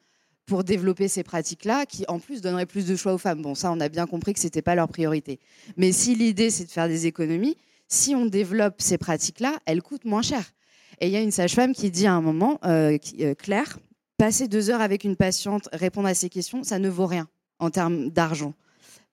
pour 0.47 0.65
développer 0.65 1.09
ces 1.09 1.23
pratiques-là, 1.23 1.87
qui 1.87 2.05
en 2.09 2.19
plus 2.19 2.41
donneraient 2.41 2.67
plus 2.67 2.87
de 2.87 2.97
choix 2.97 3.15
aux 3.15 3.19
femmes. 3.19 3.43
Bon, 3.43 3.55
ça, 3.55 3.71
on 3.73 3.81
a 3.81 3.88
bien 3.88 4.07
compris 4.07 4.33
que 4.35 4.41
ce 4.41 4.47
n'était 4.47 4.62
pas 4.62 4.75
leur 4.75 4.88
priorité. 4.88 5.38
Mais 5.77 5.93
si 5.93 6.15
l'idée, 6.15 6.51
c'est 6.51 6.65
de 6.65 6.71
faire 6.71 6.88
des 6.88 7.07
économies, 7.07 7.57
si 7.88 8.15
on 8.15 8.27
développe 8.27 8.81
ces 8.81 8.99
pratiques-là, 8.99 9.59
elles 9.67 9.83
coûtent 9.83 10.05
moins 10.05 10.23
cher. 10.23 10.53
Et 11.01 11.07
il 11.07 11.12
y 11.12 11.17
a 11.17 11.21
une 11.21 11.31
sage-femme 11.31 11.73
qui 11.73 11.91
dit 11.91 12.07
à 12.07 12.12
un 12.12 12.21
moment, 12.21 12.59
euh, 12.65 12.99
euh, 13.21 13.35
Claire, 13.35 13.79
passer 14.19 14.49
deux 14.49 14.71
heures 14.71 14.81
avec 14.81 15.05
une 15.05 15.17
patiente, 15.17 15.69
répondre 15.73 16.09
à 16.09 16.15
ses 16.15 16.29
questions, 16.29 16.65
ça 16.65 16.79
ne 16.79 16.88
vaut 16.88 17.07
rien 17.07 17.29
en 17.59 17.71
termes 17.71 18.11
d'argent. 18.11 18.55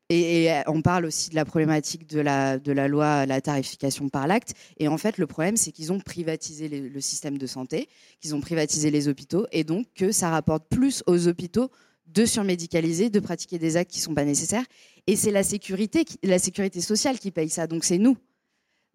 Et, 0.10 0.50
on 0.66 0.82
parle 0.82 1.06
aussi 1.06 1.30
de 1.30 1.36
la 1.36 1.46
problématique 1.46 2.08
de 2.08 2.20
la, 2.20 2.58
de 2.58 2.72
la 2.72 2.88
loi, 2.88 3.26
la 3.28 3.42
tarification 3.42 4.10
par 4.10 4.26
l'acte. 4.26 4.54
Et 4.78 4.88
en 4.88 4.98
fait, 4.98 5.18
le 5.18 5.28
problème, 5.28 5.56
c'est 5.56 5.72
qu'ils 5.72 5.94
ont 5.94 6.00
privatisé 6.00 6.68
le 6.68 7.02
système 7.02 7.38
de 7.38 7.46
santé, 7.46 7.88
qu'ils 8.20 8.34
ont 8.34 8.42
privatisé 8.42 8.90
les 8.90 9.08
hôpitaux, 9.08 9.46
et 9.52 9.64
donc 9.64 9.88
que 9.94 10.12
ça 10.12 10.30
rapporte 10.30 10.68
plus 10.68 11.04
aux 11.06 11.28
hôpitaux 11.28 11.70
de 12.08 12.26
surmédicaliser, 12.26 13.10
de 13.10 13.20
pratiquer 13.20 13.60
des 13.60 13.78
actes 13.78 13.92
qui 13.92 14.00
ne 14.00 14.04
sont 14.04 14.16
pas 14.16 14.26
nécessaires. 14.26 14.66
Et 15.08 15.16
c'est 15.16 15.32
la 15.32 15.44
sécurité, 15.44 16.06
la 16.24 16.40
sécurité 16.40 16.82
sociale 16.82 17.20
qui 17.20 17.32
paye 17.32 17.50
ça, 17.50 17.68
donc 17.68 17.84
c'est 17.84 17.98
nous. 17.98 18.18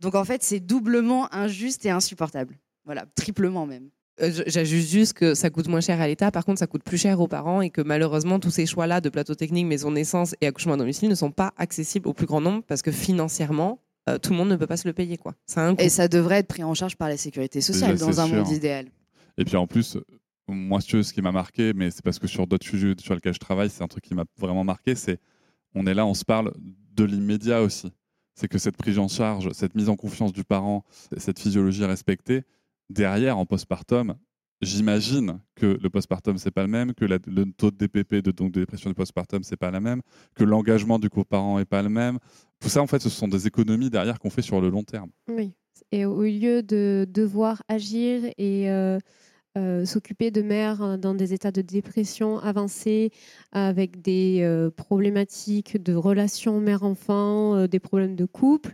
Donc 0.01 0.15
en 0.15 0.25
fait, 0.25 0.43
c'est 0.43 0.61
doublement 0.61 1.33
injuste 1.33 1.87
et 1.87 1.91
insupportable. 1.91 2.59
Voilà, 2.85 3.07
triplement 3.15 3.67
même. 3.67 3.91
Euh, 4.21 4.31
j'ajuste 4.47 4.91
juste 4.91 5.13
que 5.15 5.35
ça 5.35 5.51
coûte 5.51 5.67
moins 5.67 5.81
cher 5.81 6.01
à 6.01 6.07
l'État, 6.07 6.31
par 6.31 6.45
contre 6.45 6.61
ça 6.61 6.69
coûte 6.69 6.85
plus 6.85 6.99
cher 6.99 7.21
aux 7.21 7.27
parents 7.27 7.61
et 7.63 7.71
que 7.71 7.81
malheureusement 7.81 8.39
tous 8.39 8.51
ces 8.51 8.65
choix-là 8.65 9.01
de 9.01 9.09
plateau 9.09 9.35
technique, 9.35 9.67
maison 9.67 9.91
de 9.91 9.97
naissance 9.97 10.37
et 10.41 10.47
accouchement 10.47 10.75
à 10.75 10.77
domicile 10.77 11.09
ne 11.09 11.17
sont 11.17 11.33
pas 11.33 11.53
accessibles 11.57 12.07
au 12.07 12.13
plus 12.13 12.27
grand 12.27 12.41
nombre 12.41 12.63
parce 12.69 12.81
que 12.81 12.93
financièrement, 12.93 13.81
euh, 14.09 14.19
tout 14.19 14.31
le 14.31 14.37
monde 14.37 14.51
ne 14.51 14.57
peut 14.57 14.69
pas 14.69 14.77
se 14.77 14.87
le 14.87 14.95
payer. 14.95 15.17
Quoi. 15.17 15.35
et 15.79 15.89
ça 15.89 16.07
devrait 16.07 16.37
être 16.37 16.47
pris 16.47 16.63
en 16.63 16.75
charge 16.75 16.95
par 16.97 17.09
la 17.09 17.17
sécurité 17.17 17.61
sociale 17.61 17.99
dans 17.99 18.21
un 18.21 18.29
monde 18.29 18.49
idéal. 18.51 18.87
Et 19.37 19.45
puis 19.45 19.57
en 19.57 19.67
plus, 19.67 19.99
moi 20.47 20.81
ce 20.81 21.13
qui 21.13 21.23
m'a 21.23 21.33
marqué, 21.33 21.73
mais 21.75 21.91
c'est 21.91 22.05
parce 22.05 22.21
que 22.21 22.29
sur 22.29 22.47
d'autres 22.47 22.67
sujets 22.67 22.95
sur 22.99 23.15
lesquels 23.15 23.35
je 23.35 23.41
travaille, 23.41 23.71
c'est 23.71 23.83
un 23.83 23.89
truc 23.89 24.05
qui 24.05 24.15
m'a 24.15 24.25
vraiment 24.39 24.63
marqué, 24.63 24.95
c'est 24.95 25.19
on 25.75 25.87
est 25.87 25.95
là, 25.95 26.07
on 26.07 26.15
se 26.15 26.25
parle 26.25 26.53
de 26.95 27.03
l'immédiat 27.03 27.63
aussi. 27.63 27.93
C'est 28.37 28.47
que 28.47 28.59
cette 28.59 28.77
prise 28.77 28.99
en 29.01 29.09
charge, 29.09 29.51
cette 29.53 29.75
mise 29.75 29.89
en 29.89 29.97
confiance 29.97 30.33
du 30.33 30.45
parent, 30.45 30.85
cette 31.17 31.41
physiologie 31.41 31.85
respectée, 31.85 32.45
derrière, 32.91 33.39
en 33.39 33.47
postpartum, 33.47 34.17
j'imagine 34.61 35.41
que 35.55 35.79
le 35.81 35.91
postpartum 35.91 36.39
c'est 36.39 36.51
pas 36.51 36.63
le 36.63 36.69
même, 36.69 36.95
que 36.95 37.05
le 37.05 37.19
taux 37.53 37.71
de 37.71 37.77
DPP, 37.77 38.17
de, 38.17 38.31
donc 38.31 38.53
de 38.53 38.61
dépression 38.61 38.91
du 38.91 38.95
postpartum 38.95 39.43
c'est 39.43 39.57
pas 39.57 39.71
la 39.71 39.81
même, 39.81 40.01
que 40.35 40.45
l'engagement 40.45 40.99
du 40.99 41.11
coparent 41.11 41.59
est 41.61 41.65
pas 41.65 41.83
le 41.83 41.89
même. 41.89 42.19
Tout 42.61 42.69
ça 42.69 42.83
en 42.83 42.87
fait, 42.87 43.01
ce 43.01 43.11
sont 43.11 43.29
des 43.29 43.47
économies 43.47 43.91
derrière 43.91 44.19
qu'on 44.19 44.31
fait 44.31 44.43
sur 44.43 44.61
le 44.61 44.71
long 44.71 44.83
terme. 44.83 45.11
Oui. 45.29 45.53
Et 45.93 46.05
au 46.05 46.23
lieu 46.23 46.63
de 46.63 47.07
devoir 47.09 47.63
agir 47.69 48.25
et 48.39 48.71
euh, 48.71 48.99
euh, 49.59 49.85
s'occuper 49.85 50.31
de 50.31 50.41
mères 50.43 50.99
dans 50.99 51.15
des 51.15 51.33
états 51.33 51.51
de 51.51 51.63
dépression 51.63 52.39
avancée, 52.39 53.11
avec 53.53 54.01
des 54.01 54.41
euh, 54.43 54.71
problématiques 54.71 55.83
de 55.83 55.95
relations 55.95 56.61
mère-enfant, 56.61 57.67
des 57.67 57.81
problèmes 57.81 58.17
de 58.17 58.25
couple, 58.25 58.73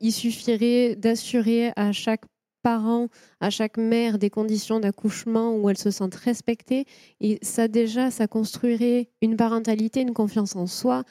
il 0.00 0.12
suffirait 0.12 0.96
d'assurer 0.96 1.72
à 1.76 1.92
chaque 1.92 2.24
parents, 2.62 3.08
à 3.40 3.50
chaque 3.50 3.76
mère 3.76 4.18
des 4.18 4.30
conditions 4.30 4.80
d'accouchement 4.80 5.56
où 5.56 5.68
elles 5.68 5.78
se 5.78 5.90
sentent 5.90 6.14
respectées. 6.14 6.86
Et 7.20 7.38
ça 7.42 7.68
déjà, 7.68 8.10
ça 8.10 8.26
construirait 8.26 9.10
une 9.20 9.36
parentalité, 9.36 10.00
une 10.00 10.14
confiance 10.14 10.56
en 10.56 10.66
soi. 10.66 11.04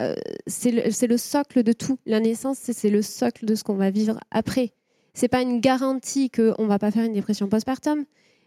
Euh, 0.00 0.14
c'est 0.46 0.70
le, 1.06 1.16
socle 1.16 1.62
de 1.62 1.72
tout. 1.72 1.98
La 2.06 2.20
naissance, 2.20 2.58
c'est 2.58 2.90
le 2.90 3.02
socle 3.02 3.46
de 3.46 3.54
ce 3.54 3.62
qu'on 3.62 3.76
va 3.76 3.90
vivre 3.90 4.18
après. 4.30 4.72
C'est 5.12 5.28
pas 5.28 5.42
une 5.42 5.60
garantie 5.60 6.30
qu'on 6.30 6.66
va 6.66 6.78
pas 6.78 6.90
faire 6.90 7.04
une 7.04 7.12
dépression 7.12 7.48
postpartum, 7.48 8.04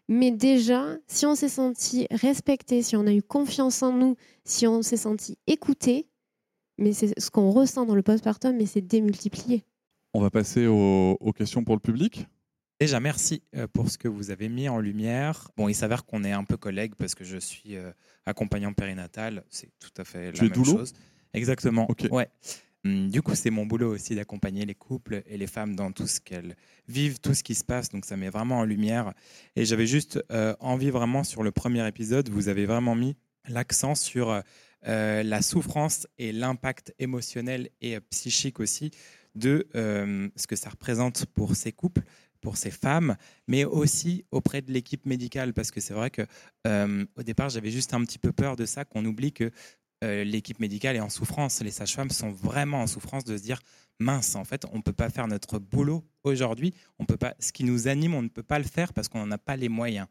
mais 0.09 0.31
déjà, 0.31 0.97
si 1.07 1.25
on 1.25 1.35
s'est 1.35 1.49
senti 1.49 2.07
respecté, 2.11 2.81
si 2.81 2.97
on 2.97 3.07
a 3.07 3.13
eu 3.13 3.23
confiance 3.23 3.81
en 3.83 3.93
nous, 3.93 4.15
si 4.43 4.67
on 4.67 4.81
s'est 4.81 4.97
senti 4.97 5.37
écouté, 5.47 6.07
mais 6.77 6.91
c'est 6.91 7.17
ce 7.19 7.31
qu'on 7.31 7.51
ressent 7.51 7.85
dans 7.85 7.95
le 7.95 8.03
postpartum, 8.03 8.57
mais 8.57 8.65
c'est 8.65 8.81
démultiplié. 8.81 9.63
On 10.13 10.21
va 10.21 10.29
passer 10.29 10.67
aux 10.67 11.33
questions 11.35 11.63
pour 11.63 11.75
le 11.75 11.79
public. 11.79 12.27
Déjà, 12.79 12.99
merci 12.99 13.41
euh, 13.55 13.67
pour 13.67 13.89
ce 13.89 13.97
que 13.97 14.07
vous 14.07 14.29
avez 14.29 14.49
mis 14.49 14.69
en 14.69 14.79
lumière. 14.79 15.49
Bon, 15.57 15.67
il 15.67 15.73
s'avère 15.73 16.05
qu'on 16.05 16.23
est 16.23 16.31
un 16.31 16.43
peu 16.43 16.57
collègues 16.57 16.93
parce 16.95 17.15
que 17.15 17.23
je 17.23 17.37
suis 17.37 17.75
euh, 17.75 17.91
accompagnant 18.27 18.71
périnatal. 18.73 19.43
C'est 19.49 19.71
tout 19.79 19.89
à 19.97 20.03
fait 20.03 20.31
la 20.31 20.43
même 20.43 20.65
chose. 20.65 20.93
Exactement. 21.33 21.87
Ouais. 22.11 22.29
Hum, 22.85 23.09
du 23.09 23.23
coup, 23.23 23.33
c'est 23.33 23.49
mon 23.49 23.65
boulot 23.65 23.91
aussi 23.91 24.13
d'accompagner 24.13 24.63
les 24.63 24.75
couples 24.75 25.23
et 25.25 25.37
les 25.37 25.47
femmes 25.47 25.75
dans 25.75 25.91
tout 25.91 26.05
ce 26.05 26.19
qu'elles 26.19 26.55
vivent, 26.87 27.19
tout 27.19 27.33
ce 27.33 27.41
qui 27.41 27.55
se 27.55 27.63
passe. 27.63 27.89
Donc, 27.89 28.05
ça 28.05 28.15
met 28.15 28.29
vraiment 28.29 28.59
en 28.59 28.63
lumière. 28.63 29.13
Et 29.55 29.65
j'avais 29.65 29.87
juste 29.87 30.23
euh, 30.31 30.55
envie 30.59 30.91
vraiment 30.91 31.23
sur 31.23 31.41
le 31.41 31.51
premier 31.51 31.85
épisode, 31.87 32.29
vous 32.29 32.47
avez 32.47 32.67
vraiment 32.67 32.95
mis 32.95 33.15
l'accent 33.47 33.95
sur 33.95 34.41
la 34.83 35.41
souffrance 35.41 36.07
et 36.17 36.31
l'impact 36.31 36.93
émotionnel 36.99 37.69
et 37.81 37.99
psychique 38.09 38.59
aussi 38.59 38.91
de 39.35 39.67
ce 39.73 40.47
que 40.47 40.55
ça 40.55 40.69
représente 40.69 41.25
pour 41.27 41.55
ces 41.55 41.71
couples 41.71 42.03
pour 42.47 42.55
ces 42.55 42.71
femmes, 42.71 43.17
mais 43.49 43.65
aussi 43.65 44.23
auprès 44.31 44.61
de 44.61 44.71
l'équipe 44.71 45.05
médicale, 45.05 45.53
parce 45.53 45.69
que 45.69 45.81
c'est 45.81 45.93
vrai 45.93 46.09
que 46.09 46.21
euh, 46.65 47.05
au 47.17 47.23
départ, 47.23 47.49
j'avais 47.49 47.71
juste 47.71 47.93
un 47.93 48.05
petit 48.05 48.19
peu 48.19 48.31
peur 48.31 48.55
de 48.55 48.65
ça, 48.65 48.85
qu'on 48.85 49.03
oublie 49.03 49.33
que 49.33 49.51
euh, 50.05 50.23
l'équipe 50.23 50.61
médicale 50.61 50.95
est 50.95 51.01
en 51.01 51.09
souffrance. 51.09 51.61
Les 51.61 51.71
sages-femmes 51.71 52.09
sont 52.09 52.31
vraiment 52.31 52.83
en 52.83 52.87
souffrance 52.87 53.25
de 53.25 53.35
se 53.35 53.43
dire 53.43 53.59
mince, 53.99 54.37
en 54.37 54.45
fait, 54.45 54.63
on 54.71 54.77
ne 54.77 54.81
peut 54.81 54.93
pas 54.93 55.09
faire 55.09 55.27
notre 55.27 55.59
boulot 55.59 56.05
aujourd'hui. 56.23 56.73
On 56.99 57.03
peut 57.03 57.17
pas, 57.17 57.35
ce 57.41 57.51
qui 57.51 57.65
nous 57.65 57.89
anime, 57.89 58.13
on 58.13 58.21
ne 58.21 58.29
peut 58.29 58.43
pas 58.43 58.59
le 58.59 58.65
faire 58.65 58.93
parce 58.93 59.09
qu'on 59.09 59.19
n'en 59.25 59.31
a 59.31 59.37
pas 59.37 59.57
les 59.57 59.67
moyens. 59.67 60.07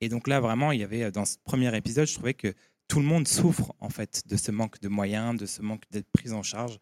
Et 0.00 0.08
donc 0.08 0.28
là, 0.28 0.38
vraiment, 0.38 0.70
il 0.70 0.78
y 0.78 0.84
avait 0.84 1.10
dans 1.10 1.24
ce 1.24 1.36
premier 1.42 1.76
épisode, 1.76 2.06
je 2.06 2.14
trouvais 2.14 2.34
que 2.34 2.54
tout 2.86 3.00
le 3.00 3.06
monde 3.06 3.26
souffre 3.26 3.74
en 3.80 3.90
fait 3.90 4.22
de 4.28 4.36
ce 4.36 4.52
manque 4.52 4.80
de 4.80 4.88
moyens, 4.88 5.36
de 5.36 5.46
ce 5.46 5.62
manque 5.62 5.82
d'être 5.90 6.12
pris 6.12 6.30
en 6.30 6.44
charge. 6.44 6.78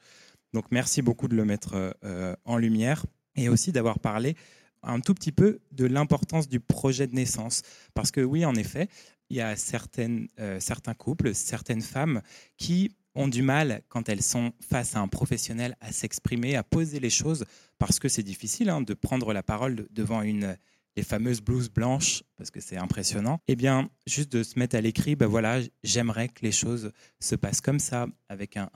Donc 0.52 0.66
merci 0.70 1.00
beaucoup 1.00 1.26
de 1.26 1.36
le 1.36 1.46
mettre 1.46 1.94
euh, 2.04 2.36
en 2.44 2.58
lumière 2.58 3.06
et 3.36 3.48
aussi 3.48 3.72
d'avoir 3.72 3.98
parlé 3.98 4.36
un 4.82 5.00
tout 5.00 5.14
petit 5.14 5.32
peu 5.32 5.60
de 5.72 5.86
l'importance 5.86 6.48
du 6.48 6.60
projet 6.60 7.06
de 7.06 7.14
naissance. 7.14 7.62
Parce 7.94 8.10
que 8.10 8.20
oui, 8.20 8.44
en 8.44 8.54
effet, 8.54 8.88
il 9.28 9.36
y 9.36 9.40
a 9.40 9.56
certaines, 9.56 10.28
euh, 10.38 10.58
certains 10.60 10.94
couples, 10.94 11.34
certaines 11.34 11.82
femmes 11.82 12.22
qui 12.56 12.90
ont 13.14 13.28
du 13.28 13.42
mal 13.42 13.82
quand 13.88 14.08
elles 14.08 14.22
sont 14.22 14.52
face 14.60 14.96
à 14.96 15.00
un 15.00 15.08
professionnel 15.08 15.76
à 15.80 15.92
s'exprimer, 15.92 16.56
à 16.56 16.62
poser 16.62 17.00
les 17.00 17.10
choses, 17.10 17.44
parce 17.78 17.98
que 17.98 18.08
c'est 18.08 18.22
difficile 18.22 18.70
hein, 18.70 18.80
de 18.80 18.94
prendre 18.94 19.32
la 19.32 19.42
parole 19.42 19.86
devant 19.90 20.22
une, 20.22 20.56
les 20.96 21.02
fameuses 21.02 21.40
blouses 21.40 21.70
blanches, 21.70 22.22
parce 22.36 22.50
que 22.50 22.60
c'est 22.60 22.76
impressionnant, 22.76 23.38
eh 23.48 23.56
bien, 23.56 23.88
juste 24.06 24.32
de 24.32 24.42
se 24.42 24.58
mettre 24.58 24.76
à 24.76 24.80
l'écrit, 24.80 25.16
ben 25.16 25.26
voilà, 25.26 25.60
j'aimerais 25.84 26.28
que 26.28 26.42
les 26.42 26.52
choses 26.52 26.92
se 27.20 27.34
passent 27.34 27.60
comme 27.60 27.78
ça, 27.78 28.06
avec 28.28 28.56
un, 28.56 28.68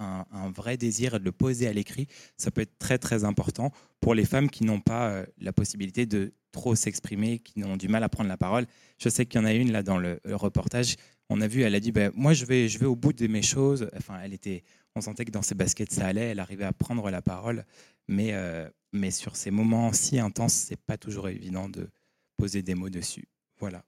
vrai 0.55 0.77
désir 0.77 1.19
de 1.19 1.25
le 1.25 1.33
poser 1.33 1.67
à 1.67 1.73
l'écrit, 1.73 2.07
ça 2.37 2.51
peut 2.51 2.61
être 2.61 2.79
très 2.79 2.99
très 2.99 3.25
important 3.25 3.73
pour 4.01 4.15
les 4.15 4.25
femmes 4.25 4.51
qui 4.51 4.65
n'ont 4.65 4.81
pas 4.81 5.09
euh, 5.09 5.27
la 5.39 5.53
possibilité 5.53 6.07
de 6.07 6.35
trop 6.53 6.75
s'exprimer, 6.77 7.41
qui 7.41 7.65
ont 7.65 7.77
du 7.77 7.89
mal 7.89 8.05
à 8.05 8.09
prendre 8.09 8.29
la 8.29 8.37
parole. 8.37 8.67
Je 8.99 9.09
sais 9.09 9.27
qu'il 9.27 9.41
y 9.41 9.43
en 9.43 9.47
a 9.47 9.53
une 9.53 9.73
là 9.73 9.83
dans 9.83 9.99
le, 9.99 10.21
reportage, 10.27 10.97
on 11.29 11.41
a 11.41 11.49
vu, 11.49 11.63
elle 11.63 11.75
a 11.75 11.81
dit, 11.81 11.91
ben, 11.91 12.13
moi 12.15 12.33
je 12.33 12.45
vais, 12.45 12.69
je 12.69 12.79
vais 12.79 12.87
au 12.87 12.95
bout 12.95 13.13
de 13.13 13.27
mes 13.27 13.43
choses, 13.43 13.89
enfin, 13.97 14.21
elle 14.23 14.33
était, 14.33 14.63
on 14.95 15.01
sentait 15.01 15.25
que 15.25 15.33
dans 15.33 15.43
ses 15.43 15.55
baskets 15.55 15.91
ça 15.93 16.07
allait, 16.07 16.31
elle 16.31 16.39
arrivait 16.39 16.65
à 16.65 16.73
prendre 16.73 17.11
la 17.11 17.23
parole, 17.23 17.65
mais, 18.07 18.35
euh, 18.35 18.69
mais 18.93 19.11
sur 19.11 19.35
ces 19.35 19.51
moments 19.51 19.93
si 19.93 20.21
intenses, 20.21 20.53
c'est 20.53 20.81
pas 20.81 20.97
toujours 20.97 21.29
évident 21.29 21.69
de 21.69 21.89
poser 22.37 22.63
des 22.63 22.75
mots 22.75 22.91
dessus. 22.91 23.29
Voilà. 23.59 23.85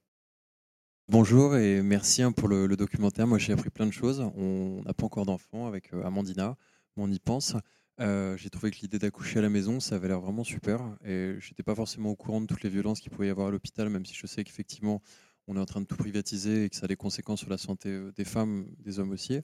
Bonjour 1.09 1.55
et 1.55 1.81
merci 1.81 2.21
hein, 2.21 2.33
pour 2.33 2.49
le, 2.49 2.67
documentaire. 2.75 3.27
Moi, 3.27 3.37
j'ai 3.37 3.53
appris 3.53 3.69
plein 3.69 3.85
de 3.85 3.91
choses. 3.91 4.19
On 4.35 4.81
n'a 4.85 4.93
pas 4.93 5.05
encore 5.05 5.25
d'enfants 5.25 5.65
avec 5.65 5.93
euh, 5.93 6.03
Amandina, 6.03 6.57
mais 6.95 7.03
on 7.03 7.09
y 7.09 7.19
pense. 7.19 7.55
Euh, 8.01 8.35
j'ai 8.35 8.49
trouvé 8.49 8.71
que 8.71 8.77
l'idée 8.81 8.99
d'accoucher 8.99 9.39
à 9.39 9.41
la 9.41 9.49
maison, 9.49 9.79
ça 9.79 9.95
avait 9.95 10.09
l'air 10.09 10.19
vraiment 10.19 10.43
super. 10.43 10.81
Et 11.05 11.35
je 11.39 11.49
n'étais 11.49 11.63
pas 11.63 11.75
forcément 11.75 12.09
au 12.09 12.17
courant 12.17 12.41
de 12.41 12.45
toutes 12.45 12.61
les 12.61 12.69
violences 12.69 12.99
qu'il 12.99 13.09
pouvait 13.09 13.27
y 13.27 13.29
avoir 13.29 13.47
à 13.47 13.51
l'hôpital, 13.51 13.89
même 13.89 14.05
si 14.05 14.15
je 14.15 14.27
sais 14.27 14.43
qu'effectivement, 14.43 15.01
on 15.47 15.55
est 15.55 15.59
en 15.61 15.65
train 15.65 15.79
de 15.79 15.85
tout 15.85 15.95
privatiser 15.95 16.65
et 16.65 16.69
que 16.69 16.75
ça 16.75 16.83
a 16.83 16.87
des 16.87 16.97
conséquences 16.97 17.39
sur 17.39 17.49
la 17.49 17.57
santé 17.57 17.87
euh, 17.87 18.11
des 18.11 18.25
femmes, 18.25 18.65
des 18.79 18.99
hommes 18.99 19.11
aussi. 19.11 19.39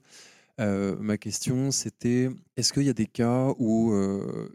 ma 0.58 1.16
question, 1.16 1.70
c'était 1.70 2.28
est-ce 2.58 2.74
qu'il 2.74 2.82
y 2.82 2.90
a 2.90 2.92
des 2.92 3.06
cas 3.06 3.54
où 3.58 3.94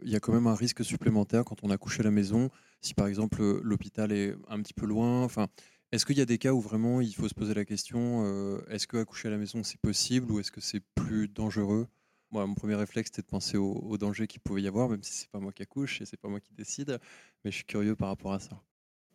il 0.04 0.08
y 0.08 0.14
a 0.14 0.20
quand 0.20 0.32
même 0.32 0.46
un 0.46 0.54
risque 0.54 0.84
supplémentaire 0.84 1.44
quand 1.44 1.64
on 1.64 1.70
accouche 1.70 1.98
à 1.98 2.04
la 2.04 2.12
maison 2.12 2.50
si 2.80 2.94
par 2.94 3.06
exemple 3.06 3.42
l'hôpital 3.62 4.12
est 4.12 4.34
un 4.48 4.60
petit 4.62 4.74
peu 4.74 4.86
loin 4.86 5.22
enfin, 5.24 5.48
Est-ce 5.92 6.06
qu'il 6.06 6.18
y 6.18 6.20
a 6.20 6.26
des 6.26 6.38
cas 6.38 6.52
où 6.52 6.60
vraiment 6.60 7.00
il 7.00 7.14
faut 7.14 7.28
se 7.28 7.34
poser 7.34 7.54
la 7.54 7.64
question 7.64 8.24
euh, 8.24 8.60
est-ce 8.68 8.86
que 8.86 8.96
accoucher 8.96 9.28
à 9.28 9.30
la 9.32 9.38
maison 9.38 9.62
c'est 9.62 9.80
possible 9.80 10.30
ou 10.32 10.40
est-ce 10.40 10.52
que 10.52 10.60
c'est 10.60 10.80
plus 10.94 11.28
dangereux? 11.28 11.86
Moi, 12.30 12.46
mon 12.46 12.54
premier 12.54 12.76
réflexe, 12.76 13.08
c'était 13.10 13.22
de 13.22 13.26
penser 13.26 13.56
au, 13.56 13.72
au 13.72 13.98
danger 13.98 14.26
qu'il 14.28 14.40
pouvait 14.40 14.62
y 14.62 14.68
avoir, 14.68 14.88
même 14.88 15.02
si 15.02 15.12
c'est 15.12 15.30
pas 15.30 15.40
moi 15.40 15.52
qui 15.52 15.62
accouche 15.62 16.00
et 16.00 16.06
c'est 16.06 16.16
pas 16.16 16.28
moi 16.28 16.40
qui 16.40 16.52
décide. 16.54 16.98
Mais 17.44 17.50
je 17.50 17.56
suis 17.56 17.64
curieux 17.64 17.96
par 17.96 18.08
rapport 18.08 18.32
à 18.32 18.38
ça. 18.40 18.62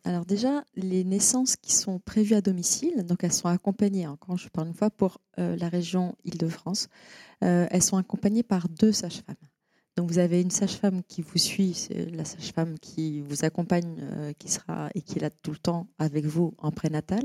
Alors 0.04 0.24
déjà, 0.24 0.64
les 0.74 1.02
naissances 1.04 1.56
qui 1.56 1.72
sont 1.72 1.98
prévues 1.98 2.34
à 2.34 2.40
domicile, 2.40 3.04
donc 3.04 3.24
elles 3.24 3.32
sont 3.32 3.48
accompagnées, 3.48 4.04
hein, 4.04 4.18
je 4.36 4.48
parle 4.48 4.68
une 4.68 4.74
fois 4.74 4.90
pour 4.90 5.20
euh, 5.38 5.56
la 5.56 5.68
région 5.68 6.14
Île-de-France, 6.24 6.88
euh, 7.42 7.66
elles 7.70 7.82
sont 7.82 7.96
accompagnées 7.96 8.44
par 8.44 8.68
deux 8.68 8.92
sages-femmes. 8.92 9.34
Donc 9.96 10.10
vous 10.10 10.18
avez 10.18 10.42
une 10.42 10.50
sage-femme 10.50 11.02
qui 11.04 11.22
vous 11.22 11.38
suit, 11.38 11.88
la 12.12 12.26
sage-femme 12.26 12.78
qui 12.78 13.22
vous 13.22 13.44
accompagne, 13.44 13.96
euh, 14.00 14.32
qui 14.38 14.50
sera 14.50 14.90
et 14.94 15.00
qui 15.00 15.18
est 15.18 15.22
là 15.22 15.30
tout 15.30 15.52
le 15.52 15.56
temps 15.56 15.86
avec 15.98 16.26
vous 16.26 16.54
en 16.58 16.70
prénatal, 16.70 17.22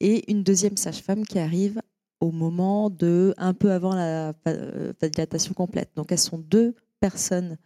et 0.00 0.28
une 0.30 0.42
deuxième 0.42 0.76
sage-femme 0.76 1.24
qui 1.24 1.38
arrive 1.38 1.80
au 2.20 2.32
moment 2.32 2.90
de 2.90 3.34
un 3.36 3.54
peu 3.54 3.70
avant 3.70 3.94
la 3.94 4.34
dilatation 5.00 5.54
complète. 5.54 5.90
Donc 5.94 6.10
elles 6.10 6.18
sont 6.18 6.38
deux 6.38 6.74
personnes 6.98 7.56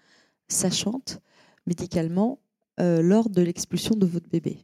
sachantes 0.49 1.21
médicalement 1.67 2.39
euh, 2.81 3.03
lors 3.03 3.31
de 3.31 3.43
l'expulsion 3.43 3.95
de 3.97 4.07
votre 4.07 4.29
bébé. 4.29 4.59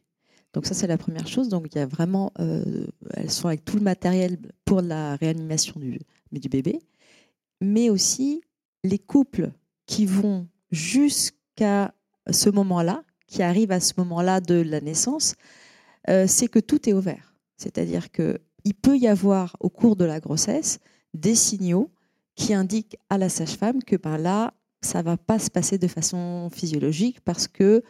Donc 0.53 0.65
ça, 0.65 0.73
c'est 0.73 0.87
la 0.87 0.97
première 0.97 1.27
chose. 1.27 1.49
Donc 1.49 1.67
il 1.71 1.77
y 1.77 1.81
a 1.81 1.85
vraiment, 1.85 2.31
euh, 2.39 2.85
elles 3.13 3.31
sont 3.31 3.47
avec 3.47 3.65
tout 3.65 3.77
le 3.77 3.83
matériel 3.83 4.37
pour 4.65 4.81
la 4.81 5.15
réanimation 5.15 5.79
du, 5.79 5.99
du 6.31 6.49
bébé, 6.49 6.79
mais 7.61 7.89
aussi 7.89 8.41
les 8.83 8.99
couples 8.99 9.51
qui 9.89 10.05
vont 10.05 10.47
jusqu'à 10.69 11.95
ce 12.29 12.51
moment-là, 12.51 13.03
qui 13.25 13.41
arrivent 13.41 13.71
à 13.71 13.79
ce 13.79 13.93
moment-là 13.97 14.39
de 14.39 14.61
la 14.61 14.81
naissance, 14.81 15.33
euh, 16.09 16.25
c'est 16.27 16.47
que 16.47 16.59
tout 16.59 16.87
est 16.87 16.93
ouvert. 16.93 17.33
C'est-à-dire 17.57 18.11
que 18.11 18.39
il 18.65 18.75
peut 18.75 18.97
y 18.97 19.07
avoir 19.07 19.57
au 19.59 19.69
cours 19.69 19.95
de 19.95 20.05
la 20.05 20.19
grossesse 20.19 20.77
des 21.15 21.33
signaux 21.33 21.89
qui 22.35 22.53
indiquent 22.53 22.97
à 23.09 23.17
la 23.17 23.29
sage-femme 23.29 23.81
que 23.83 23.95
ben 23.95 24.19
là, 24.19 24.53
ça 24.81 25.01
va 25.01 25.17
pas 25.17 25.39
se 25.39 25.49
passer 25.49 25.79
de 25.79 25.87
façon 25.87 26.49
physiologique 26.53 27.21
parce 27.21 27.47
que 27.47 27.81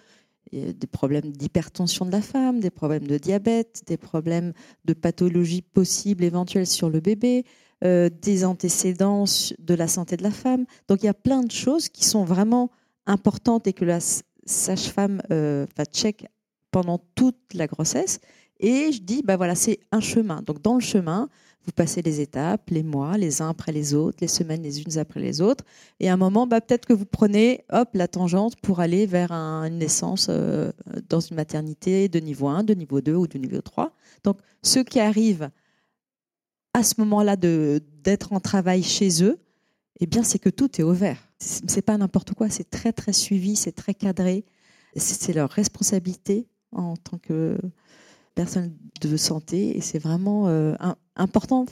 des 0.53 0.87
problèmes 0.87 1.31
d'hypertension 1.33 2.05
de 2.05 2.11
la 2.11 2.21
femme, 2.21 2.61
des 2.61 2.71
problèmes 2.71 3.07
de 3.07 3.17
diabète, 3.17 3.83
des 3.87 3.97
problèmes 3.97 4.53
de 4.85 4.93
pathologie 4.93 5.61
possible 5.61 6.23
éventuelle 6.23 6.65
sur 6.65 6.89
le 6.89 7.01
bébé, 7.01 7.43
euh, 7.83 8.09
des 8.21 8.45
antécédents 8.45 9.25
de 9.59 9.73
la 9.73 9.87
santé 9.87 10.17
de 10.17 10.23
la 10.23 10.31
femme. 10.31 10.65
Donc 10.87 11.03
il 11.03 11.05
y 11.05 11.09
a 11.09 11.13
plein 11.13 11.43
de 11.43 11.51
choses 11.51 11.89
qui 11.89 12.05
sont 12.05 12.25
vraiment 12.25 12.71
importantes 13.05 13.67
et 13.67 13.73
que 13.73 13.85
la 13.85 13.99
sage-femme 14.45 15.21
euh, 15.31 15.65
va 15.77 15.85
check 15.85 16.25
pendant 16.71 16.99
toute 17.15 17.53
la 17.53 17.67
grossesse. 17.67 18.19
Et 18.59 18.91
je 18.91 19.01
dis, 19.01 19.21
bah 19.23 19.37
voilà, 19.37 19.55
c'est 19.55 19.79
un 19.91 20.01
chemin. 20.01 20.41
Donc 20.41 20.61
dans 20.61 20.73
le 20.73 20.81
chemin, 20.81 21.29
vous 21.65 21.71
passez 21.71 22.01
les 22.01 22.19
étapes, 22.19 22.69
les 22.69 22.83
mois, 22.83 23.17
les 23.17 23.41
uns 23.41 23.49
après 23.49 23.71
les 23.71 23.93
autres, 23.93 24.17
les 24.21 24.27
semaines 24.27 24.61
les 24.61 24.81
unes 24.81 24.97
après 24.97 25.19
les 25.19 25.39
autres. 25.39 25.63
Et 25.99 26.09
à 26.09 26.13
un 26.13 26.17
moment, 26.17 26.47
bah, 26.47 26.61
peut-être 26.61 26.85
que 26.85 26.93
vous 26.93 27.05
prenez 27.05 27.63
hop, 27.71 27.89
la 27.93 28.07
tangente 28.07 28.55
pour 28.61 28.79
aller 28.79 29.05
vers 29.05 29.31
une 29.31 29.77
naissance 29.77 30.27
euh, 30.29 30.71
dans 31.09 31.19
une 31.19 31.35
maternité 31.35 32.09
de 32.09 32.19
niveau 32.19 32.47
1, 32.47 32.63
de 32.63 32.73
niveau 32.73 33.01
2 33.01 33.13
ou 33.13 33.27
de 33.27 33.37
niveau 33.37 33.61
3. 33.61 33.93
Donc, 34.23 34.39
ceux 34.63 34.83
qui 34.83 34.99
arrivent 34.99 35.49
à 36.73 36.83
ce 36.83 36.95
moment-là 36.99 37.35
d'être 37.35 38.33
en 38.33 38.39
travail 38.39 38.83
chez 38.83 39.23
eux, 39.23 39.39
eh 39.99 40.05
bien, 40.05 40.23
c'est 40.23 40.39
que 40.39 40.49
tout 40.49 40.79
est 40.79 40.83
ouvert. 40.83 41.17
C'est 41.39 41.81
pas 41.81 41.97
n'importe 41.97 42.33
quoi, 42.33 42.49
c'est 42.49 42.69
très, 42.69 42.93
très 42.93 43.13
suivi, 43.13 43.55
c'est 43.55 43.71
très 43.71 43.93
cadré. 43.93 44.45
C'est 44.95 45.33
leur 45.33 45.49
responsabilité 45.49 46.47
en 46.71 46.95
tant 46.97 47.17
que 47.17 47.57
personne 48.35 48.73
de 49.01 49.17
santé 49.17 49.77
et 49.77 49.81
c'est 49.81 49.99
vraiment 49.99 50.47
euh, 50.47 50.73
important 51.15 51.65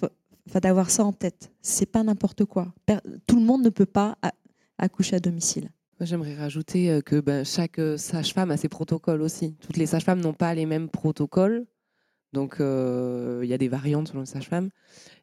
d'avoir 0.62 0.90
ça 0.90 1.04
en 1.04 1.14
tête. 1.14 1.52
C'est 1.62 1.86
pas 1.86 2.04
n'importe 2.04 2.46
quoi. 2.46 2.74
Tout 3.26 3.38
le 3.38 3.42
monde 3.42 3.64
ne 3.64 3.70
peut 3.70 3.86
pas 3.86 4.18
accoucher 4.78 5.16
à 5.16 5.20
domicile. 5.20 5.70
J'aimerais 6.00 6.36
rajouter 6.36 6.92
euh, 6.92 7.02
que 7.02 7.20
ben, 7.20 7.44
chaque 7.44 7.80
euh, 7.80 7.98
sage-femme 7.98 8.52
a 8.52 8.58
ses 8.58 8.70
protocoles 8.70 9.22
aussi. 9.22 9.56
Toutes 9.56 9.78
les 9.78 9.88
sages-femmes 9.88 10.22
n'ont 10.22 10.34
pas 10.34 10.54
les 10.54 10.68
mêmes 10.68 10.90
protocoles. 10.90 11.66
Donc, 12.34 12.58
il 12.60 13.48
y 13.48 13.54
a 13.54 13.58
des 13.58 13.68
variantes 13.68 14.10
selon 14.10 14.22
les 14.22 14.28
sages-femmes. 14.28 14.70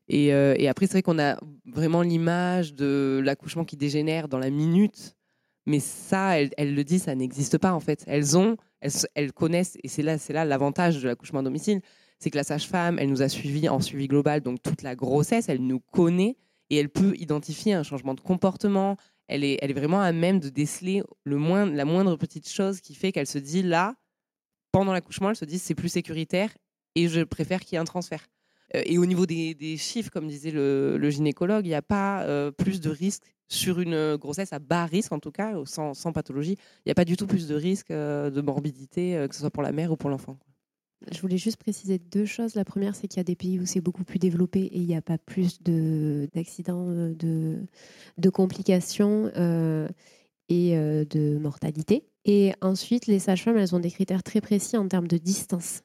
Et, 0.08 0.26
et, 0.28 0.68
après, 0.68 0.86
c'est 0.86 0.92
vrai 0.92 1.02
qu'on 1.02 1.18
a 1.18 1.38
vraiment 1.66 2.02
l'image 2.02 2.74
de 2.74 3.20
l'accouchement 3.24 3.64
qui 3.64 3.76
dégénère 3.76 4.28
dans 4.28 4.38
la 4.38 4.50
minute. 4.50 5.14
Mais 5.66 5.80
ça, 5.80 6.38
elles, 6.38 6.50
elles 6.56 6.74
le 6.74 6.84
disent, 6.84 7.04
ça 7.04 7.14
n'existe 7.14 7.58
pas 7.58 7.72
en 7.72 7.80
fait. 7.80 8.04
Elles 8.06 8.36
ont 8.36 8.56
elles, 9.14 9.32
connaissent, 9.32 9.78
et 9.82 9.88
c'est 9.88 10.02
là, 10.02 10.18
c'est 10.18 10.32
là 10.32 10.44
l'avantage 10.44 11.02
de 11.02 11.08
l'accouchement 11.08 11.40
à 11.40 11.42
domicile, 11.42 11.80
c'est 12.18 12.30
que 12.30 12.36
la 12.36 12.44
sage-femme, 12.44 12.98
elle 12.98 13.08
nous 13.08 13.22
a 13.22 13.28
suivis 13.28 13.68
en 13.68 13.80
suivi 13.80 14.08
global, 14.08 14.40
donc 14.40 14.62
toute 14.62 14.82
la 14.82 14.94
grossesse, 14.94 15.48
elle 15.48 15.66
nous 15.66 15.80
connaît 15.80 16.36
et 16.70 16.76
elle 16.76 16.88
peut 16.88 17.14
identifier 17.16 17.74
un 17.74 17.82
changement 17.82 18.14
de 18.14 18.20
comportement. 18.20 18.96
Elle 19.26 19.44
est, 19.44 19.58
elle 19.62 19.70
est 19.70 19.74
vraiment 19.74 20.00
à 20.00 20.12
même 20.12 20.38
de 20.38 20.48
déceler 20.48 21.02
le 21.24 21.36
moins, 21.36 21.66
la 21.66 21.84
moindre 21.84 22.16
petite 22.16 22.48
chose 22.48 22.80
qui 22.80 22.94
fait 22.94 23.12
qu'elle 23.12 23.26
se 23.26 23.38
dit 23.38 23.62
là, 23.62 23.94
pendant 24.72 24.92
l'accouchement, 24.92 25.30
elle 25.30 25.36
se 25.36 25.44
dit 25.44 25.58
c'est 25.58 25.74
plus 25.74 25.88
sécuritaire 25.88 26.50
et 26.94 27.08
je 27.08 27.22
préfère 27.22 27.60
qu'il 27.60 27.74
y 27.74 27.76
ait 27.76 27.80
un 27.80 27.84
transfert. 27.84 28.28
Euh, 28.74 28.82
et 28.84 28.98
au 28.98 29.06
niveau 29.06 29.26
des, 29.26 29.76
chiffres, 29.76 30.10
comme 30.10 30.28
disait 30.28 30.50
le, 30.50 31.10
gynécologue, 31.10 31.66
il 31.66 31.70
n'y 31.70 31.74
a 31.74 31.82
pas 31.82 32.22
euh, 32.22 32.50
plus 32.50 32.80
de 32.80 32.90
risques 32.90 33.24
sur 33.48 33.80
une 33.80 34.16
grossesse 34.16 34.52
à 34.52 34.58
bas 34.58 34.86
risque, 34.86 35.12
en 35.12 35.18
tout 35.18 35.30
cas, 35.30 35.54
sans, 35.64 36.12
pathologie. 36.12 36.56
Il 36.78 36.88
n'y 36.88 36.92
a 36.92 36.94
pas 36.94 37.04
du 37.04 37.16
tout 37.16 37.26
plus 37.26 37.46
de 37.46 37.54
risques 37.54 37.90
euh, 37.90 38.30
de 38.30 38.40
morbidité, 38.40 39.26
que 39.28 39.34
ce 39.34 39.40
soit 39.40 39.50
pour 39.50 39.62
la 39.62 39.72
mère 39.72 39.92
ou 39.92 39.96
pour 39.96 40.10
l'enfant. 40.10 40.36
Je 41.12 41.20
voulais 41.20 41.36
juste 41.36 41.58
préciser 41.58 41.98
deux 41.98 42.24
choses. 42.24 42.54
La 42.54 42.64
première, 42.64 42.96
c'est 42.96 43.06
qu'il 43.06 43.18
y 43.18 43.20
a 43.20 43.24
des 43.24 43.36
pays 43.36 43.60
où 43.60 43.66
c'est 43.66 43.82
beaucoup 43.82 44.04
plus 44.04 44.18
développé 44.18 44.60
et 44.60 44.78
il 44.78 44.86
n'y 44.86 44.96
a 44.96 45.02
pas 45.02 45.18
plus 45.18 45.62
d'accidents, 45.62 46.86
de, 46.86 47.58
de, 48.16 48.30
complications 48.30 49.30
et 50.48 50.72
de 50.74 51.38
mortalité. 51.38 52.06
Et 52.24 52.54
ensuite, 52.62 53.06
les 53.06 53.18
sages-femmes, 53.18 53.58
elles 53.58 53.74
ont 53.74 53.80
des 53.80 53.90
critères 53.90 54.22
très 54.22 54.40
précis 54.40 54.78
en 54.78 54.88
termes 54.88 55.08
de 55.08 55.18
distance. 55.18 55.82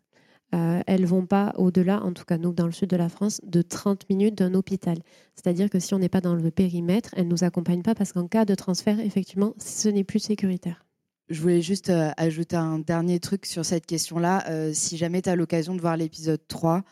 Euh, 0.55 0.81
elles 0.87 1.05
vont 1.05 1.25
pas 1.25 1.53
au-delà, 1.57 2.01
en 2.03 2.11
tout 2.11 2.25
cas 2.25 2.37
nous 2.37 2.53
dans 2.53 2.65
le 2.65 2.71
sud 2.71 2.89
de 2.89 2.97
la 2.97 3.09
France, 3.09 3.39
de 3.43 3.61
30 3.61 4.09
minutes 4.09 4.35
d'un 4.35 4.53
hôpital. 4.55 4.97
C'est-à-dire 5.35 5.69
que 5.69 5.79
si 5.79 5.93
on 5.93 5.99
n'est 5.99 6.09
pas 6.09 6.21
dans 6.21 6.33
le 6.33 6.51
périmètre, 6.51 7.11
elles 7.15 7.25
ne 7.25 7.31
nous 7.31 7.43
accompagnent 7.43 7.83
pas 7.83 7.93
parce 7.93 8.13
qu'en 8.13 8.27
cas 8.27 8.45
de 8.45 8.55
transfert, 8.55 8.99
effectivement, 8.99 9.53
ce 9.59 9.89
n'est 9.89 10.03
plus 10.03 10.19
sécuritaire. 10.19 10.85
Je 11.29 11.41
voulais 11.41 11.61
juste 11.61 11.91
euh, 11.91 12.09
ajouter 12.17 12.55
un 12.55 12.79
dernier 12.79 13.19
truc 13.19 13.45
sur 13.45 13.63
cette 13.63 13.85
question-là. 13.85 14.45
Euh, 14.49 14.71
si 14.73 14.97
jamais 14.97 15.21
tu 15.21 15.29
as 15.29 15.35
l'occasion 15.35 15.75
de 15.75 15.81
voir 15.81 15.97
l'épisode 15.97 16.41
3, 16.47 16.83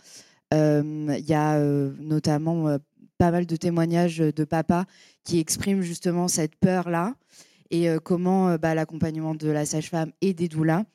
il 0.54 1.26
y 1.28 1.34
a 1.34 1.60
notamment 2.00 2.78
pas 3.18 3.32
mal 3.32 3.46
de 3.46 3.56
témoignages 3.58 4.20
de 4.20 4.44
papas 4.46 4.86
qui 5.26 5.40
expriment 5.40 5.82
justement 5.82 6.30
cette 6.30 6.56
peur-là 6.56 7.16
et 7.70 7.90
comment 8.02 8.56
bah, 8.56 8.74
l'accompagnement 8.74 9.36
de 9.36 9.50
la 9.50 9.66
sage-femme 9.66 10.14
et 10.22 10.34
des 10.34 10.48
doulas 10.48 10.86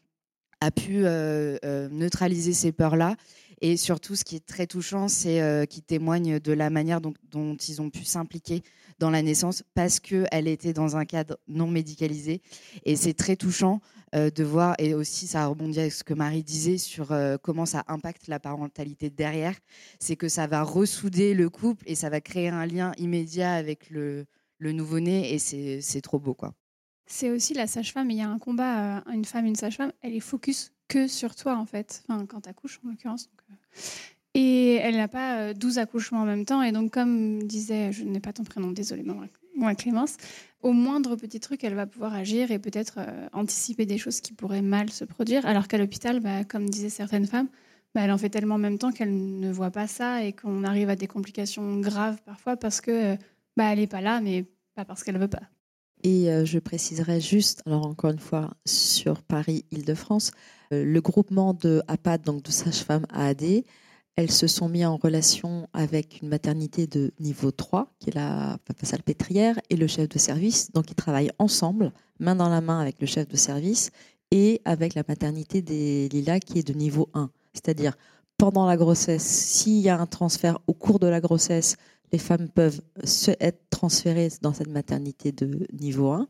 a 0.62 0.70
pu 0.70 1.04
euh, 1.04 1.56
euh, 1.64 1.88
neutraliser 1.90 2.52
ces 2.52 2.70
peurs-là. 2.70 3.16
Et 3.60 3.76
surtout, 3.76 4.14
ce 4.14 4.24
qui 4.24 4.36
est 4.36 4.46
très 4.46 4.66
touchant, 4.66 5.08
c'est 5.08 5.40
euh, 5.40 5.66
qu'ils 5.66 5.82
témoignent 5.82 6.38
de 6.38 6.52
la 6.52 6.70
manière 6.70 7.00
dont, 7.00 7.14
ils 7.68 7.82
ont 7.82 7.90
pu 7.90 8.04
s'impliquer 8.04 8.62
dans 8.98 9.10
la 9.10 9.22
naissance 9.22 9.62
parce 9.74 9.98
qu'elle 10.00 10.48
était 10.48 10.72
dans 10.72 10.96
un 10.96 11.04
cadre 11.04 11.38
non 11.48 11.66
médicalisé. 11.66 12.42
Et 12.84 12.96
c'est 12.96 13.14
très 13.14 13.36
touchant 13.36 13.80
de 14.12 14.44
voir, 14.44 14.74
et 14.78 14.92
aussi 14.92 15.26
ça 15.26 15.46
rebondit 15.46 15.80
avec 15.80 15.92
ce 15.92 16.04
que 16.04 16.12
Marie 16.12 16.42
disait 16.42 16.76
sur 16.76 17.16
comment 17.42 17.64
ça 17.64 17.82
impacte 17.88 18.26
la 18.28 18.38
parentalité 18.38 19.08
derrière, 19.08 19.54
c'est 19.98 20.16
que 20.16 20.28
ça 20.28 20.46
va 20.46 20.62
ressouder 20.62 21.32
le 21.32 21.48
couple 21.48 21.84
et 21.86 21.94
ça 21.94 22.10
va 22.10 22.20
créer 22.20 22.48
un 22.48 22.66
lien 22.66 22.92
immédiat 22.98 23.54
avec 23.54 23.88
le, 23.88 24.26
le 24.58 24.72
nouveau-né 24.72 25.32
et 25.32 25.38
c'est 25.38 26.00
trop 26.02 26.18
beau. 26.18 26.34
quoi. 26.34 26.52
C'est 27.12 27.28
aussi 27.28 27.52
la 27.52 27.66
sage-femme. 27.66 28.10
Il 28.10 28.16
y 28.16 28.22
a 28.22 28.28
un 28.30 28.38
combat, 28.38 28.96
euh, 28.96 29.12
une 29.12 29.26
femme, 29.26 29.44
une 29.44 29.54
sage-femme. 29.54 29.92
Elle 30.00 30.14
est 30.14 30.20
focus 30.20 30.72
que 30.88 31.06
sur 31.06 31.36
toi, 31.36 31.58
en 31.58 31.66
fait. 31.66 32.02
Enfin, 32.08 32.24
quand 32.24 32.40
tu 32.40 32.48
accouches, 32.48 32.80
en 32.86 32.88
l'occurrence. 32.88 33.28
Euh. 33.50 33.54
Et 34.32 34.76
elle 34.76 34.96
n'a 34.96 35.08
pas 35.08 35.52
12 35.52 35.76
euh, 35.76 35.82
accouchements 35.82 36.22
en 36.22 36.24
même 36.24 36.46
temps. 36.46 36.62
Et 36.62 36.72
donc, 36.72 36.90
comme 36.90 37.42
disait, 37.42 37.92
je 37.92 38.04
n'ai 38.04 38.18
pas 38.18 38.32
ton 38.32 38.44
prénom, 38.44 38.70
désolée, 38.70 39.04
moi, 39.54 39.74
Clémence, 39.74 40.16
au 40.62 40.72
moindre 40.72 41.14
petit 41.14 41.38
truc, 41.38 41.62
elle 41.64 41.74
va 41.74 41.84
pouvoir 41.84 42.14
agir 42.14 42.50
et 42.50 42.58
peut-être 42.58 42.98
anticiper 43.34 43.84
des 43.84 43.98
choses 43.98 44.22
qui 44.22 44.32
pourraient 44.32 44.62
mal 44.62 44.88
se 44.88 45.04
produire. 45.04 45.44
Alors 45.44 45.68
qu'à 45.68 45.76
l'hôpital, 45.76 46.20
bah, 46.20 46.44
comme 46.44 46.70
disaient 46.70 46.88
certaines 46.88 47.26
femmes, 47.26 47.48
bah, 47.94 48.00
elle 48.04 48.10
en 48.10 48.16
fait 48.16 48.30
tellement 48.30 48.54
en 48.54 48.58
même 48.58 48.78
temps 48.78 48.90
qu'elle 48.90 49.38
ne 49.38 49.52
voit 49.52 49.70
pas 49.70 49.86
ça 49.86 50.24
et 50.24 50.32
qu'on 50.32 50.64
arrive 50.64 50.88
à 50.88 50.96
des 50.96 51.08
complications 51.08 51.78
graves 51.78 52.22
parfois 52.24 52.56
parce 52.56 52.80
que 52.80 53.16
bah, 53.58 53.70
elle 53.70 53.80
n'est 53.80 53.86
pas 53.86 54.00
là, 54.00 54.22
mais 54.22 54.46
pas 54.74 54.86
parce 54.86 55.04
qu'elle 55.04 55.16
ne 55.16 55.20
veut 55.20 55.28
pas. 55.28 55.42
Et 56.02 56.30
euh, 56.30 56.44
je 56.44 56.58
préciserai 56.58 57.20
juste, 57.20 57.62
alors 57.66 57.86
encore 57.86 58.10
une 58.10 58.18
fois, 58.18 58.50
sur 58.64 59.22
Paris-Île-de-France, 59.22 60.32
euh, 60.72 60.84
le 60.84 61.00
groupement 61.00 61.54
de 61.54 61.82
APAD, 61.86 62.22
donc 62.22 62.42
de 62.42 62.50
sages-femmes 62.50 63.06
AAD, 63.10 63.62
elles 64.16 64.30
se 64.30 64.46
sont 64.46 64.68
mises 64.68 64.84
en 64.84 64.96
relation 64.96 65.68
avec 65.72 66.20
une 66.20 66.28
maternité 66.28 66.86
de 66.86 67.12
niveau 67.18 67.50
3, 67.50 67.94
qui 67.98 68.10
est 68.10 68.14
la 68.14 68.58
salpêtrière, 68.82 69.58
et 69.70 69.76
le 69.76 69.86
chef 69.86 70.08
de 70.08 70.18
service. 70.18 70.70
Donc 70.72 70.90
ils 70.90 70.94
travaillent 70.94 71.30
ensemble, 71.38 71.92
main 72.18 72.34
dans 72.34 72.48
la 72.48 72.60
main 72.60 72.80
avec 72.80 73.00
le 73.00 73.06
chef 73.06 73.26
de 73.28 73.36
service 73.36 73.90
et 74.30 74.60
avec 74.64 74.94
la 74.94 75.02
maternité 75.06 75.62
des 75.62 76.08
Lilas, 76.08 76.40
qui 76.40 76.58
est 76.58 76.66
de 76.66 76.74
niveau 76.74 77.08
1. 77.14 77.30
C'est-à-dire, 77.54 77.96
pendant 78.38 78.66
la 78.66 78.76
grossesse, 78.76 79.22
s'il 79.22 79.78
y 79.78 79.88
a 79.88 79.98
un 79.98 80.06
transfert 80.06 80.58
au 80.66 80.74
cours 80.74 80.98
de 80.98 81.06
la 81.06 81.20
grossesse, 81.20 81.76
les 82.12 82.18
femmes 82.18 82.48
peuvent 82.48 82.80
se, 83.04 83.30
être 83.40 83.60
transférées 83.70 84.28
dans 84.42 84.52
cette 84.52 84.68
maternité 84.68 85.32
de 85.32 85.66
niveau 85.72 86.10
1. 86.10 86.28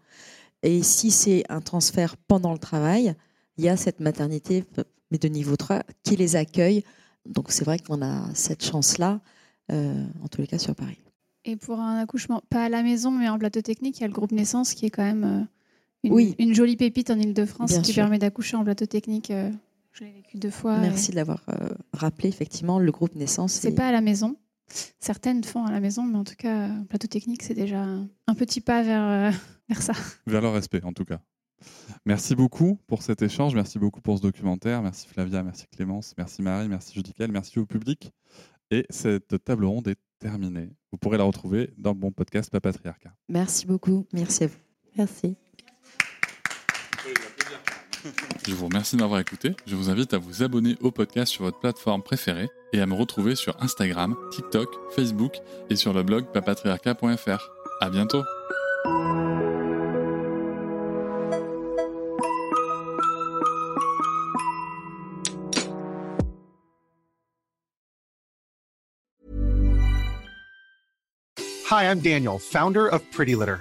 Et 0.63 0.83
si 0.83 1.11
c'est 1.11 1.45
un 1.49 1.61
transfert 1.61 2.17
pendant 2.17 2.53
le 2.53 2.59
travail, 2.59 3.15
il 3.59 3.65
y 3.65 3.69
a 3.69 3.77
cette 3.77 4.01
maternité, 4.01 4.65
mais 5.11 5.19
de 5.19 5.29
niveau 5.29 5.57
3, 5.57 5.83
qui 6.05 6.17
les 6.17 6.37
accueille. 6.37 6.85
Donc 7.27 7.51
c'est 7.51 7.65
vrai 7.65 7.79
qu'on 7.79 8.01
a 8.03 8.33
cette 8.35 8.65
chance-là, 8.65 9.21
euh, 9.71 10.05
en 10.23 10.29
tous 10.29 10.41
les 10.41 10.47
cas 10.47 10.59
sur 10.59 10.75
Paris. 10.75 10.99
Et 11.45 11.57
pour 11.57 11.81
un 11.81 11.99
accouchement, 11.99 12.41
pas 12.49 12.65
à 12.65 12.69
la 12.69 12.85
maison, 12.85 13.11
mais 13.11 13.29
en 13.29 13.39
plateau 13.39 13.61
technique, 13.61 13.99
il 13.99 14.03
y 14.03 14.05
a 14.05 14.09
le 14.09 14.13
groupe 14.13 14.31
Naissance 14.31 14.75
qui 14.75 14.87
est 14.87 14.91
quand 14.91 15.03
même 15.03 15.25
euh, 15.25 15.43
une, 16.05 16.13
oui. 16.13 16.35
une 16.39 16.55
jolie 16.55 16.77
pépite 16.77 17.11
en 17.11 17.19
Ile-de-France 17.19 17.79
qui 17.83 17.93
permet 17.93 18.21
d'accoucher 18.21 18.57
en 18.57 18.63
plateau 18.63 18.87
technique. 18.87 19.33
Euh, 19.33 19.51
je 19.93 20.05
l'ai 20.05 20.13
vécu 20.13 20.39
deux 20.39 20.51
fois. 20.51 20.79
Merci 20.79 21.11
de 21.11 21.17
l'avoir 21.17 21.45
rappelé, 21.93 22.29
effectivement, 22.29 22.79
le 22.79 22.91
groupe 22.91 23.15
Naissance. 23.15 23.53
C'est 23.53 23.75
pas 23.75 23.89
à 23.89 23.93
la 23.93 24.01
maison. 24.01 24.37
Certaines 25.01 25.45
font 25.45 25.65
à 25.65 25.71
la 25.71 25.81
maison, 25.81 26.05
mais 26.05 26.19
en 26.19 26.25
tout 26.25 26.37
cas, 26.37 26.71
plateau 26.89 27.09
technique, 27.09 27.43
c'est 27.43 27.55
déjà 27.55 27.83
un 27.83 28.35
petit 28.35 28.61
pas 28.61 28.83
vers, 28.83 29.33
vers 29.69 29.83
ça. 29.83 29.93
Vers 30.27 30.41
le 30.41 30.49
respect, 30.49 30.83
en 30.85 30.93
tout 30.93 31.05
cas. 31.05 31.21
Merci 32.05 32.35
beaucoup 32.35 32.79
pour 32.87 33.03
cet 33.03 33.23
échange, 33.23 33.55
merci 33.55 33.79
beaucoup 33.79 34.01
pour 34.01 34.19
ce 34.19 34.23
documentaire, 34.23 34.83
merci 34.83 35.07
Flavia, 35.07 35.43
merci 35.43 35.67
Clémence, 35.69 36.15
merci 36.19 36.43
Marie, 36.43 36.69
merci 36.69 36.95
Judicael, 36.95 37.31
merci 37.31 37.59
au 37.59 37.67
public. 37.67 38.13
Et 38.71 38.87
cette 38.91 39.45
table 39.45 39.67
ronde 39.67 39.89
est 39.89 40.01
terminée. 40.19 40.71
Vous 40.91 40.99
pourrez 40.99 41.19
la 41.19 41.25
retrouver 41.25 41.71
dans 41.77 41.93
le 41.93 41.99
bon 41.99 42.11
podcast 42.11 42.51
Papatriarcat. 42.51 43.15
Merci 43.29 43.67
beaucoup, 43.67 44.07
merci 44.13 44.45
à 44.45 44.47
vous. 44.47 44.59
Merci. 44.97 45.37
Je 48.47 48.55
vous 48.55 48.67
remercie 48.67 48.97
d'avoir 48.97 49.21
écouté. 49.21 49.55
Je 49.67 49.77
vous 49.77 49.91
invite 49.91 50.15
à 50.15 50.19
vous 50.19 50.43
abonner 50.43 50.77
au 50.81 50.91
podcast 50.91 51.33
sur 51.33 51.45
votre 51.45 51.59
plateforme 51.59 52.03
préférée 52.03 52.49
et 52.73 52.81
à 52.81 52.87
me 52.87 52.95
retrouver 52.95 53.35
sur 53.35 53.57
Instagram, 53.63 54.17
TikTok, 54.33 54.69
Facebook 54.95 55.35
et 55.71 55.77
sur 55.77 55.93
le 55.93 56.03
blog 56.03 56.27
papatriarcat.fr. 56.33 57.51
À 57.81 57.91
bientôt. 57.91 58.23
Hi, 71.73 71.85
I'm 71.85 72.01
Daniel, 72.01 72.39
founder 72.39 72.87
of 72.87 73.01
Pretty 73.13 73.35
Litter. 73.35 73.61